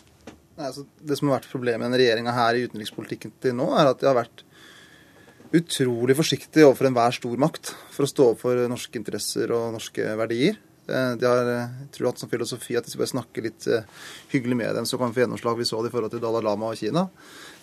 [0.60, 3.70] Nei, altså, det som har vært problemet med denne regjeringa her i utenrikspolitikken til nå,
[3.80, 4.44] er at de har vært
[5.56, 10.60] utrolig forsiktig overfor enhver stor makt for å stå for norske interesser og norske verdier.
[10.90, 13.68] Eh, de har jeg eh, tror hatt som filosofi at de skal bare snakke litt
[13.70, 13.86] eh,
[14.34, 15.60] hyggelig med dem, så kan vi få gjennomslag.
[15.60, 17.06] Vi så det i forhold til Dalai Lama og Kina.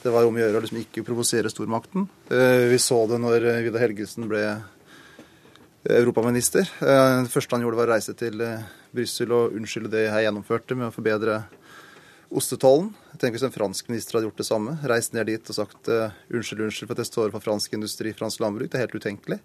[0.03, 2.07] Det var om å gjøre å liksom ikke provosere stormakten.
[2.29, 4.43] Vi så det når Vidar Helgesen ble
[5.97, 6.69] europaminister.
[6.79, 8.45] Det første han gjorde, var å reise til
[8.95, 11.41] Brussel og unnskylde det jeg gjennomførte med å forbedre
[12.31, 12.93] ostetollen.
[13.17, 14.75] Tenk hvis en fransk minister hadde gjort det samme.
[14.91, 18.13] Reist ned dit og sagt uh, unnskyld, unnskyld for at jeg står for fransk industri,
[18.17, 18.69] fransk landbruk.
[18.73, 19.39] Det er helt utenkelig.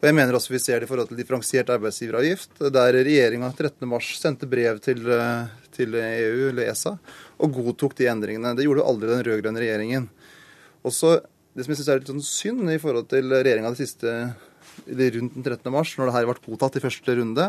[0.00, 3.98] Og jeg mener også vi ser det i forhold til differensiert arbeidsgiveravgift, der regjeringa 13.3
[4.16, 6.94] sendte brev til, uh, til, EU, eller ESA,
[7.40, 8.54] og godtok de endringene.
[8.56, 10.08] Det gjorde jo aldri den rød-grønne regjeringen.
[10.84, 11.20] Også
[11.50, 14.12] Det som jeg syns er litt sånn synd i forhold til regjeringa det siste
[14.86, 15.66] rundt den 13.
[15.74, 17.48] mars, når det her ble godtatt i første runde,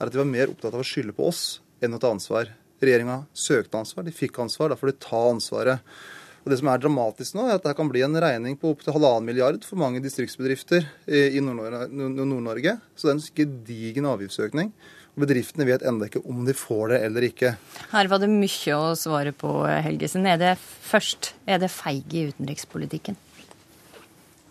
[0.00, 2.48] er at de var mer opptatt av å skylde på oss enn å ta ansvar.
[2.82, 4.72] Regjeringa søkte ansvar, de fikk ansvar.
[4.72, 5.94] Da får de ta ansvaret.
[6.42, 8.96] Og Det som er dramatisk nå, er at det kan bli en regning på opptil
[8.96, 12.74] halvannen milliard for mange distriktsbedrifter i Nord-Norge.
[12.98, 14.72] Så det er en gedigen avgiftsøkning.
[15.12, 17.54] Og Bedriftene vet ennå ikke om de får det eller ikke.
[17.92, 20.26] Her var det mye å svare på, Helgesen.
[20.26, 23.18] Er det først er det feige i utenrikspolitikken?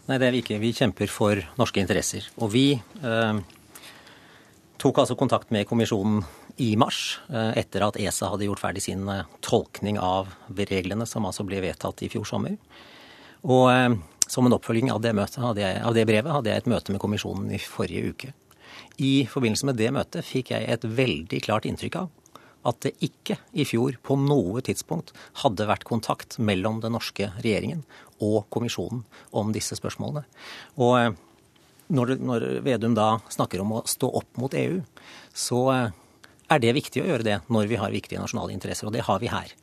[0.08, 0.62] Nei, det er vi ikke.
[0.62, 2.28] Vi kjemper for norske interesser.
[2.40, 3.42] Og vi eh,
[4.82, 6.22] tok altså kontakt med kommisjonen
[6.58, 11.26] i mars, eh, etter at ESA hadde gjort ferdig sin eh, tolkning av reglene, som
[11.28, 12.58] altså ble vedtatt i fjor sommer.
[13.44, 13.98] Og eh,
[14.32, 17.52] som en oppfølging av det, møtet, av det brevet hadde jeg et møte med kommisjonen
[17.52, 18.34] i forrige uke.
[19.04, 22.12] I forbindelse med det møtet fikk jeg et veldig klart inntrykk av
[22.68, 27.82] at det ikke i fjor på noe tidspunkt hadde vært kontakt mellom den norske regjeringen
[28.22, 29.02] og kommisjonen
[29.34, 30.24] om disse spørsmålene.
[30.78, 31.18] Og
[31.92, 34.80] når Vedum da snakker om å stå opp mot EU,
[35.34, 35.62] så
[36.52, 39.22] er det viktig å gjøre det når vi har viktige nasjonale interesser, og det har
[39.24, 39.54] vi her.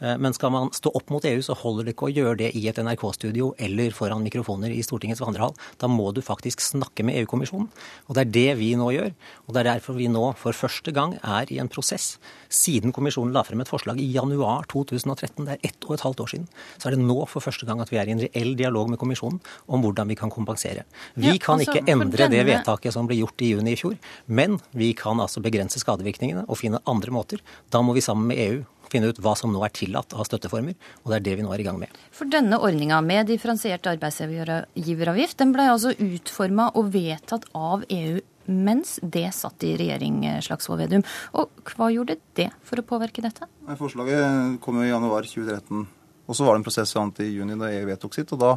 [0.00, 2.50] Eh, men skal man stå opp mot EU, så holder det ikke å gjøre det
[2.58, 5.54] i et NRK-studio eller foran mikrofoner i Stortingets vandrehall.
[5.80, 7.68] Da må du faktisk snakke med EU-kommisjonen.
[8.06, 9.14] Og det er det vi nå gjør.
[9.46, 12.16] Og det er derfor vi nå for første gang er i en prosess.
[12.52, 16.22] Siden kommisjonen la frem et forslag i januar 2013, det er ett og et halvt
[16.24, 16.46] år siden,
[16.76, 19.00] så er det nå for første gang at vi er i en reell dialog med
[19.00, 20.86] kommisjonen om hvordan vi kan kompensere.
[21.14, 22.36] Vi ja, kan altså, ikke endre denne...
[22.36, 23.96] det vedtaket som ble gjort i juni i fjor,
[24.26, 27.42] men vi kan altså begrense skadevirkningene og finne andre måter.
[27.72, 30.76] Da må vi sammen med EU finne ut hva som nå er tillatt av støtteformer,
[31.04, 31.92] og det er det vi nå er i gang med.
[32.14, 38.98] For denne ordninga med differensiert arbeidsgiveravgift, den ble altså utforma og vedtatt av EU mens
[39.02, 41.02] det satt i regjering, Slagsvold Vedum.
[41.34, 43.48] Og hva gjorde det for å påvirke dette?
[43.80, 45.82] Forslaget kom jo i januar 2013.
[46.26, 48.30] Og så var det en prosess fram til juni da EU vedtok sitt.
[48.34, 48.52] og da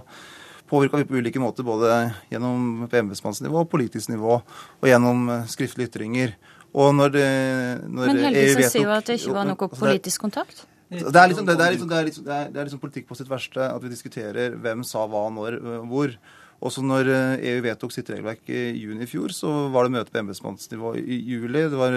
[0.70, 6.36] påvirka vi på ulike måter, både gjennom på embetsmannsnivå, politisk nivå og gjennom skriftlige ytringer.
[6.74, 7.16] Og når,
[7.90, 10.66] når Men Helgesen sier jo at det ikke var noe politisk kontakt?
[10.90, 13.30] Det er, liksom, det, er liksom, det, er liksom, det er liksom politikk på sitt
[13.30, 16.14] verste at vi diskuterer hvem sa hva, når, øh, hvor.
[16.60, 20.12] Også når EU e vedtok sitt regelverk i juni i fjor, så var det møte
[20.12, 21.62] på embetsmannsnivå i juli.
[21.72, 21.94] Det var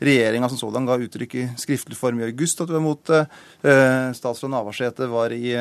[0.00, 3.20] regjeringa som sådan ga uttrykk i skriftlig form i august at vi var mot det.
[4.16, 5.52] Statsråd Navarsete var i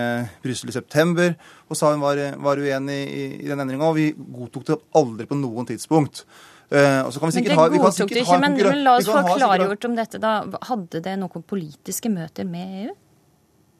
[0.45, 1.35] Brussel i september
[1.67, 3.91] og sa hun var, var uenig i, i den endringa.
[3.91, 6.23] Og vi godtok det aldri på noen tidspunkt.
[6.71, 9.09] Uh, og så kan vi sikkert men det godtok du ikke, men, men, la oss
[9.11, 10.21] få klargjort om dette.
[10.23, 10.35] da.
[10.69, 12.93] Hadde det noen politiske møter med EU?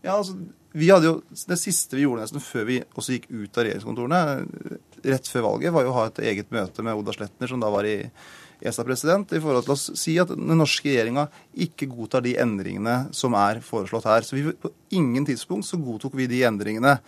[0.03, 0.35] Ja, altså,
[0.75, 1.15] vi hadde jo,
[1.47, 4.21] Det siste vi gjorde nesten før vi også gikk ut av regjeringskontorene,
[5.07, 7.71] rett før valget, var jo å ha et eget møte med Oda Sletner, som da
[7.71, 7.95] var i
[8.61, 11.25] ESA-president, i forhold til å si at den norske regjeringa
[11.65, 14.27] ikke godtar de endringene som er foreslått her.
[14.27, 16.99] Så vi, på ingen tidspunkt så godtok vi de endringene.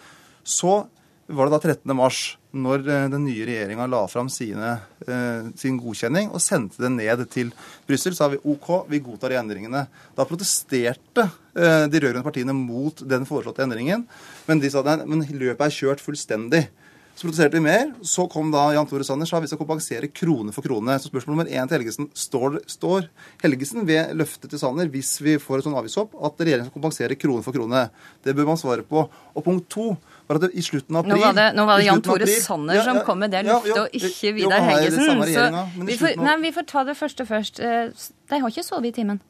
[0.44, 0.82] Så
[1.28, 1.94] var det da 13.
[1.96, 2.20] mars,
[2.52, 4.74] når eh, den nye regjeringa la fram sine,
[5.08, 7.54] eh, sin godkjenning og sendte det ned til
[7.88, 9.86] Brussel, sa vi OK, vi godtar de endringene.
[10.18, 14.04] Da protesterte eh, de rød-grønne partiene mot den foreslåtte endringen,
[14.50, 16.66] men de sa at løpet er kjørt fullstendig.
[17.16, 17.92] Så produserte vi mer.
[18.02, 20.96] Så kom da Jan Tore Sanner sa vi skal kompensere krone for krone.
[21.00, 23.06] Så spørsmål nummer én til Helgesen står, står
[23.44, 27.18] Helgesen ved løftet til Sanner hvis vi får et sånn avgiftshopp, at regjeringen skal kompensere
[27.22, 27.86] krone for krone.
[28.26, 29.06] Det bør man svare på.
[29.34, 29.92] Og punkt to
[30.28, 32.80] var at i slutten av april Nå var det, nå var det Jan Tore Sanner
[32.80, 35.22] ja, ja, som kom med det løftet, og ikke Vidar Helgesen.
[35.22, 37.62] Så vi får, nei, vi får ta det første først.
[37.62, 39.22] Eh, de har ikke sovet i timen.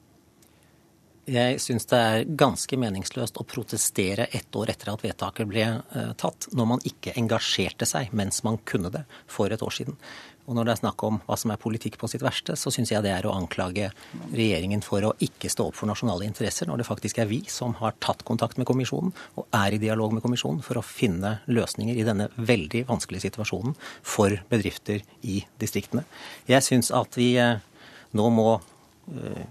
[1.24, 6.12] Jeg syns det er ganske meningsløst å protestere ett år etter at vedtaket ble uh,
[6.20, 9.96] tatt, når man ikke engasjerte seg mens man kunne det for et år siden.
[10.44, 12.92] Og når det er snakk om hva som er politikk på sitt verste, så syns
[12.92, 13.88] jeg det er å anklage
[14.34, 17.78] regjeringen for å ikke stå opp for nasjonale interesser, når det faktisk er vi som
[17.80, 21.96] har tatt kontakt med kommisjonen og er i dialog med kommisjonen for å finne løsninger
[21.96, 26.04] i denne veldig vanskelige situasjonen for bedrifter i distriktene.
[26.52, 27.64] Jeg syns at vi uh,
[28.12, 29.44] nå må uh,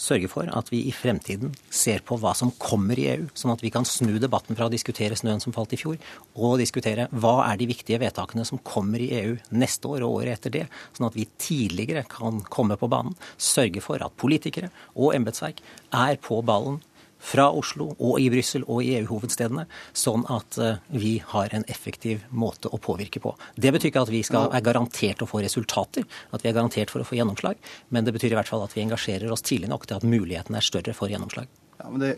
[0.00, 3.62] sørge for at vi i fremtiden ser på hva som kommer i EU, sånn at
[3.64, 5.98] vi kan snu debatten fra å diskutere snøen som falt i fjor,
[6.34, 10.38] og diskutere hva er de viktige vedtakene som kommer i EU neste år og året
[10.38, 10.64] etter det,
[10.96, 15.62] sånn at vi tidligere kan komme på banen, sørge for at politikere og embetsverk
[15.94, 16.82] er på ballen
[17.24, 19.64] fra Oslo og i Brussel og i EU-hovedstedene,
[19.96, 23.34] sånn at eh, vi har en effektiv måte å påvirke på.
[23.56, 26.92] Det betyr ikke at vi skal, er garantert å få resultater, at vi er garantert
[26.92, 27.60] for å få gjennomslag,
[27.94, 30.58] men det betyr i hvert fall at vi engasjerer oss tidlig nok til at muligheten
[30.58, 31.48] er større for gjennomslag.
[31.80, 32.12] Ja, men det,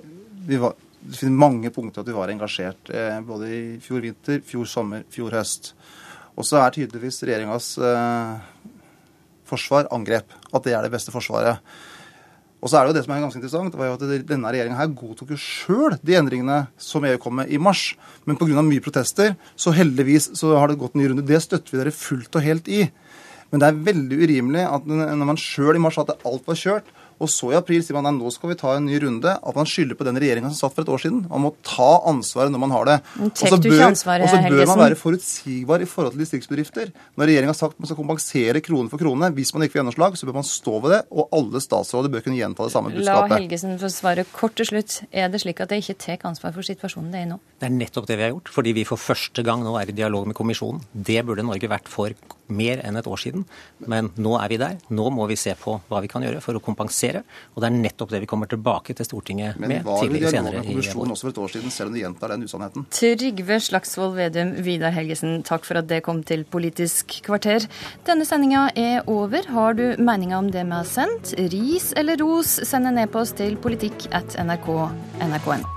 [0.62, 4.68] var, det finner mange punkter at vi var engasjert, eh, både i fjor vinter, fjor
[4.70, 5.74] sommer, fjor høst.
[6.36, 8.72] Og så er tydeligvis regjeringas eh,
[9.48, 10.34] forsvar angrep.
[10.52, 11.62] At det er det beste forsvaret.
[12.66, 14.50] Og så er det jo det som er ganske interessant, det var jo at denne
[14.50, 17.92] regjeringa her godtok jo sjøl de endringene som EU kom med i mars.
[18.26, 18.64] Men pga.
[18.66, 21.22] mye protester, så heldigvis så har det gått en ny runde.
[21.28, 22.88] Det støtter vi dere fullt og helt i.
[23.52, 26.58] Men det er veldig urimelig at når man sjøl i mars sa at alt var
[26.58, 26.90] kjørt,
[27.22, 29.32] og så i april sier man at nå skal vi ta en ny runde.
[29.32, 31.22] At man skylder på den regjeringa som satt for et år siden.
[31.30, 32.96] Man må ta ansvaret når man har det.
[33.24, 33.84] Og så bør,
[34.52, 36.92] bør, man være forutsigbar i forhold til distriktsbedrifter.
[37.16, 39.82] Når regjeringa har sagt at man skal kompensere krone for krone, hvis man ikke får
[39.82, 41.00] gjennomslag, så bør man stå ved det.
[41.16, 43.32] Og alle statsråder bør kunne gjenta det samme budskapet.
[43.32, 45.00] La Helgesen få svare kort til slutt.
[45.10, 47.40] Er det slik at de ikke tar ansvar for situasjonen det er i nå?
[47.56, 48.52] Det er nettopp det vi har gjort.
[48.52, 50.84] Fordi vi for første gang nå er i dialog med kommisjonen.
[50.92, 52.12] Det burde Norge vært for
[52.48, 53.44] mer enn et år siden.
[53.86, 54.78] Men nå er vi der.
[54.94, 57.22] Nå må vi se på hva vi kan gjøre for å kompensere.
[57.54, 60.60] Og det er nettopp det vi kommer tilbake til Stortinget med tidligere senere.
[60.60, 62.88] Men var det kommisjonen også for et år siden, selv om de gjentar den usannheten?
[62.96, 67.66] Trygve Slagsvold Vedum, Vidar Helgesen, takk for at det kom til Politisk kvarter.
[68.06, 69.48] Denne sendinga er over.
[69.52, 71.34] Har du meninger om det vi har sendt?
[71.52, 75.76] Ris eller ros, send en e-post til politikk at nrk.nrk.no.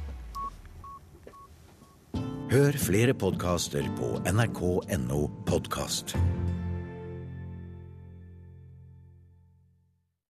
[2.50, 6.16] Hør flere podkaster på nrk.no podkast.